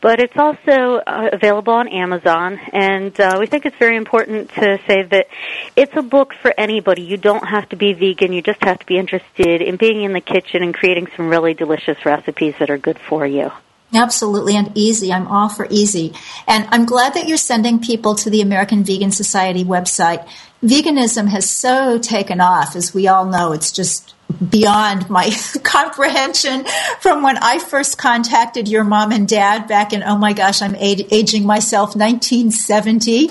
But 0.00 0.20
it's 0.20 0.36
also 0.36 1.02
uh, 1.04 1.30
available 1.32 1.72
on 1.72 1.88
Amazon, 1.88 2.60
and 2.72 3.18
uh, 3.18 3.38
we 3.40 3.46
think 3.46 3.66
it's 3.66 3.78
very 3.78 3.96
important 3.96 4.50
to 4.50 4.78
say 4.86 5.02
that 5.02 5.26
it's 5.74 5.96
a 5.96 6.02
book 6.02 6.34
for 6.40 6.54
anybody. 6.56 7.02
You 7.02 7.16
don't 7.16 7.44
have 7.44 7.68
to 7.70 7.76
be 7.76 7.92
vegan, 7.92 8.32
you 8.32 8.40
just 8.40 8.62
have 8.62 8.78
to 8.78 8.86
be 8.86 8.98
interested 8.98 9.62
in 9.62 9.74
being 9.74 10.04
in 10.04 10.12
the 10.12 10.20
kitchen 10.20 10.62
and 10.62 10.72
creating 10.72 11.08
some 11.16 11.28
really 11.28 11.54
delicious 11.54 12.04
recipes 12.04 12.54
that 12.60 12.70
are 12.70 12.78
good 12.78 13.00
for 13.00 13.26
you. 13.26 13.50
Absolutely, 13.94 14.54
and 14.54 14.70
easy. 14.74 15.12
I'm 15.12 15.26
all 15.28 15.48
for 15.48 15.66
easy. 15.70 16.12
And 16.46 16.66
I'm 16.70 16.84
glad 16.84 17.14
that 17.14 17.26
you're 17.26 17.38
sending 17.38 17.80
people 17.80 18.14
to 18.16 18.28
the 18.28 18.42
American 18.42 18.84
Vegan 18.84 19.10
Society 19.10 19.64
website. 19.64 20.28
Veganism 20.62 21.28
has 21.28 21.48
so 21.48 21.98
taken 21.98 22.40
off, 22.40 22.76
as 22.76 22.92
we 22.92 23.08
all 23.08 23.24
know. 23.24 23.52
It's 23.52 23.72
just 23.72 24.14
beyond 24.50 25.08
my 25.08 25.30
comprehension 25.62 26.66
from 27.00 27.22
when 27.22 27.38
I 27.38 27.58
first 27.58 27.96
contacted 27.96 28.68
your 28.68 28.84
mom 28.84 29.10
and 29.10 29.26
dad 29.26 29.68
back 29.68 29.94
in, 29.94 30.02
oh 30.02 30.18
my 30.18 30.34
gosh, 30.34 30.60
I'm 30.60 30.76
aging 30.76 31.46
myself, 31.46 31.96
1970. 31.96 33.30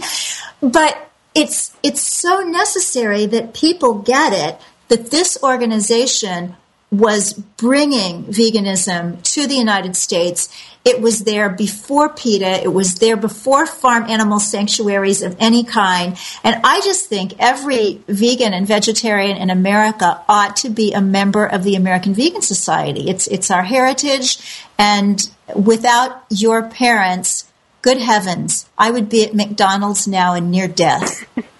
But 0.61 1.11
it's, 1.35 1.75
it's 1.83 2.01
so 2.01 2.39
necessary 2.39 3.27
that 3.27 3.53
people 3.53 3.99
get 3.99 4.33
it 4.33 4.59
that 4.87 5.11
this 5.11 5.37
organization 5.43 6.55
was 6.89 7.33
bringing 7.33 8.23
veganism 8.25 9.21
to 9.21 9.45
the 9.45 9.55
United 9.55 9.95
States. 9.95 10.49
It 10.85 11.01
was 11.01 11.19
there 11.19 11.49
before 11.49 12.07
PETA. 12.07 12.63
It 12.63 12.73
was 12.73 12.95
there 12.95 13.17
before 13.17 13.65
farm 13.65 14.05
animal 14.05 14.39
sanctuaries 14.39 15.21
of 15.21 15.35
any 15.37 15.65
kind. 15.65 16.17
And 16.45 16.61
I 16.63 16.79
just 16.79 17.09
think 17.09 17.33
every 17.39 18.01
vegan 18.07 18.53
and 18.53 18.65
vegetarian 18.65 19.35
in 19.35 19.49
America 19.49 20.23
ought 20.29 20.55
to 20.57 20.69
be 20.69 20.93
a 20.93 21.01
member 21.01 21.45
of 21.45 21.65
the 21.65 21.75
American 21.75 22.13
Vegan 22.13 22.41
Society. 22.41 23.09
It's, 23.09 23.27
it's 23.27 23.51
our 23.51 23.63
heritage. 23.63 24.65
And 24.77 25.29
without 25.53 26.23
your 26.29 26.69
parents, 26.69 27.51
good 27.81 27.97
heavens, 27.97 28.69
I 28.77 28.91
would 28.91 29.09
be 29.09 29.25
at 29.25 29.35
McDonald's 29.35 30.07
now 30.07 30.35
in 30.35 30.49
near 30.51 30.69
death. 30.69 31.27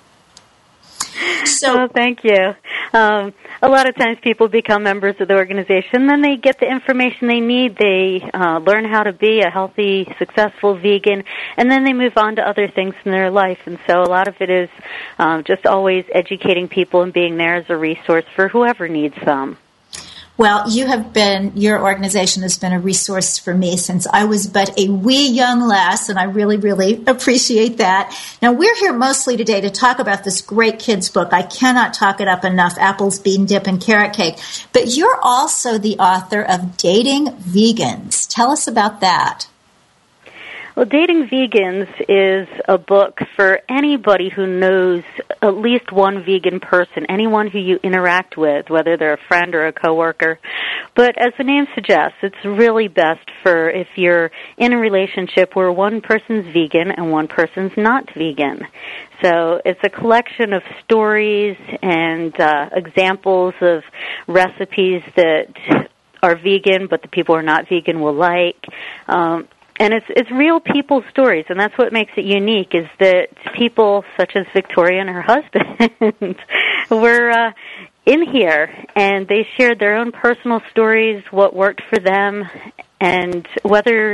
So, 1.46 1.84
oh, 1.84 1.88
thank 1.88 2.24
you. 2.24 2.56
Um, 2.94 3.34
a 3.62 3.68
lot 3.68 3.88
of 3.88 3.96
times 3.96 4.18
people 4.22 4.48
become 4.48 4.84
members 4.84 5.16
of 5.20 5.28
the 5.28 5.36
organization, 5.36 6.08
then 6.08 6.22
they 6.22 6.38
get 6.38 6.60
the 6.60 6.70
information 6.70 7.28
they 7.28 7.40
need. 7.40 7.78
They 7.78 8.22
uh, 8.34 8.60
learn 8.60 8.86
how 8.86 9.04
to 9.04 9.14
be 9.14 9.42
a 9.42 9.50
healthy, 9.50 10.08
successful 10.18 10.78
vegan, 10.78 11.24
and 11.58 11.70
then 11.70 11.84
they 11.84 11.94
move 11.94 12.14
on 12.18 12.36
to 12.38 12.48
other 12.48 12.68
things 12.68 12.96
in 13.06 13.12
their 13.12 13.30
life. 13.30 13.60
And 13.66 13.78
so 13.88 14.02
a 14.02 14.10
lot 14.10 14.28
of 14.28 14.36
it 14.40 14.50
is 14.50 14.70
um, 15.18 15.44
just 15.44 15.66
always 15.66 16.06
educating 16.14 16.68
people 16.68 17.02
and 17.02 17.12
being 17.12 17.38
there 17.38 17.56
as 17.56 17.66
a 17.70 17.78
resource 17.78 18.26
for 18.36 18.48
whoever 18.48 18.88
needs 18.88 19.16
them. 19.26 19.58
Well, 20.38 20.70
you 20.70 20.86
have 20.86 21.14
been, 21.14 21.54
your 21.56 21.82
organization 21.82 22.44
has 22.44 22.60
been 22.60 22.72
a 22.72 22.80
resource 22.80 23.40
for 23.40 23.56
me 23.56 23.76
since 23.76 24.06
I 24.06 24.26
was 24.26 24.46
but 24.46 24.78
a 24.78 24.88
wee 24.88 25.28
young 25.28 25.68
lass, 25.68 26.10
and 26.10 26.20
I 26.20 26.26
really, 26.26 26.58
really 26.58 27.04
appreciate 27.08 27.78
that. 27.78 28.16
Now, 28.40 28.52
we're 28.54 28.76
here 28.76 28.94
mostly 28.94 29.36
today 29.36 29.62
to 29.62 29.72
talk 29.72 29.98
about 29.98 30.24
this 30.24 30.42
great 30.42 30.78
kids 30.78 31.10
book. 31.10 31.34
I 31.34 31.42
cannot 31.42 31.96
talk 31.96 32.22
it 32.22 32.28
up 32.28 32.46
enough 32.46 32.78
Apples, 32.78 33.18
Bean 33.18 33.48
Dip, 33.48 33.66
and 33.66 33.82
Carrot 33.82 34.14
Cake. 34.14 34.38
But 34.74 34.96
you're 34.96 35.20
also 35.24 35.80
the 35.80 35.98
author 35.98 36.44
of 36.44 36.78
Dating 36.78 37.28
Vegans. 37.28 38.28
Tell 38.30 38.52
us 38.52 38.68
about 38.68 39.02
that. 39.02 39.48
Well, 40.78 40.86
Dating 40.86 41.28
Vegans 41.28 41.90
is 42.08 42.48
a 42.68 42.78
book 42.78 43.22
for 43.36 43.62
anybody 43.68 44.30
who 44.30 44.46
knows 44.46 45.02
at 45.42 45.58
least 45.58 45.92
one 45.92 46.24
vegan 46.24 46.60
person, 46.60 47.08
anyone 47.10 47.48
who 47.48 47.58
you 47.58 47.80
interact 47.82 48.38
with, 48.38 48.70
whether 48.70 48.96
they're 48.96 49.16
a 49.16 49.28
friend 49.28 49.56
or 49.56 49.66
a 49.66 49.74
coworker. 49.74 50.38
But 50.94 51.18
as 51.18 51.34
the 51.36 51.46
name 51.46 51.66
suggests, 51.74 52.18
it's 52.22 52.46
really 52.46 52.90
best 52.90 53.28
for 53.42 53.72
if 53.72 53.88
you're 53.96 54.30
in 54.60 54.72
a 54.72 54.78
relationship 54.78 55.56
where 55.56 55.72
one 55.72 56.00
person's 56.00 56.46
vegan 56.54 56.92
and 56.92 57.12
one 57.12 57.28
person's 57.28 57.76
not 57.76 58.14
vegan. 58.14 58.68
So 59.24 59.60
it's 59.66 59.82
a 59.84 59.90
collection 59.90 60.54
of 60.54 60.62
stories 60.84 61.58
and 61.82 62.40
uh, 62.40 62.70
examples 62.72 63.56
of 63.62 63.82
recipes 64.28 65.02
that 65.16 65.88
are 66.22 66.36
vegan, 66.36 66.86
but 66.88 67.02
the 67.02 67.08
people 67.08 67.34
who 67.34 67.40
are 67.40 67.44
not 67.44 67.68
vegan 67.68 68.00
will 68.00 68.14
like. 68.14 68.64
Um, 69.08 69.48
and 69.80 69.94
it's 69.94 70.06
it's 70.10 70.32
real 70.32 70.60
people's 70.60 71.04
stories 71.10 71.46
and 71.50 71.60
that's 71.60 71.78
what 71.78 71.94
makes 71.94 72.12
it 72.18 72.26
unique 72.26 72.74
is 72.74 72.88
that 73.00 73.28
people 73.56 74.04
such 74.18 74.36
as 74.36 74.46
Victoria 74.54 75.02
and 75.02 75.10
her 75.10 75.22
husband 75.22 76.36
were 76.90 77.30
uh 77.32 77.52
in 78.06 78.26
here 78.26 78.74
and 78.96 79.28
they 79.28 79.48
shared 79.58 79.80
their 79.80 79.98
own 79.98 80.12
personal 80.12 80.62
stories 80.72 81.24
what 81.32 81.56
worked 81.56 81.82
for 81.90 82.00
them 82.00 82.46
and 83.00 83.48
whether 83.64 84.14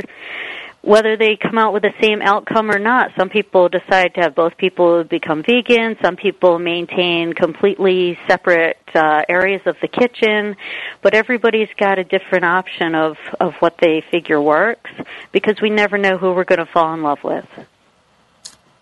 whether 0.84 1.16
they 1.16 1.36
come 1.36 1.56
out 1.56 1.72
with 1.72 1.82
the 1.82 1.94
same 2.00 2.20
outcome 2.20 2.70
or 2.70 2.78
not. 2.78 3.10
Some 3.16 3.30
people 3.30 3.68
decide 3.68 4.14
to 4.14 4.20
have 4.20 4.34
both 4.34 4.56
people 4.56 5.02
become 5.04 5.42
vegan. 5.42 5.96
Some 6.02 6.16
people 6.16 6.58
maintain 6.58 7.32
completely 7.32 8.18
separate 8.28 8.76
uh, 8.94 9.22
areas 9.28 9.62
of 9.66 9.76
the 9.80 9.88
kitchen. 9.88 10.56
But 11.02 11.14
everybody's 11.14 11.70
got 11.78 11.98
a 11.98 12.04
different 12.04 12.44
option 12.44 12.94
of, 12.94 13.16
of 13.40 13.54
what 13.60 13.76
they 13.80 14.04
figure 14.10 14.40
works 14.40 14.90
because 15.32 15.56
we 15.62 15.70
never 15.70 15.96
know 15.96 16.18
who 16.18 16.32
we're 16.32 16.44
going 16.44 16.64
to 16.64 16.70
fall 16.70 16.92
in 16.92 17.02
love 17.02 17.24
with. 17.24 17.48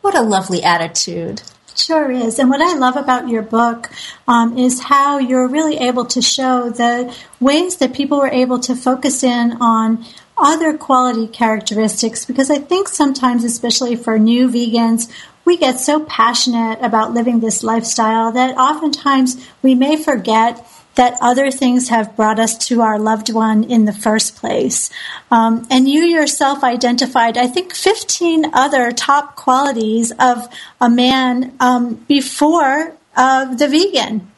What 0.01 0.17
a 0.17 0.23
lovely 0.23 0.63
attitude. 0.63 1.43
Sure 1.77 2.11
is. 2.11 2.39
And 2.39 2.51
what 2.51 2.61
I 2.61 2.77
love 2.77 2.97
about 2.97 3.29
your 3.29 3.43
book 3.43 3.91
um, 4.29 4.59
is 4.59 4.81
how 4.81 5.19
you're 5.19 5.49
really 5.49 5.79
able 5.79 6.05
to 6.07 6.21
show 6.21 6.69
the 6.69 7.17
ways 7.41 7.77
that 7.77 7.95
people 7.95 8.19
were 8.19 8.29
able 8.29 8.59
to 8.61 8.75
focus 8.75 9.23
in 9.23 9.53
on 9.61 10.05
other 10.43 10.77
quality 10.77 11.27
characteristics 11.27 12.25
because 12.25 12.51
I 12.51 12.59
think 12.59 12.89
sometimes, 12.89 13.45
especially 13.45 13.97
for 13.97 14.19
new 14.19 14.49
vegans, 14.49 15.11
we 15.45 15.57
get 15.57 15.81
so 15.81 16.05
passionate 16.05 16.79
about 16.83 17.15
living 17.15 17.41
this 17.41 17.63
lifestyle 17.63 18.33
that 18.33 18.57
oftentimes 18.57 19.37
we 19.63 19.75
may 19.75 19.97
forget 19.97 20.67
that 20.95 21.17
other 21.21 21.51
things 21.51 21.89
have 21.89 22.15
brought 22.17 22.39
us 22.39 22.57
to 22.69 22.83
our 22.83 22.99
loved 22.99 23.33
one 23.33 23.65
in 23.65 23.87
the 23.87 23.93
first 23.93 24.37
place. 24.37 24.91
Um, 25.31 25.67
and 25.71 25.89
you 25.89 26.03
yourself 26.03 26.63
identified, 26.63 27.39
I 27.39 27.47
think, 27.47 27.75
15 27.75 28.55
other 28.55 28.93
top 28.93 29.37
qualities 29.37 30.13
of 30.19 30.49
a 30.81 30.91
man 30.91 31.55
um, 31.61 31.95
before 31.95 32.95
uh, 33.17 33.55
the 33.55 33.69
vegan. 33.69 34.32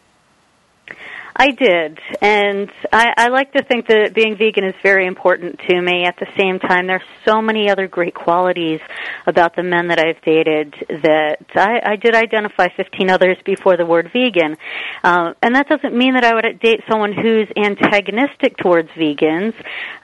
I 1.36 1.50
did, 1.50 1.98
and 2.20 2.70
I, 2.92 3.12
I 3.16 3.28
like 3.28 3.52
to 3.54 3.64
think 3.64 3.88
that 3.88 4.14
being 4.14 4.36
vegan 4.36 4.62
is 4.64 4.74
very 4.84 5.04
important 5.04 5.58
to 5.68 5.80
me. 5.80 6.04
At 6.04 6.16
the 6.20 6.28
same 6.38 6.60
time, 6.60 6.86
there's 6.86 7.02
so 7.24 7.42
many 7.42 7.68
other 7.68 7.88
great 7.88 8.14
qualities 8.14 8.78
about 9.26 9.56
the 9.56 9.64
men 9.64 9.88
that 9.88 9.98
I've 9.98 10.22
dated 10.22 10.74
that 10.88 11.38
I, 11.56 11.80
I 11.84 11.96
did 11.96 12.14
identify 12.14 12.68
15 12.76 13.10
others 13.10 13.36
before 13.44 13.76
the 13.76 13.84
word 13.84 14.10
vegan, 14.12 14.56
uh, 15.02 15.34
and 15.42 15.56
that 15.56 15.68
doesn't 15.68 15.92
mean 15.92 16.14
that 16.14 16.22
I 16.22 16.34
would 16.34 16.60
date 16.60 16.82
someone 16.88 17.12
who's 17.12 17.48
antagonistic 17.56 18.56
towards 18.56 18.90
vegans. 18.90 19.54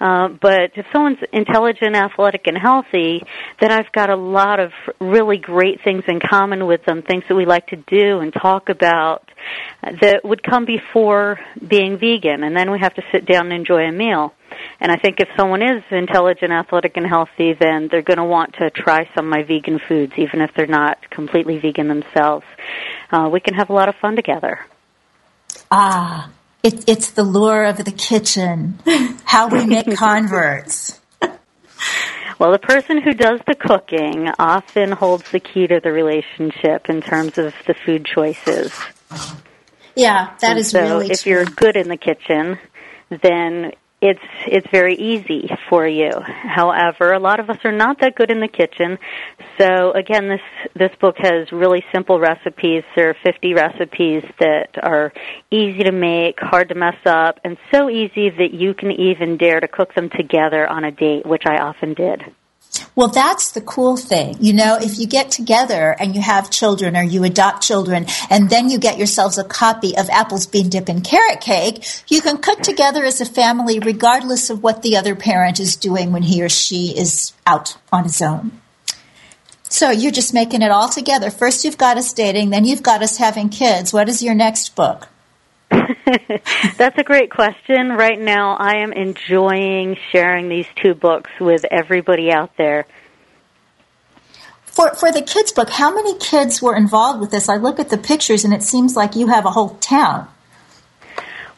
Uh, 0.00 0.28
but 0.28 0.72
if 0.74 0.86
someone's 0.92 1.18
intelligent, 1.32 1.94
athletic, 1.94 2.48
and 2.48 2.58
healthy, 2.58 3.22
then 3.60 3.70
I've 3.70 3.92
got 3.92 4.10
a 4.10 4.16
lot 4.16 4.58
of 4.58 4.72
really 4.98 5.38
great 5.38 5.80
things 5.84 6.02
in 6.08 6.18
common 6.18 6.66
with 6.66 6.84
them, 6.86 7.02
things 7.02 7.22
that 7.28 7.36
we 7.36 7.46
like 7.46 7.68
to 7.68 7.76
do 7.76 8.18
and 8.18 8.32
talk 8.32 8.68
about 8.68 9.30
that 9.82 10.20
would 10.24 10.43
come 10.43 10.64
before 10.64 11.38
being 11.66 11.99
vegan, 11.99 12.43
and 12.43 12.57
then 12.57 12.70
we 12.70 12.78
have 12.80 12.95
to 12.95 13.03
sit 13.12 13.26
down 13.26 13.47
and 13.47 13.55
enjoy 13.55 13.84
a 13.84 13.93
meal. 13.93 14.34
And 14.80 14.91
I 14.91 14.97
think 14.97 15.20
if 15.20 15.28
someone 15.36 15.62
is 15.62 15.82
intelligent, 15.91 16.53
athletic, 16.53 16.97
and 16.97 17.07
healthy, 17.07 17.55
then 17.59 17.88
they're 17.91 18.03
going 18.03 18.18
to 18.18 18.24
want 18.24 18.55
to 18.55 18.70
try 18.70 19.09
some 19.14 19.26
of 19.26 19.30
my 19.30 19.43
vegan 19.43 19.80
foods, 19.88 20.12
even 20.16 20.41
if 20.41 20.51
they're 20.57 20.66
not 20.66 20.99
completely 21.11 21.59
vegan 21.59 21.88
themselves. 21.88 22.45
Uh, 23.11 23.28
we 23.32 23.41
can 23.41 23.55
have 23.55 23.70
a 23.70 23.72
lot 23.72 23.88
of 23.88 23.95
fun 23.97 24.16
together. 24.16 24.61
Ah, 25.70 26.30
it, 26.62 26.88
it's 26.88 27.11
the 27.12 27.22
lure 27.22 27.64
of 27.64 27.84
the 27.84 27.93
kitchen. 27.93 28.78
How 29.24 29.49
we 29.49 29.64
make 29.66 29.95
converts. 29.97 31.01
Well, 32.41 32.53
the 32.53 32.59
person 32.59 33.03
who 33.03 33.12
does 33.12 33.38
the 33.47 33.55
cooking 33.55 34.28
often 34.38 34.93
holds 34.93 35.30
the 35.30 35.41
key 35.41 35.66
to 35.66 35.78
the 35.78 35.93
relationship 35.93 36.88
in 36.88 37.03
terms 37.03 37.36
of 37.36 37.53
the 37.66 37.74
food 37.84 38.07
choices. 38.07 38.72
Yeah, 39.96 40.34
that 40.40 40.50
and 40.50 40.58
is 40.58 40.70
so 40.70 40.80
really 40.80 41.11
if 41.11 41.22
true. 41.22 41.32
you're 41.32 41.44
good 41.44 41.76
in 41.76 41.88
the 41.88 41.96
kitchen, 41.96 42.58
then 43.11 43.72
it's 44.00 44.20
it's 44.46 44.66
very 44.70 44.94
easy 44.94 45.50
for 45.68 45.86
you. 45.86 46.11
However, 46.20 47.12
a 47.12 47.18
lot 47.18 47.38
of 47.38 47.50
us 47.50 47.58
are 47.64 47.72
not 47.72 48.00
that 48.00 48.14
good 48.14 48.30
in 48.30 48.40
the 48.40 48.48
kitchen. 48.48 48.98
So 49.58 49.92
again, 49.92 50.28
this 50.28 50.40
this 50.74 50.90
book 51.00 51.16
has 51.18 51.52
really 51.52 51.84
simple 51.92 52.18
recipes. 52.18 52.82
There 52.96 53.11
are 53.11 53.16
50 53.22 53.52
recipes 53.54 54.22
that 54.38 54.70
are 54.82 55.12
easy 55.50 55.82
to 55.84 55.92
make, 55.92 56.40
hard 56.40 56.70
to 56.70 56.74
mess 56.74 56.96
up, 57.04 57.40
and 57.44 57.58
so 57.70 57.90
easy 57.90 58.30
that 58.30 58.54
you 58.54 58.72
can 58.72 58.90
even 58.90 59.36
dare 59.36 59.61
to 59.61 59.68
cook 59.68 59.94
them 59.94 60.08
together 60.08 60.66
on 60.66 60.84
a 60.84 60.90
date, 60.90 61.26
which 61.26 61.42
I 61.46 61.58
often 61.58 61.92
did. 61.94 62.22
Well, 62.94 63.08
that's 63.08 63.52
the 63.52 63.60
cool 63.60 63.96
thing. 63.96 64.36
You 64.40 64.52
know, 64.52 64.78
if 64.80 64.98
you 64.98 65.06
get 65.06 65.30
together 65.30 65.96
and 65.98 66.14
you 66.14 66.20
have 66.20 66.50
children 66.50 66.96
or 66.96 67.02
you 67.02 67.24
adopt 67.24 67.62
children 67.62 68.06
and 68.28 68.48
then 68.48 68.68
you 68.68 68.78
get 68.78 68.98
yourselves 68.98 69.38
a 69.38 69.44
copy 69.44 69.96
of 69.96 70.08
Apple's 70.08 70.46
Bean 70.46 70.68
Dip 70.68 70.88
and 70.88 71.02
Carrot 71.02 71.40
Cake, 71.40 71.84
you 72.08 72.20
can 72.20 72.38
cook 72.38 72.60
together 72.60 73.04
as 73.04 73.20
a 73.20 73.26
family 73.26 73.78
regardless 73.78 74.50
of 74.50 74.62
what 74.62 74.82
the 74.82 74.96
other 74.96 75.16
parent 75.16 75.58
is 75.58 75.76
doing 75.76 76.12
when 76.12 76.22
he 76.22 76.42
or 76.42 76.48
she 76.48 76.96
is 76.96 77.32
out 77.46 77.76
on 77.92 78.04
his 78.04 78.22
own. 78.22 78.52
So 79.68 79.90
you're 79.90 80.12
just 80.12 80.34
making 80.34 80.62
it 80.62 80.70
all 80.70 80.88
together. 80.88 81.30
First 81.30 81.64
you've 81.64 81.78
got 81.78 81.96
us 81.96 82.12
dating, 82.12 82.50
then 82.50 82.64
you've 82.64 82.82
got 82.82 83.02
us 83.02 83.18
having 83.18 83.48
kids. 83.48 83.92
What 83.92 84.08
is 84.08 84.22
your 84.22 84.34
next 84.34 84.74
book? 84.74 85.08
That's 86.76 86.99
a 86.99 87.05
great 87.05 87.30
question. 87.30 87.91
Right 87.91 88.18
now, 88.18 88.57
I 88.57 88.78
am 88.78 88.93
enjoying 88.93 89.97
sharing 90.12 90.49
these 90.49 90.66
two 90.76 90.95
books 90.95 91.30
with 91.41 91.64
everybody 91.70 92.32
out 92.32 92.57
there. 92.57 92.86
For 94.64 94.95
for 94.95 95.11
the 95.11 95.22
kids 95.22 95.53
book, 95.53 95.70
how 95.70 95.95
many 95.95 96.16
kids 96.18 96.62
were 96.62 96.76
involved 96.76 97.20
with 97.20 97.30
this? 97.30 97.49
I 97.49 97.57
look 97.57 97.80
at 97.80 97.88
the 97.88 97.99
pictures 97.99 98.45
and 98.45 98.55
it 98.55 98.62
seems 98.62 98.97
like 98.97 99.16
you 99.16 99.28
have 99.28 99.45
a 99.45 99.51
whole 99.51 99.70
town. 99.80 100.28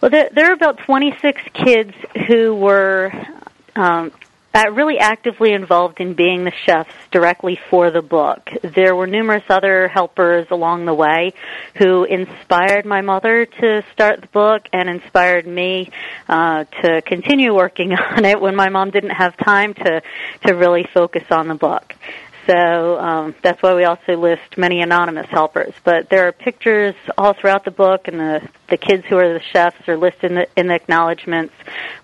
Well, 0.00 0.10
there, 0.10 0.30
there 0.32 0.50
are 0.50 0.54
about 0.54 0.78
26 0.78 1.40
kids 1.54 1.92
who 2.26 2.54
were 2.54 3.12
um, 3.76 4.12
uh, 4.54 4.70
really 4.72 4.98
actively 4.98 5.52
involved 5.52 6.00
in 6.00 6.14
being 6.14 6.44
the 6.44 6.52
chefs 6.66 6.92
directly 7.10 7.58
for 7.70 7.90
the 7.90 8.02
book. 8.02 8.50
There 8.62 8.94
were 8.94 9.06
numerous 9.06 9.44
other 9.48 9.88
helpers 9.88 10.46
along 10.50 10.84
the 10.84 10.94
way 10.94 11.32
who 11.76 12.04
inspired 12.04 12.84
my 12.84 13.00
mother 13.00 13.46
to 13.46 13.82
start 13.92 14.20
the 14.20 14.26
book 14.28 14.62
and 14.72 14.88
inspired 14.88 15.46
me 15.46 15.90
uh, 16.28 16.64
to 16.82 17.02
continue 17.02 17.54
working 17.54 17.92
on 18.16 18.24
it 18.24 18.40
when 18.40 18.54
my 18.54 18.68
mom 18.68 18.90
didn't 18.90 19.10
have 19.10 19.36
time 19.36 19.74
to 19.74 20.02
to 20.46 20.52
really 20.54 20.84
focus 20.92 21.24
on 21.30 21.48
the 21.48 21.54
book. 21.54 21.94
So 22.46 22.98
um, 22.98 23.34
that's 23.42 23.62
why 23.62 23.74
we 23.74 23.84
also 23.84 24.16
list 24.16 24.56
many 24.56 24.80
anonymous 24.80 25.28
helpers. 25.28 25.74
But 25.84 26.08
there 26.08 26.26
are 26.26 26.32
pictures 26.32 26.94
all 27.16 27.34
throughout 27.34 27.64
the 27.64 27.70
book, 27.70 28.08
and 28.08 28.18
the 28.18 28.48
the 28.68 28.76
kids 28.76 29.04
who 29.08 29.16
are 29.16 29.32
the 29.32 29.42
chefs 29.52 29.88
are 29.88 29.96
listed 29.96 30.30
in 30.30 30.34
the, 30.36 30.48
in 30.56 30.66
the 30.68 30.74
acknowledgments 30.74 31.54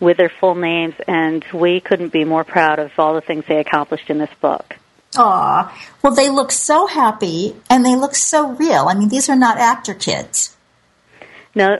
with 0.00 0.16
their 0.16 0.30
full 0.40 0.54
names. 0.54 0.94
And 1.06 1.44
we 1.52 1.80
couldn't 1.80 2.12
be 2.12 2.24
more 2.24 2.44
proud 2.44 2.78
of 2.78 2.92
all 2.98 3.14
the 3.14 3.20
things 3.20 3.44
they 3.48 3.58
accomplished 3.58 4.10
in 4.10 4.18
this 4.18 4.32
book. 4.40 4.76
Aw, 5.16 5.74
well, 6.02 6.14
they 6.14 6.28
look 6.28 6.52
so 6.52 6.86
happy 6.86 7.56
and 7.70 7.84
they 7.84 7.96
look 7.96 8.14
so 8.14 8.52
real. 8.52 8.88
I 8.88 8.94
mean, 8.94 9.08
these 9.08 9.28
are 9.28 9.36
not 9.36 9.56
actor 9.56 9.94
kids. 9.94 10.56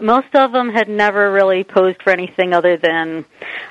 Most 0.01 0.35
of 0.35 0.53
them 0.53 0.70
had 0.70 0.89
never 0.89 1.31
really 1.33 1.64
posed 1.64 2.03
for 2.03 2.11
anything 2.11 2.53
other 2.53 2.76
than 2.76 3.24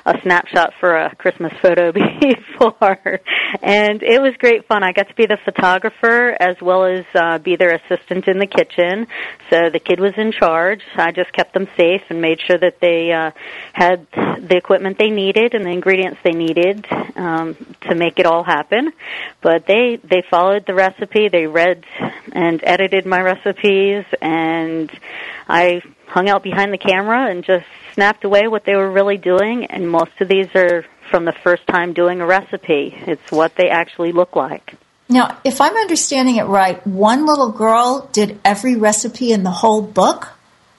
a 0.06 0.18
snapshot 0.22 0.72
for 0.80 0.96
a 0.96 1.14
Christmas 1.16 1.52
photo 1.60 1.92
before, 1.92 3.20
and 3.62 4.02
it 4.02 4.20
was 4.20 4.34
great 4.38 4.66
fun. 4.66 4.82
I 4.82 4.92
got 4.92 5.08
to 5.08 5.14
be 5.14 5.26
the 5.26 5.38
photographer 5.44 6.36
as 6.40 6.56
well 6.60 6.84
as 6.84 7.04
uh, 7.14 7.38
be 7.38 7.56
their 7.56 7.74
assistant 7.74 8.26
in 8.26 8.38
the 8.38 8.46
kitchen. 8.46 9.06
So 9.50 9.70
the 9.70 9.80
kid 9.80 10.00
was 10.00 10.12
in 10.16 10.32
charge. 10.32 10.80
I 10.96 11.12
just 11.12 11.32
kept 11.32 11.54
them 11.54 11.68
safe 11.76 12.02
and 12.08 12.20
made 12.20 12.40
sure 12.40 12.58
that 12.58 12.80
they 12.80 13.12
uh, 13.12 13.30
had 13.72 14.06
the 14.12 14.56
equipment 14.56 14.98
they 14.98 15.10
needed 15.10 15.54
and 15.54 15.64
the 15.64 15.70
ingredients 15.70 16.18
they 16.24 16.32
needed 16.32 16.86
um, 17.16 17.54
to 17.82 17.94
make 17.94 18.18
it 18.18 18.26
all 18.26 18.44
happen. 18.44 18.92
But 19.42 19.66
they 19.66 19.98
they 20.02 20.22
followed 20.30 20.64
the 20.66 20.74
recipe. 20.74 21.28
They 21.28 21.46
read 21.46 21.84
and 22.32 22.60
edited 22.64 23.06
my 23.06 23.20
recipes 23.20 24.04
and 24.20 24.90
I 25.48 25.82
hung 26.08 26.28
out 26.28 26.42
behind 26.42 26.72
the 26.72 26.78
camera 26.78 27.30
and 27.30 27.44
just 27.44 27.66
snapped 27.94 28.24
away 28.24 28.48
what 28.48 28.64
they 28.64 28.74
were 28.74 28.90
really 28.90 29.16
doing. 29.16 29.66
And 29.66 29.88
most 29.90 30.12
of 30.20 30.28
these 30.28 30.48
are 30.54 30.84
from 31.10 31.24
the 31.24 31.32
first 31.32 31.66
time 31.66 31.92
doing 31.92 32.20
a 32.20 32.26
recipe. 32.26 32.94
It's 33.06 33.30
what 33.30 33.54
they 33.56 33.68
actually 33.68 34.12
look 34.12 34.36
like. 34.36 34.74
Now, 35.08 35.38
if 35.44 35.60
I'm 35.60 35.74
understanding 35.74 36.36
it 36.36 36.44
right, 36.44 36.86
one 36.86 37.24
little 37.24 37.50
girl 37.50 38.08
did 38.12 38.38
every 38.44 38.76
recipe 38.76 39.32
in 39.32 39.42
the 39.42 39.50
whole 39.50 39.80
book, 39.80 40.28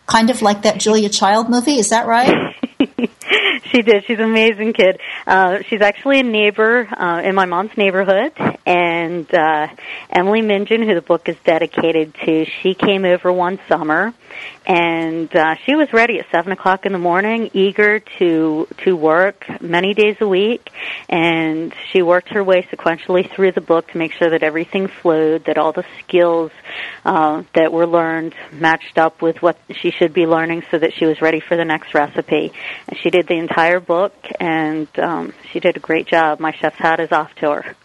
kind 0.05 0.29
of 0.29 0.41
like 0.41 0.63
that 0.63 0.79
Julia 0.79 1.09
Child 1.09 1.49
movie. 1.49 1.79
Is 1.79 1.89
that 1.89 2.05
right? 2.05 2.55
she 3.71 3.81
did. 3.81 4.05
She's 4.05 4.17
an 4.19 4.25
amazing 4.25 4.73
kid. 4.73 4.99
Uh, 5.25 5.59
she's 5.67 5.81
actually 5.81 6.19
a 6.19 6.23
neighbor 6.23 6.87
uh, 6.91 7.21
in 7.23 7.35
my 7.35 7.45
mom's 7.45 7.75
neighborhood, 7.77 8.33
and 8.65 9.31
uh, 9.33 9.67
Emily 10.09 10.41
Minjin, 10.41 10.85
who 10.85 10.95
the 10.95 11.01
book 11.01 11.29
is 11.29 11.37
dedicated 11.43 12.13
to, 12.25 12.45
she 12.45 12.73
came 12.73 13.05
over 13.05 13.31
one 13.31 13.59
summer, 13.67 14.13
and 14.69 15.35
uh, 15.35 15.55
she 15.65 15.75
was 15.75 15.91
ready 15.91 16.19
at 16.19 16.27
seven 16.31 16.51
o'clock 16.51 16.85
in 16.85 16.93
the 16.93 16.99
morning, 16.99 17.49
eager 17.53 17.97
to 18.19 18.67
to 18.85 18.95
work 18.95 19.43
many 19.59 19.95
days 19.95 20.17
a 20.21 20.27
week, 20.27 20.69
and 21.09 21.73
she 21.91 22.03
worked 22.03 22.29
her 22.29 22.43
way 22.43 22.61
sequentially 22.61 23.27
through 23.31 23.51
the 23.51 23.61
book 23.61 23.89
to 23.91 23.97
make 23.97 24.13
sure 24.13 24.29
that 24.29 24.43
everything 24.43 24.85
flowed, 24.85 25.45
that 25.45 25.57
all 25.57 25.71
the 25.71 25.85
skills 25.97 26.51
uh, 27.03 27.41
that 27.55 27.73
were 27.73 27.87
learned 27.87 28.35
matched 28.51 28.99
up 28.99 29.23
with 29.23 29.41
what 29.41 29.57
she 29.71 29.89
should 29.89 30.13
be 30.13 30.27
learning, 30.27 30.63
so 30.69 30.77
that 30.77 30.93
she 30.93 31.07
was 31.07 31.19
ready 31.19 31.39
for 31.39 31.57
the 31.57 31.65
next 31.65 31.95
recipe. 31.95 32.53
And 32.87 32.95
she 32.99 33.09
did 33.09 33.25
the 33.25 33.39
entire 33.39 33.79
book, 33.79 34.13
and 34.39 34.87
um, 34.99 35.33
she 35.51 35.59
did 35.59 35.77
a 35.77 35.79
great 35.79 36.05
job. 36.05 36.39
My 36.39 36.51
chef's 36.51 36.77
hat 36.77 36.99
is 36.99 37.11
off 37.11 37.33
to 37.35 37.49
her. 37.49 37.75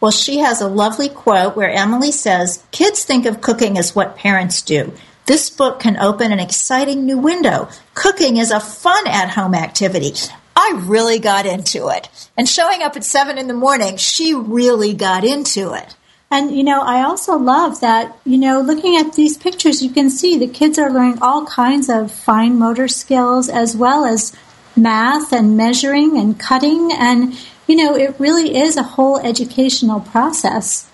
Well, 0.00 0.10
she 0.10 0.38
has 0.38 0.62
a 0.62 0.68
lovely 0.68 1.10
quote 1.10 1.54
where 1.54 1.70
Emily 1.70 2.12
says, 2.12 2.64
Kids 2.70 3.04
think 3.04 3.26
of 3.26 3.42
cooking 3.42 3.76
as 3.76 3.94
what 3.94 4.16
parents 4.16 4.62
do. 4.62 4.94
This 5.26 5.50
book 5.50 5.80
can 5.80 5.96
open 5.98 6.32
an 6.32 6.40
exciting 6.40 7.06
new 7.06 7.18
window. 7.18 7.68
Cooking 7.94 8.36
is 8.36 8.50
a 8.50 8.60
fun 8.60 9.06
at 9.06 9.30
home 9.30 9.54
activity. 9.54 10.14
I 10.56 10.82
really 10.84 11.18
got 11.18 11.46
into 11.46 11.88
it. 11.88 12.08
And 12.36 12.48
showing 12.48 12.82
up 12.82 12.96
at 12.96 13.04
seven 13.04 13.38
in 13.38 13.46
the 13.46 13.54
morning, 13.54 13.96
she 13.96 14.34
really 14.34 14.94
got 14.94 15.24
into 15.24 15.74
it. 15.74 15.96
And, 16.30 16.50
you 16.50 16.64
know, 16.64 16.80
I 16.80 17.02
also 17.02 17.36
love 17.36 17.80
that, 17.80 18.18
you 18.24 18.38
know, 18.38 18.60
looking 18.60 18.96
at 18.96 19.12
these 19.12 19.36
pictures, 19.36 19.82
you 19.82 19.90
can 19.90 20.08
see 20.08 20.38
the 20.38 20.48
kids 20.48 20.78
are 20.78 20.90
learning 20.90 21.18
all 21.20 21.44
kinds 21.44 21.90
of 21.90 22.10
fine 22.10 22.58
motor 22.58 22.88
skills 22.88 23.48
as 23.48 23.76
well 23.76 24.04
as 24.06 24.34
math 24.74 25.32
and 25.32 25.56
measuring 25.56 26.18
and 26.18 26.40
cutting. 26.40 26.90
And, 26.92 27.38
you 27.66 27.76
know, 27.76 27.94
it 27.94 28.16
really 28.18 28.56
is 28.56 28.76
a 28.76 28.82
whole 28.82 29.18
educational 29.18 30.00
process. 30.00 30.88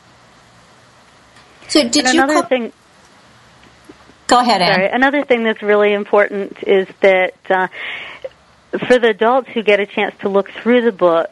So, 1.69 1.89
did 1.89 2.07
and 2.07 2.15
you 2.15 2.23
another 2.23 2.41
cook? 2.41 2.49
thing? 2.49 2.73
Go 4.29 4.39
ahead, 4.41 4.61
Anne. 4.61 4.75
Sorry. 4.75 4.89
Another 4.91 5.25
thing 5.25 5.43
that's 5.43 5.63
really 5.63 5.93
important 5.93 6.63
is 6.63 6.87
that 7.01 7.33
uh, 7.49 7.69
for 8.87 8.99
the 8.99 9.09
adults 9.09 9.49
who 9.55 9.63
get 9.63 9.81
a 9.81 9.87
chance 9.87 10.15
to 10.21 10.29
look 10.29 10.51
through 10.51 10.83
the 10.83 10.93
book, 10.93 11.31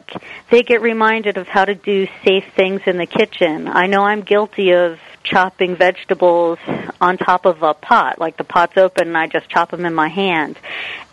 they 0.49 0.63
get 0.63 0.81
reminded 0.81 1.37
of 1.37 1.47
how 1.47 1.63
to 1.63 1.75
do 1.75 2.07
safe 2.25 2.45
things 2.55 2.81
in 2.87 2.97
the 2.97 3.05
kitchen. 3.05 3.67
I 3.67 3.85
know 3.85 4.01
I'm 4.01 4.21
guilty 4.21 4.73
of 4.73 4.99
chopping 5.29 5.75
vegetables 5.75 6.59
on 6.99 7.17
top 7.17 7.45
of 7.45 7.61
a 7.61 7.73
pot, 7.73 8.19
like 8.19 8.37
the 8.37 8.43
pot's 8.43 8.77
open 8.77 9.07
and 9.07 9.17
I 9.17 9.27
just 9.27 9.49
chop 9.49 9.71
them 9.71 9.85
in 9.85 9.93
my 9.93 10.07
hand. 10.07 10.57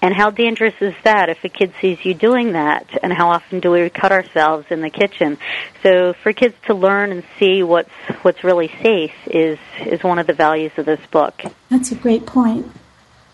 And 0.01 0.15
how 0.15 0.31
dangerous 0.31 0.75
is 0.81 0.95
that 1.03 1.29
if 1.29 1.43
a 1.45 1.49
kid 1.49 1.73
sees 1.81 2.05
you 2.05 2.15
doing 2.15 2.53
that? 2.53 2.87
And 3.03 3.13
how 3.13 3.31
often 3.31 3.61
do 3.61 3.71
we 3.71 3.89
cut 3.91 4.13
ourselves 4.13 4.67
in 4.71 4.81
the 4.81 4.91
kitchen? 4.91 5.39
So 5.83 6.13
for 6.23 6.33
kids 6.33 6.55
to 6.67 6.75
learn 6.75 7.11
and 7.11 7.25
see 7.39 7.63
what's 7.63 7.91
what's 8.23 8.45
really 8.45 8.69
safe 8.83 9.15
is 9.27 9.59
is 9.81 10.03
one 10.03 10.19
of 10.19 10.27
the 10.27 10.33
values 10.33 10.73
of 10.77 10.87
this 10.87 11.05
book. 11.11 11.43
That's 11.69 11.91
a 11.93 11.97
great 11.97 12.27
point. 12.27 12.71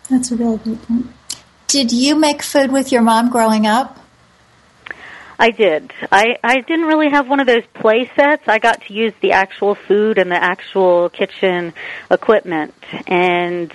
That's 0.09 0.31
a 0.31 0.35
really 0.35 0.57
great 0.57 0.81
point. 0.81 1.07
Did 1.67 1.91
you 1.91 2.15
make 2.15 2.41
food 2.41 2.71
with 2.71 2.91
your 2.91 3.01
mom 3.01 3.29
growing 3.29 3.65
up? 3.65 4.00
I 5.41 5.49
did. 5.49 5.91
I, 6.11 6.37
I 6.43 6.61
didn't 6.61 6.85
really 6.85 7.09
have 7.09 7.27
one 7.27 7.39
of 7.39 7.47
those 7.47 7.65
play 7.73 8.07
sets. 8.15 8.47
I 8.47 8.59
got 8.59 8.83
to 8.83 8.93
use 8.93 9.13
the 9.21 9.31
actual 9.31 9.73
food 9.73 10.19
and 10.19 10.29
the 10.29 10.35
actual 10.35 11.09
kitchen 11.09 11.73
equipment, 12.11 12.75
and 13.07 13.73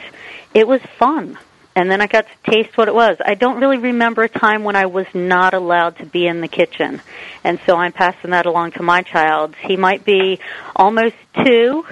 it 0.55 0.69
was 0.69 0.81
fun. 0.97 1.37
And 1.75 1.91
then 1.91 2.01
I 2.01 2.07
got 2.07 2.25
to 2.29 2.51
taste 2.53 2.79
what 2.79 2.87
it 2.87 2.95
was. 2.95 3.17
I 3.23 3.35
don't 3.35 3.61
really 3.61 3.79
remember 3.79 4.23
a 4.23 4.29
time 4.29 4.63
when 4.63 4.77
I 4.77 4.87
was 4.87 5.07
not 5.13 5.55
allowed 5.55 5.99
to 5.99 6.07
be 6.07 6.29
in 6.29 6.41
the 6.41 6.47
kitchen. 6.47 7.03
And 7.43 7.59
so 7.67 7.77
I'm 7.77 7.93
passing 7.93 8.31
that 8.31 8.47
along 8.47 8.71
to 8.73 8.85
my 8.85 9.03
child. 9.03 9.57
He 9.57 9.77
might 9.77 10.05
be 10.05 10.39
almost 10.77 11.17
two, 11.45 11.85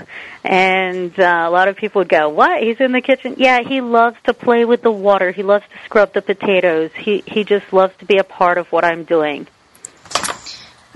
and 0.45 1.19
uh, 1.19 1.47
a 1.49 1.51
lot 1.51 1.67
of 1.67 1.77
people 1.77 2.03
would 2.03 2.09
go, 2.09 2.29
"What? 2.29 2.63
He's 2.63 2.81
in 2.81 2.93
the 2.93 3.01
kitchen?" 3.01 3.35
Yeah, 3.39 3.59
he 3.61 3.81
loves 3.81 4.19
to 4.27 4.35
play 4.35 4.65
with 4.65 4.83
the 4.83 4.93
water. 4.93 5.33
He 5.33 5.43
loves 5.43 5.65
to 5.65 5.85
scrub 5.85 6.13
the 6.13 6.23
potatoes. 6.23 6.93
He 6.97 7.25
he 7.27 7.43
just 7.43 7.73
loves 7.73 7.95
to 7.99 8.05
be 8.05 8.19
a 8.19 8.25
part 8.25 8.57
of 8.57 8.71
what 8.71 8.85
I'm 8.85 9.03
doing. 9.03 9.49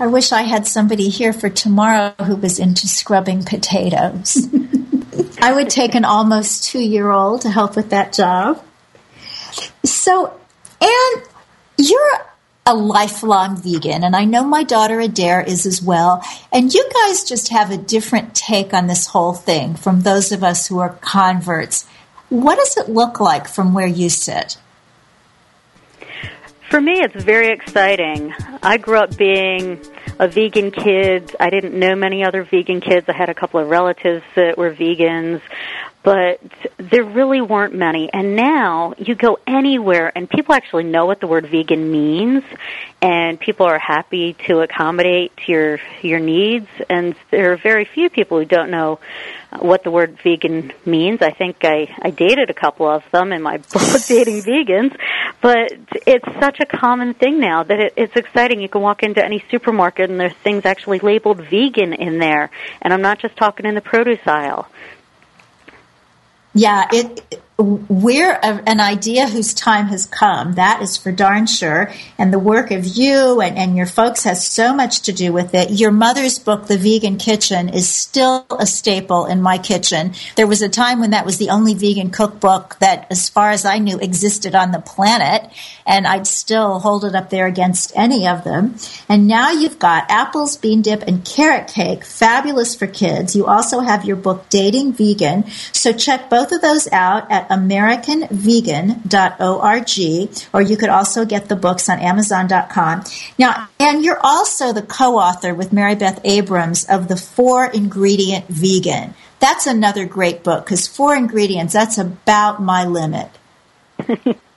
I 0.01 0.07
wish 0.07 0.31
I 0.31 0.43
had 0.43 0.65
somebody 0.65 1.09
here 1.09 1.33
for 1.33 1.49
tomorrow 1.49 2.13
who 2.23 2.37
was 2.37 2.57
into 2.57 2.87
scrubbing 2.87 3.43
potatoes. 3.43 4.47
I 5.41 5.51
would 5.51 5.69
take 5.69 5.93
an 5.93 6.05
almost 6.05 6.63
two 6.63 6.79
year 6.79 7.11
old 7.11 7.41
to 7.41 7.49
help 7.49 7.75
with 7.75 7.89
that 7.89 8.13
job. 8.13 8.63
So, 9.83 10.39
Anne, 10.81 11.23
you're 11.77 12.25
a 12.65 12.73
lifelong 12.73 13.57
vegan, 13.57 14.05
and 14.05 14.15
I 14.15 14.23
know 14.23 14.45
my 14.45 14.63
daughter 14.63 15.01
Adair 15.01 15.41
is 15.41 15.65
as 15.65 15.81
well. 15.81 16.23
And 16.53 16.73
you 16.73 16.89
guys 16.93 17.25
just 17.25 17.49
have 17.49 17.69
a 17.69 17.77
different 17.77 18.35
take 18.35 18.73
on 18.73 18.87
this 18.87 19.07
whole 19.07 19.33
thing 19.33 19.75
from 19.75 20.01
those 20.01 20.31
of 20.31 20.43
us 20.43 20.67
who 20.67 20.79
are 20.79 20.97
converts. 21.01 21.85
What 22.29 22.55
does 22.55 22.77
it 22.77 22.89
look 22.89 23.19
like 23.19 23.49
from 23.49 23.73
where 23.73 23.87
you 23.87 24.09
sit? 24.09 24.57
For 26.69 26.79
me, 26.79 27.01
it's 27.01 27.23
very 27.23 27.49
exciting. 27.49 28.31
I 28.61 28.77
grew 28.77 28.99
up 28.99 29.17
being 29.17 29.79
a 30.19 30.27
vegan 30.27 30.69
kid. 30.69 31.35
I 31.39 31.49
didn't 31.49 31.73
know 31.73 31.95
many 31.95 32.23
other 32.23 32.43
vegan 32.43 32.79
kids. 32.79 33.09
I 33.09 33.13
had 33.13 33.29
a 33.29 33.33
couple 33.33 33.59
of 33.59 33.69
relatives 33.69 34.23
that 34.35 34.55
were 34.55 34.71
vegans, 34.71 35.41
but 36.03 36.39
there 36.77 37.03
really 37.03 37.41
weren't 37.41 37.73
many. 37.73 38.13
And 38.13 38.35
now 38.35 38.93
you 38.99 39.15
go 39.15 39.39
anywhere 39.47 40.11
and 40.15 40.29
people 40.29 40.53
actually 40.53 40.83
know 40.83 41.07
what 41.07 41.19
the 41.21 41.27
word 41.27 41.47
vegan 41.47 41.91
means 41.91 42.43
and 43.01 43.39
people 43.39 43.65
are 43.65 43.79
happy 43.79 44.33
to 44.45 44.59
accommodate 44.59 45.31
your 45.47 45.79
your 46.03 46.19
needs 46.19 46.67
and 46.89 47.15
there 47.31 47.53
are 47.53 47.57
very 47.57 47.85
few 47.85 48.09
people 48.09 48.37
who 48.37 48.45
don't 48.45 48.69
know 48.69 48.99
what 49.57 49.83
the 49.83 49.91
word 49.91 50.17
vegan 50.23 50.71
means. 50.85 51.21
I 51.21 51.31
think 51.31 51.57
I, 51.63 51.95
I 52.01 52.11
dated 52.11 52.49
a 52.49 52.53
couple 52.53 52.87
of 52.87 53.03
them 53.11 53.33
in 53.33 53.41
my 53.41 53.57
book, 53.73 54.01
Dating 54.07 54.41
Vegans, 54.41 54.95
but 55.41 55.71
it's 56.05 56.25
such 56.39 56.59
a 56.59 56.65
common 56.65 57.13
thing 57.13 57.39
now 57.39 57.63
that 57.63 57.79
it, 57.79 57.93
it's 57.97 58.15
exciting. 58.15 58.61
You 58.61 58.69
can 58.69 58.81
walk 58.81 59.03
into 59.03 59.23
any 59.23 59.43
supermarket 59.49 60.09
and 60.09 60.19
there's 60.19 60.33
things 60.33 60.65
actually 60.65 60.99
labeled 60.99 61.41
vegan 61.41 61.93
in 61.93 62.19
there. 62.19 62.51
And 62.81 62.93
I'm 62.93 63.01
not 63.01 63.19
just 63.19 63.35
talking 63.37 63.65
in 63.65 63.75
the 63.75 63.81
produce 63.81 64.25
aisle. 64.25 64.67
Yeah, 66.53 66.87
it 66.91 67.41
we're 67.59 68.31
a, 68.31 68.63
an 68.65 68.79
idea 68.79 69.27
whose 69.27 69.53
time 69.53 69.87
has 69.87 70.05
come. 70.05 70.53
That 70.53 70.81
is 70.81 70.95
for 70.95 71.11
darn 71.11 71.45
sure. 71.45 71.91
And 72.17 72.31
the 72.31 72.39
work 72.39 72.71
of 72.71 72.85
you 72.85 73.41
and, 73.41 73.57
and 73.57 73.75
your 73.75 73.85
folks 73.85 74.23
has 74.23 74.47
so 74.47 74.73
much 74.73 75.01
to 75.01 75.11
do 75.11 75.33
with 75.33 75.53
it. 75.53 75.71
Your 75.71 75.91
mother's 75.91 76.39
book, 76.39 76.67
The 76.67 76.77
Vegan 76.77 77.17
Kitchen, 77.17 77.67
is 77.67 77.89
still 77.89 78.45
a 78.57 78.65
staple 78.65 79.25
in 79.25 79.41
my 79.41 79.57
kitchen. 79.57 80.13
There 80.37 80.47
was 80.47 80.61
a 80.61 80.69
time 80.69 81.01
when 81.01 81.09
that 81.09 81.25
was 81.25 81.37
the 81.37 81.49
only 81.49 81.73
vegan 81.73 82.11
cookbook 82.11 82.79
that, 82.79 83.07
as 83.11 83.27
far 83.27 83.51
as 83.51 83.65
I 83.65 83.79
knew, 83.79 83.99
existed 83.99 84.55
on 84.55 84.71
the 84.71 84.79
planet. 84.79 85.51
And 85.85 86.07
I'd 86.07 86.27
still 86.27 86.79
hold 86.79 87.03
it 87.03 87.15
up 87.15 87.29
there 87.29 87.47
against 87.47 87.91
any 87.95 88.27
of 88.27 88.43
them. 88.43 88.75
And 89.09 89.27
now 89.27 89.51
you've 89.51 89.79
got 89.79 90.09
apples, 90.09 90.55
bean 90.55 90.81
dip, 90.81 91.01
and 91.03 91.25
carrot 91.25 91.67
cake. 91.67 92.05
Fabulous 92.05 92.73
for 92.75 92.87
kids. 92.87 93.35
You 93.35 93.47
also 93.47 93.81
have 93.81 94.05
your 94.05 94.15
book, 94.15 94.47
Dating 94.49 94.93
Vegan. 94.93 95.49
So 95.73 95.91
check 95.91 96.29
both 96.29 96.53
of 96.53 96.61
those 96.61 96.87
out 96.91 97.29
at 97.29 97.48
americanvegan.org, 97.49 100.47
or 100.53 100.61
you 100.61 100.77
could 100.77 100.89
also 100.89 101.25
get 101.25 101.49
the 101.49 101.55
books 101.55 101.89
on 101.89 101.99
amazon.com. 101.99 103.03
Now, 103.37 103.67
and 103.79 104.03
you're 104.03 104.19
also 104.21 104.73
the 104.73 104.81
co-author 104.81 105.53
with 105.53 105.71
Maribeth 105.71 106.19
Abrams 106.23 106.85
of 106.85 107.07
the 107.07 107.17
Four 107.17 107.65
Ingredient 107.65 108.47
Vegan. 108.47 109.13
That's 109.39 109.67
another 109.67 110.05
great 110.05 110.43
book 110.43 110.65
because 110.65 110.87
four 110.87 111.15
ingredients, 111.15 111.73
that's 111.73 111.97
about 111.97 112.61
my 112.61 112.85
limit. 112.85 113.29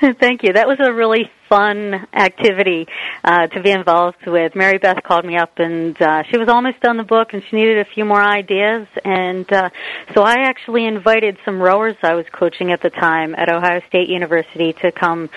Thank 0.18 0.42
you. 0.42 0.54
That 0.54 0.66
was 0.66 0.78
a 0.80 0.92
really 0.94 1.30
fun 1.50 2.06
activity 2.14 2.86
uh, 3.22 3.48
to 3.48 3.60
be 3.60 3.70
involved 3.70 4.26
with. 4.26 4.52
Maribeth 4.54 5.02
called 5.02 5.26
me 5.26 5.36
up, 5.36 5.58
and 5.58 6.00
uh, 6.00 6.22
she 6.30 6.38
was 6.38 6.48
almost 6.48 6.80
done 6.80 6.96
the 6.96 7.02
book, 7.02 7.34
and 7.34 7.42
she 7.50 7.56
needed 7.56 7.78
a 7.78 7.84
few 7.84 8.06
more 8.06 8.22
ideas. 8.22 8.86
And 9.04 9.52
uh, 9.52 9.68
so 10.14 10.22
I 10.22 10.36
actually 10.44 10.86
invited 10.86 11.36
some 11.44 11.60
rowers 11.60 11.96
I 12.02 12.14
was 12.14 12.24
coaching 12.32 12.72
at 12.72 12.80
the 12.80 12.88
time 12.88 13.34
at 13.34 13.52
Ohio 13.52 13.82
State 13.88 14.08
University 14.08 14.72
to 14.74 14.90
come 14.90 15.28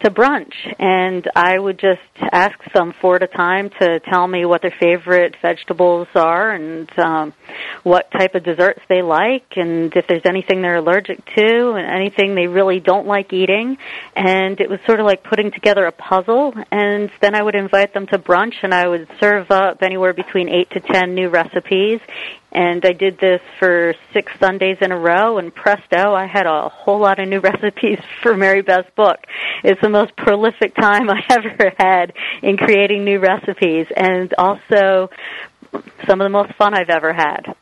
to 0.00 0.10
brunch, 0.10 0.52
and 0.78 1.28
I 1.34 1.58
would 1.58 1.78
just 1.78 2.00
ask 2.32 2.56
them 2.72 2.94
four 3.00 3.16
at 3.16 3.22
a 3.22 3.26
time 3.26 3.70
to 3.80 4.00
tell 4.00 4.26
me 4.26 4.44
what 4.44 4.62
their 4.62 4.74
favorite 4.78 5.36
vegetables 5.42 6.08
are 6.14 6.50
and 6.52 6.88
um, 6.98 7.32
what 7.82 8.10
type 8.10 8.34
of 8.34 8.44
desserts 8.44 8.80
they 8.88 9.02
like, 9.02 9.56
and 9.56 9.92
if 9.96 10.06
there's 10.06 10.24
anything 10.24 10.62
they're 10.62 10.76
allergic 10.76 11.24
to, 11.36 11.72
and 11.72 11.86
anything 11.86 12.34
they 12.34 12.46
really 12.46 12.80
don't 12.80 13.06
like 13.06 13.32
eating. 13.32 13.76
And 14.14 14.60
it 14.60 14.70
was 14.70 14.78
sort 14.86 15.00
of 15.00 15.06
like 15.06 15.24
putting 15.24 15.50
together 15.50 15.84
a 15.86 15.92
puzzle, 15.92 16.54
and 16.70 17.10
then 17.20 17.34
I 17.34 17.42
would 17.42 17.54
invite 17.54 17.94
them 17.94 18.06
to 18.08 18.18
brunch, 18.18 18.54
and 18.62 18.72
I 18.72 18.86
would 18.86 19.08
serve 19.18 19.50
up 19.50 19.82
anywhere 19.82 20.12
between 20.12 20.48
eight 20.48 20.70
to 20.70 20.80
ten 20.80 21.14
new 21.14 21.28
recipes. 21.28 22.00
And 22.58 22.84
I 22.84 22.90
did 22.90 23.20
this 23.20 23.40
for 23.60 23.94
six 24.12 24.32
Sundays 24.40 24.78
in 24.80 24.90
a 24.90 24.98
row, 24.98 25.38
and 25.38 25.54
presto, 25.54 26.12
I 26.12 26.26
had 26.26 26.46
a 26.46 26.68
whole 26.68 26.98
lot 26.98 27.20
of 27.20 27.28
new 27.28 27.38
recipes 27.52 28.00
for 28.20 28.34
Maribeth's 28.34 28.90
book. 28.96 29.18
It's 29.62 29.80
the 29.80 29.88
most 29.88 30.16
prolific 30.16 30.74
time 30.74 31.08
I 31.10 31.20
ever 31.30 31.72
had 31.78 32.14
in 32.42 32.56
creating 32.56 33.04
new 33.04 33.20
recipes, 33.20 33.86
and 33.96 34.34
also 34.36 35.08
some 36.04 36.20
of 36.20 36.24
the 36.24 36.30
most 36.30 36.52
fun 36.54 36.74
I've 36.74 36.90
ever 36.90 37.12
had. 37.12 37.54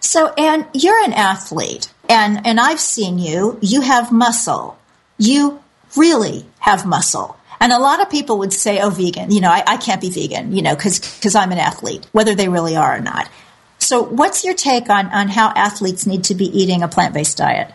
So, 0.00 0.34
Anne, 0.36 0.66
you're 0.74 1.04
an 1.04 1.12
athlete, 1.12 1.94
and, 2.08 2.44
and 2.44 2.58
I've 2.58 2.80
seen 2.80 3.20
you. 3.20 3.56
You 3.62 3.82
have 3.82 4.10
muscle. 4.10 4.80
You 5.16 5.62
really 5.96 6.44
have 6.58 6.84
muscle. 6.84 7.36
And 7.60 7.72
a 7.72 7.78
lot 7.78 8.02
of 8.02 8.10
people 8.10 8.38
would 8.38 8.52
say, 8.52 8.80
oh, 8.80 8.90
vegan, 8.90 9.30
you 9.30 9.40
know, 9.40 9.50
I, 9.50 9.62
I 9.64 9.76
can't 9.76 10.00
be 10.00 10.10
vegan, 10.10 10.52
you 10.52 10.62
know, 10.62 10.74
because 10.74 11.36
I'm 11.36 11.52
an 11.52 11.58
athlete, 11.58 12.04
whether 12.10 12.34
they 12.34 12.48
really 12.48 12.74
are 12.74 12.96
or 12.96 13.00
not. 13.00 13.30
So, 13.82 14.04
what's 14.04 14.44
your 14.44 14.54
take 14.54 14.88
on, 14.88 15.06
on 15.08 15.28
how 15.28 15.48
athletes 15.48 16.06
need 16.06 16.24
to 16.24 16.36
be 16.36 16.44
eating 16.44 16.82
a 16.82 16.88
plant 16.88 17.14
based 17.14 17.36
diet? 17.36 17.74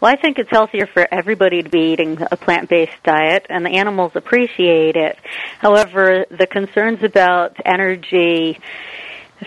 Well, 0.00 0.10
I 0.10 0.16
think 0.16 0.38
it's 0.38 0.50
healthier 0.50 0.86
for 0.86 1.06
everybody 1.12 1.62
to 1.62 1.68
be 1.68 1.92
eating 1.92 2.18
a 2.30 2.36
plant 2.38 2.70
based 2.70 2.96
diet, 3.04 3.46
and 3.50 3.64
the 3.64 3.70
animals 3.70 4.12
appreciate 4.14 4.96
it. 4.96 5.18
However, 5.58 6.24
the 6.30 6.46
concerns 6.46 7.02
about 7.02 7.58
energy 7.62 8.58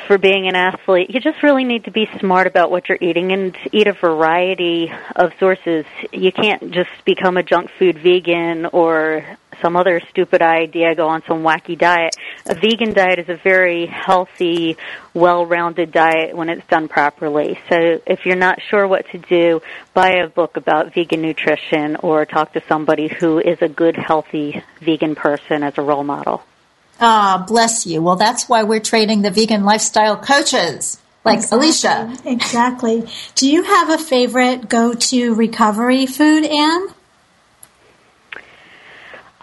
for 0.08 0.20
being 0.20 0.48
an 0.48 0.56
athlete, 0.56 1.10
you 1.10 1.20
just 1.20 1.42
really 1.42 1.64
need 1.64 1.86
to 1.86 1.92
be 1.92 2.08
smart 2.20 2.46
about 2.46 2.70
what 2.70 2.88
you're 2.88 3.00
eating 3.02 3.32
and 3.32 3.58
eat 3.72 3.88
a 3.88 3.94
variety 3.94 4.92
of 5.16 5.32
sources. 5.40 5.86
You 6.14 6.32
can't 6.32 6.72
just 6.72 6.92
become 7.06 7.38
a 7.38 7.44
junk 7.44 7.72
food 7.80 7.98
vegan 7.98 8.68
or 8.68 9.26
some 9.62 9.76
other 9.76 10.01
stupid 10.10 10.41
idea, 10.41 10.95
go 10.95 11.08
on 11.08 11.24
some 11.28 11.43
wacky 11.43 11.78
diet. 11.78 12.16
A 12.45 12.56
vegan 12.56 12.93
diet 12.93 13.20
is 13.20 13.30
a 13.30 13.36
very 13.36 13.86
healthy, 13.86 14.78
well-rounded 15.14 15.91
diet 15.91 16.36
when 16.36 16.49
it's 16.49 16.66
done 16.68 16.88
properly. 16.88 17.60
So 17.70 18.01
if 18.06 18.26
you're 18.26 18.36
not 18.36 18.60
sure 18.70 18.88
what 18.88 19.10
to 19.12 19.18
do, 19.18 19.62
buy 19.93 20.16
a 20.24 20.28
book 20.28 20.58
about 20.58 20.93
vegan 20.93 21.22
nutrition 21.22 21.95
or 21.97 22.26
talk 22.26 22.53
to 22.53 22.64
somebody 22.68 23.08
who 23.08 23.39
is 23.39 23.62
a 23.62 23.70
good, 23.70 23.95
healthy 23.95 24.64
vegan 24.82 25.16
person 25.16 25.64
as 25.64 25.78
a 25.78 25.82
role 25.82 26.03
model. 26.03 26.43
Ah, 26.99 27.43
bless 27.47 27.86
you. 27.86 28.01
Well, 28.01 28.16
that's 28.16 28.47
why 28.47 28.64
we're 28.64 28.80
training 28.80 29.22
the 29.22 29.32
vegan 29.32 29.66
lifestyle 29.66 30.18
coaches 30.18 30.97
like 31.26 31.39
exactly. 31.39 31.58
Alicia. 31.58 32.18
Exactly. 32.26 33.10
Do 33.34 33.49
you 33.49 33.64
have 33.64 33.89
a 33.89 33.97
favorite 33.97 34.70
go 34.70 34.93
to 34.93 35.34
recovery 35.34 36.06
food, 36.06 36.45
Anne? 36.45 36.88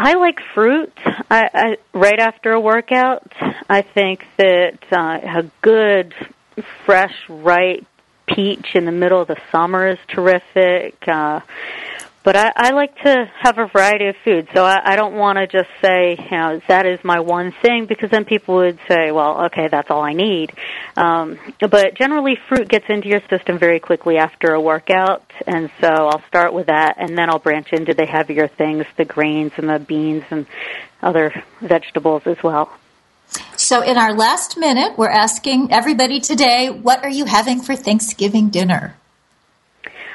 I 0.04 0.14
like 0.14 0.40
fruit. 0.52 0.92
I, 1.30 1.48
I 1.54 1.76
right 1.94 2.18
after 2.18 2.50
a 2.50 2.60
workout, 2.60 3.32
I 3.70 3.82
think 3.82 4.26
that 4.36 4.78
uh, 4.90 5.20
a 5.22 5.44
good, 5.62 6.12
fresh, 6.84 7.14
ripe 7.28 7.86
peach 8.26 8.74
in 8.74 8.84
the 8.84 8.90
middle 8.90 9.20
of 9.20 9.28
the 9.28 9.40
summer 9.52 9.86
is 9.86 9.98
terrific. 10.08 11.06
Uh, 11.06 11.38
but 12.24 12.36
I, 12.36 12.52
I 12.54 12.70
like 12.70 12.94
to 13.02 13.30
have 13.40 13.58
a 13.58 13.66
variety 13.66 14.06
of 14.06 14.16
food, 14.24 14.48
so 14.54 14.64
I, 14.64 14.92
I 14.92 14.96
don't 14.96 15.14
want 15.14 15.38
to 15.38 15.46
just 15.46 15.68
say, 15.80 16.16
you 16.18 16.36
know, 16.36 16.60
that 16.68 16.86
is 16.86 17.00
my 17.02 17.20
one 17.20 17.52
thing, 17.62 17.86
because 17.86 18.10
then 18.10 18.24
people 18.24 18.56
would 18.56 18.78
say, 18.88 19.10
well, 19.10 19.46
okay, 19.46 19.68
that's 19.68 19.90
all 19.90 20.02
I 20.02 20.12
need. 20.12 20.52
Um, 20.96 21.38
but 21.60 21.94
generally, 21.94 22.36
fruit 22.48 22.68
gets 22.68 22.86
into 22.88 23.08
your 23.08 23.22
system 23.28 23.58
very 23.58 23.80
quickly 23.80 24.18
after 24.18 24.54
a 24.54 24.60
workout, 24.60 25.24
and 25.46 25.70
so 25.80 25.88
I'll 25.88 26.22
start 26.28 26.52
with 26.52 26.66
that, 26.66 26.96
and 26.98 27.18
then 27.18 27.28
I'll 27.28 27.40
branch 27.40 27.72
into 27.72 27.94
the 27.94 28.06
heavier 28.06 28.46
things, 28.46 28.86
the 28.96 29.04
grains 29.04 29.52
and 29.56 29.68
the 29.68 29.78
beans 29.78 30.24
and 30.30 30.46
other 31.02 31.32
vegetables 31.60 32.22
as 32.26 32.42
well. 32.42 32.70
So, 33.56 33.80
in 33.80 33.96
our 33.96 34.12
last 34.12 34.58
minute, 34.58 34.98
we're 34.98 35.10
asking 35.10 35.72
everybody 35.72 36.20
today, 36.20 36.68
what 36.68 37.02
are 37.02 37.10
you 37.10 37.24
having 37.24 37.60
for 37.62 37.74
Thanksgiving 37.74 38.50
dinner? 38.50 38.96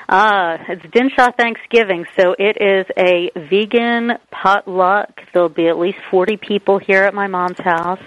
Ah, 0.10 0.58
it's 0.70 0.84
Dinshah 0.84 1.36
Thanksgiving, 1.36 2.06
so 2.16 2.34
it 2.40 2.56
is 2.62 2.86
a 2.98 3.30
vegan 3.50 4.14
potluck. 4.32 5.22
There'll 5.34 5.50
be 5.50 5.68
at 5.68 5.78
least 5.78 5.98
40 6.10 6.38
people 6.38 6.78
here 6.78 7.04
at 7.04 7.14
my 7.14 7.28
mom's 7.28 7.60
house, 7.60 8.04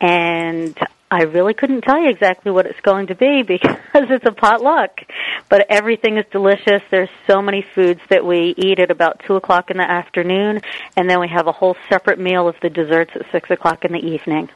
and 0.00 0.78
I 1.10 1.22
really 1.24 1.52
couldn't 1.52 1.80
tell 1.80 2.00
you 2.00 2.08
exactly 2.08 2.52
what 2.52 2.66
it's 2.66 2.80
going 2.82 3.08
to 3.08 3.16
be 3.16 3.42
because 3.46 3.76
it's 4.10 4.24
a 4.24 4.30
potluck. 4.30 5.00
But 5.48 5.66
everything 5.70 6.18
is 6.18 6.24
delicious. 6.30 6.82
There's 6.92 7.10
so 7.26 7.42
many 7.42 7.62
foods 7.74 8.00
that 8.10 8.24
we 8.24 8.54
eat 8.56 8.78
at 8.78 8.92
about 8.92 9.20
2 9.26 9.34
o'clock 9.34 9.72
in 9.72 9.78
the 9.78 9.90
afternoon, 9.90 10.60
and 10.96 11.10
then 11.10 11.18
we 11.18 11.26
have 11.34 11.48
a 11.48 11.52
whole 11.52 11.76
separate 11.88 12.20
meal 12.20 12.46
of 12.46 12.54
the 12.62 12.70
desserts 12.70 13.10
at 13.16 13.22
6 13.32 13.50
o'clock 13.50 13.84
in 13.84 13.90
the 13.90 13.98
evening. 13.98 14.50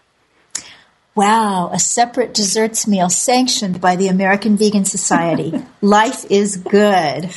Wow, 1.18 1.70
a 1.72 1.80
separate 1.80 2.32
desserts 2.32 2.86
meal 2.86 3.10
sanctioned 3.10 3.80
by 3.80 3.96
the 3.96 4.06
American 4.06 4.56
Vegan 4.56 4.84
Society. 4.84 5.52
Life 5.80 6.30
is 6.30 6.58
good. 6.58 7.30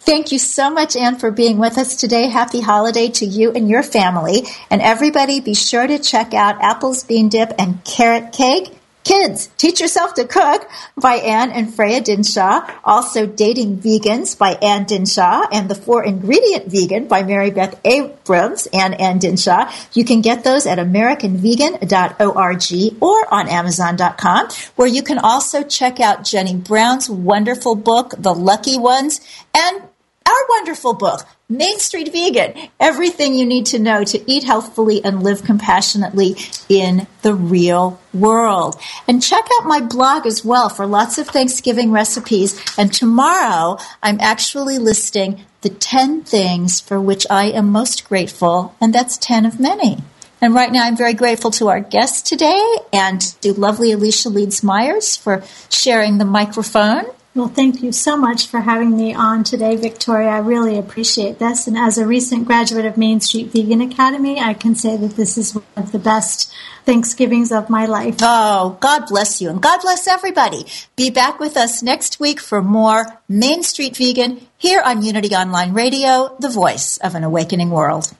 Thank 0.00 0.32
you 0.32 0.38
so 0.38 0.68
much, 0.68 0.96
Anne, 0.96 1.16
for 1.16 1.30
being 1.30 1.56
with 1.56 1.78
us 1.78 1.96
today. 1.96 2.28
Happy 2.28 2.60
holiday 2.60 3.08
to 3.08 3.24
you 3.24 3.52
and 3.52 3.70
your 3.70 3.82
family. 3.82 4.42
And 4.68 4.82
everybody, 4.82 5.40
be 5.40 5.54
sure 5.54 5.86
to 5.86 5.98
check 5.98 6.34
out 6.34 6.60
Apple's 6.60 7.04
Bean 7.04 7.30
Dip 7.30 7.54
and 7.58 7.82
Carrot 7.84 8.32
Cake 8.32 8.76
Kids, 9.06 9.48
Teach 9.56 9.80
Yourself 9.80 10.14
to 10.14 10.26
Cook 10.26 10.68
by 10.96 11.14
Anne 11.14 11.52
and 11.52 11.72
Freya 11.72 12.00
Dinshah. 12.00 12.68
Also 12.82 13.24
Dating 13.24 13.78
Vegans 13.78 14.36
by 14.36 14.54
Anne 14.54 14.84
Dinshah 14.84 15.46
and 15.52 15.68
The 15.68 15.76
Four 15.76 16.02
Ingredient 16.02 16.66
Vegan 16.66 17.06
by 17.06 17.22
Maribeth 17.22 17.78
Abrams 17.84 18.66
and 18.72 19.00
Anne 19.00 19.20
Dinshah. 19.20 19.96
You 19.96 20.04
can 20.04 20.22
get 20.22 20.42
those 20.42 20.66
at 20.66 20.78
americanvegan.org 20.78 23.00
or 23.00 23.32
on 23.32 23.48
amazon.com 23.48 24.48
where 24.74 24.88
you 24.88 25.04
can 25.04 25.18
also 25.18 25.62
check 25.62 26.00
out 26.00 26.24
Jenny 26.24 26.56
Brown's 26.56 27.08
wonderful 27.08 27.76
book, 27.76 28.12
The 28.18 28.34
Lucky 28.34 28.76
Ones, 28.76 29.20
and 29.54 29.82
our 30.26 30.46
wonderful 30.48 30.94
book, 30.94 31.20
Main 31.48 31.78
Street 31.78 32.12
Vegan, 32.12 32.54
everything 32.80 33.34
you 33.34 33.46
need 33.46 33.66
to 33.66 33.78
know 33.78 34.02
to 34.04 34.30
eat 34.30 34.42
healthfully 34.42 35.04
and 35.04 35.22
live 35.22 35.44
compassionately 35.44 36.36
in 36.68 37.06
the 37.22 37.34
real 37.34 38.00
world. 38.12 38.74
And 39.06 39.22
check 39.22 39.46
out 39.56 39.66
my 39.66 39.80
blog 39.80 40.26
as 40.26 40.44
well 40.44 40.68
for 40.68 40.86
lots 40.86 41.18
of 41.18 41.28
Thanksgiving 41.28 41.92
recipes. 41.92 42.60
And 42.76 42.92
tomorrow 42.92 43.78
I'm 44.02 44.18
actually 44.20 44.78
listing 44.78 45.44
the 45.60 45.70
10 45.70 46.24
things 46.24 46.80
for 46.80 47.00
which 47.00 47.26
I 47.30 47.46
am 47.46 47.70
most 47.70 48.08
grateful, 48.08 48.74
and 48.80 48.92
that's 48.92 49.16
10 49.18 49.46
of 49.46 49.60
many. 49.60 49.98
And 50.40 50.54
right 50.54 50.70
now, 50.70 50.84
I'm 50.84 50.96
very 50.96 51.14
grateful 51.14 51.50
to 51.52 51.68
our 51.68 51.80
guest 51.80 52.26
today 52.26 52.62
and 52.92 53.20
to 53.40 53.54
lovely 53.54 53.92
Alicia 53.92 54.28
Leeds 54.28 54.62
Myers 54.62 55.16
for 55.16 55.42
sharing 55.70 56.18
the 56.18 56.26
microphone. 56.26 57.04
Well, 57.36 57.48
thank 57.48 57.82
you 57.82 57.92
so 57.92 58.16
much 58.16 58.46
for 58.46 58.60
having 58.60 58.96
me 58.96 59.12
on 59.12 59.44
today, 59.44 59.76
Victoria. 59.76 60.28
I 60.28 60.38
really 60.38 60.78
appreciate 60.78 61.38
this. 61.38 61.66
And 61.66 61.76
as 61.76 61.98
a 61.98 62.06
recent 62.06 62.46
graduate 62.46 62.86
of 62.86 62.96
Main 62.96 63.20
Street 63.20 63.52
Vegan 63.52 63.82
Academy, 63.82 64.40
I 64.40 64.54
can 64.54 64.74
say 64.74 64.96
that 64.96 65.16
this 65.16 65.36
is 65.36 65.54
one 65.54 65.64
of 65.76 65.92
the 65.92 65.98
best 65.98 66.50
Thanksgivings 66.86 67.52
of 67.52 67.68
my 67.68 67.84
life. 67.84 68.16
Oh, 68.22 68.78
God 68.80 69.08
bless 69.08 69.42
you 69.42 69.50
and 69.50 69.60
God 69.60 69.82
bless 69.82 70.08
everybody. 70.08 70.64
Be 70.96 71.10
back 71.10 71.38
with 71.38 71.58
us 71.58 71.82
next 71.82 72.18
week 72.18 72.40
for 72.40 72.62
more 72.62 73.20
Main 73.28 73.62
Street 73.62 73.98
Vegan 73.98 74.40
here 74.56 74.80
on 74.80 75.02
Unity 75.02 75.34
Online 75.34 75.74
Radio, 75.74 76.34
the 76.40 76.48
voice 76.48 76.96
of 76.96 77.14
an 77.14 77.22
awakening 77.22 77.68
world. 77.68 78.14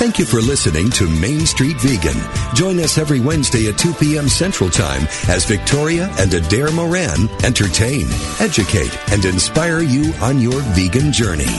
Thank 0.00 0.18
you 0.18 0.24
for 0.24 0.40
listening 0.40 0.88
to 0.92 1.06
Main 1.06 1.44
Street 1.44 1.76
Vegan. 1.78 2.16
Join 2.54 2.78
us 2.80 2.96
every 2.96 3.20
Wednesday 3.20 3.68
at 3.68 3.76
2 3.76 3.92
p.m. 3.92 4.30
Central 4.30 4.70
Time 4.70 5.02
as 5.28 5.44
Victoria 5.44 6.08
and 6.18 6.32
Adair 6.32 6.72
Moran 6.72 7.28
entertain, 7.44 8.06
educate, 8.40 8.96
and 9.12 9.22
inspire 9.26 9.80
you 9.80 10.14
on 10.22 10.40
your 10.40 10.58
vegan 10.72 11.12
journey. 11.12 11.52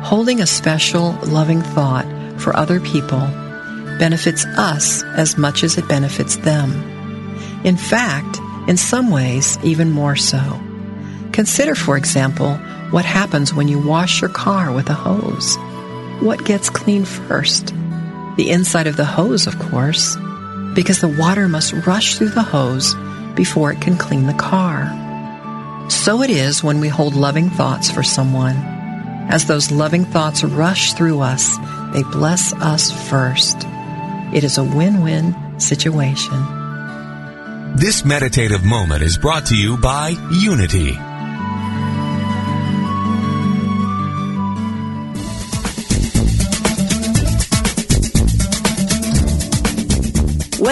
Holding 0.03 0.39
a 0.39 0.45
special, 0.45 1.13
loving 1.23 1.63
thought 1.63 2.05
for 2.39 2.55
other 2.55 2.79
people 2.79 3.21
benefits 3.97 4.45
us 4.45 5.01
as 5.03 5.35
much 5.35 5.63
as 5.63 5.79
it 5.79 5.87
benefits 5.87 6.35
them. 6.37 6.71
In 7.63 7.75
fact, 7.75 8.37
in 8.67 8.77
some 8.77 9.09
ways, 9.09 9.57
even 9.63 9.89
more 9.89 10.15
so. 10.15 10.61
Consider, 11.31 11.73
for 11.73 11.97
example, 11.97 12.53
what 12.91 13.03
happens 13.03 13.51
when 13.51 13.67
you 13.67 13.79
wash 13.79 14.21
your 14.21 14.29
car 14.29 14.71
with 14.71 14.91
a 14.91 14.93
hose. 14.93 15.57
What 16.21 16.45
gets 16.45 16.69
clean 16.69 17.03
first? 17.03 17.73
The 18.37 18.51
inside 18.51 18.85
of 18.85 18.95
the 18.95 19.05
hose, 19.05 19.47
of 19.47 19.57
course, 19.57 20.15
because 20.75 21.01
the 21.01 21.15
water 21.17 21.49
must 21.49 21.73
rush 21.87 22.15
through 22.15 22.29
the 22.29 22.43
hose 22.43 22.95
before 23.35 23.71
it 23.71 23.81
can 23.81 23.97
clean 23.97 24.27
the 24.27 24.33
car. 24.33 24.89
So 25.89 26.21
it 26.21 26.29
is 26.29 26.63
when 26.63 26.79
we 26.79 26.87
hold 26.87 27.15
loving 27.15 27.49
thoughts 27.49 27.91
for 27.91 28.03
someone. 28.03 28.55
As 29.29 29.45
those 29.45 29.71
loving 29.71 30.05
thoughts 30.05 30.43
rush 30.43 30.93
through 30.93 31.21
us, 31.21 31.57
they 31.93 32.03
bless 32.03 32.53
us 32.53 32.91
first. 33.09 33.57
It 34.33 34.43
is 34.43 34.57
a 34.57 34.63
win-win 34.63 35.59
situation. 35.59 36.41
This 37.75 38.03
meditative 38.05 38.63
moment 38.63 39.03
is 39.03 39.17
brought 39.17 39.45
to 39.47 39.55
you 39.55 39.77
by 39.77 40.15
Unity. 40.31 40.97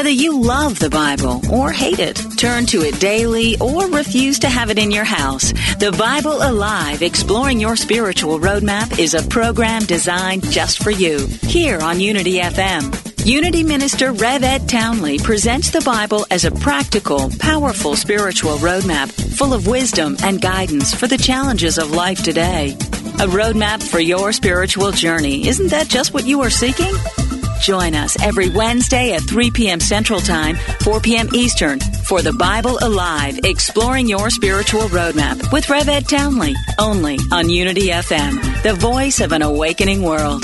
Whether 0.02 0.10
you 0.10 0.42
love 0.42 0.80
the 0.80 0.90
Bible 0.90 1.44
or 1.54 1.72
hate 1.72 2.00
it, 2.00 2.16
turn 2.36 2.66
to 2.66 2.82
it 2.82 3.00
daily 3.00 3.56
or 3.60 3.86
refuse 3.86 4.40
to 4.40 4.50
have 4.50 4.72
it 4.72 4.80
in 4.80 4.90
your 4.90 5.04
house, 5.04 5.54
The 5.78 5.96
Bible 5.96 6.42
Alive 6.42 7.04
Exploring 7.04 7.60
Your 7.60 7.76
Spiritual 7.76 8.40
Roadmap 8.40 8.98
is 8.98 9.14
a 9.14 9.22
program 9.22 9.84
designed 9.84 10.44
just 10.46 10.82
for 10.82 10.90
you 10.90 11.28
here 11.44 11.80
on 11.82 12.00
Unity 12.00 12.40
FM. 12.40 13.28
Unity 13.28 13.64
Minister 13.64 14.12
Rev 14.12 14.44
Ed 14.44 14.68
Townley 14.68 15.20
presents 15.20 15.70
the 15.70 15.82
Bible 15.82 16.26
as 16.32 16.46
a 16.46 16.52
practical, 16.52 17.30
powerful 17.38 17.96
spiritual 17.96 18.58
roadmap 18.58 19.12
full 19.38 19.54
of 19.54 19.68
wisdom 19.68 20.18
and 20.24 20.42
guidance 20.42 20.96
for 20.96 21.06
the 21.06 21.16
challenges 21.20 21.78
of 21.78 21.92
life 21.92 22.24
today. 22.24 22.72
A 22.72 23.28
roadmap 23.28 23.84
for 23.84 24.00
your 24.00 24.34
spiritual 24.34 24.92
journey. 24.92 25.48
Isn't 25.48 25.70
that 25.70 25.90
just 25.90 26.12
what 26.12 26.26
you 26.26 26.42
are 26.42 26.50
seeking? 26.50 26.96
Join 27.62 27.94
us 27.94 28.20
every 28.22 28.50
Wednesday 28.50 29.14
at 29.14 29.22
3 29.22 29.52
p.m. 29.52 29.80
Central 29.80 30.20
Time, 30.20 30.56
4 30.82 31.00
p.m. 31.00 31.30
Eastern 31.34 31.80
for 31.80 32.22
the 32.22 32.34
Bible 32.34 32.80
Alive, 32.82 33.40
exploring 33.44 34.08
your 34.08 34.30
spiritual 34.32 34.84
roadmap 34.90 35.54
with 35.54 35.70
Rev 35.70 35.88
Ed 35.88 36.10
Townley, 36.10 36.56
only 36.80 37.20
on 37.32 37.50
Unity 37.50 37.90
FM, 37.90 38.64
the 38.64 38.74
voice 38.74 39.22
of 39.22 39.32
an 39.32 39.44
awakening 39.44 40.02
world. 40.02 40.44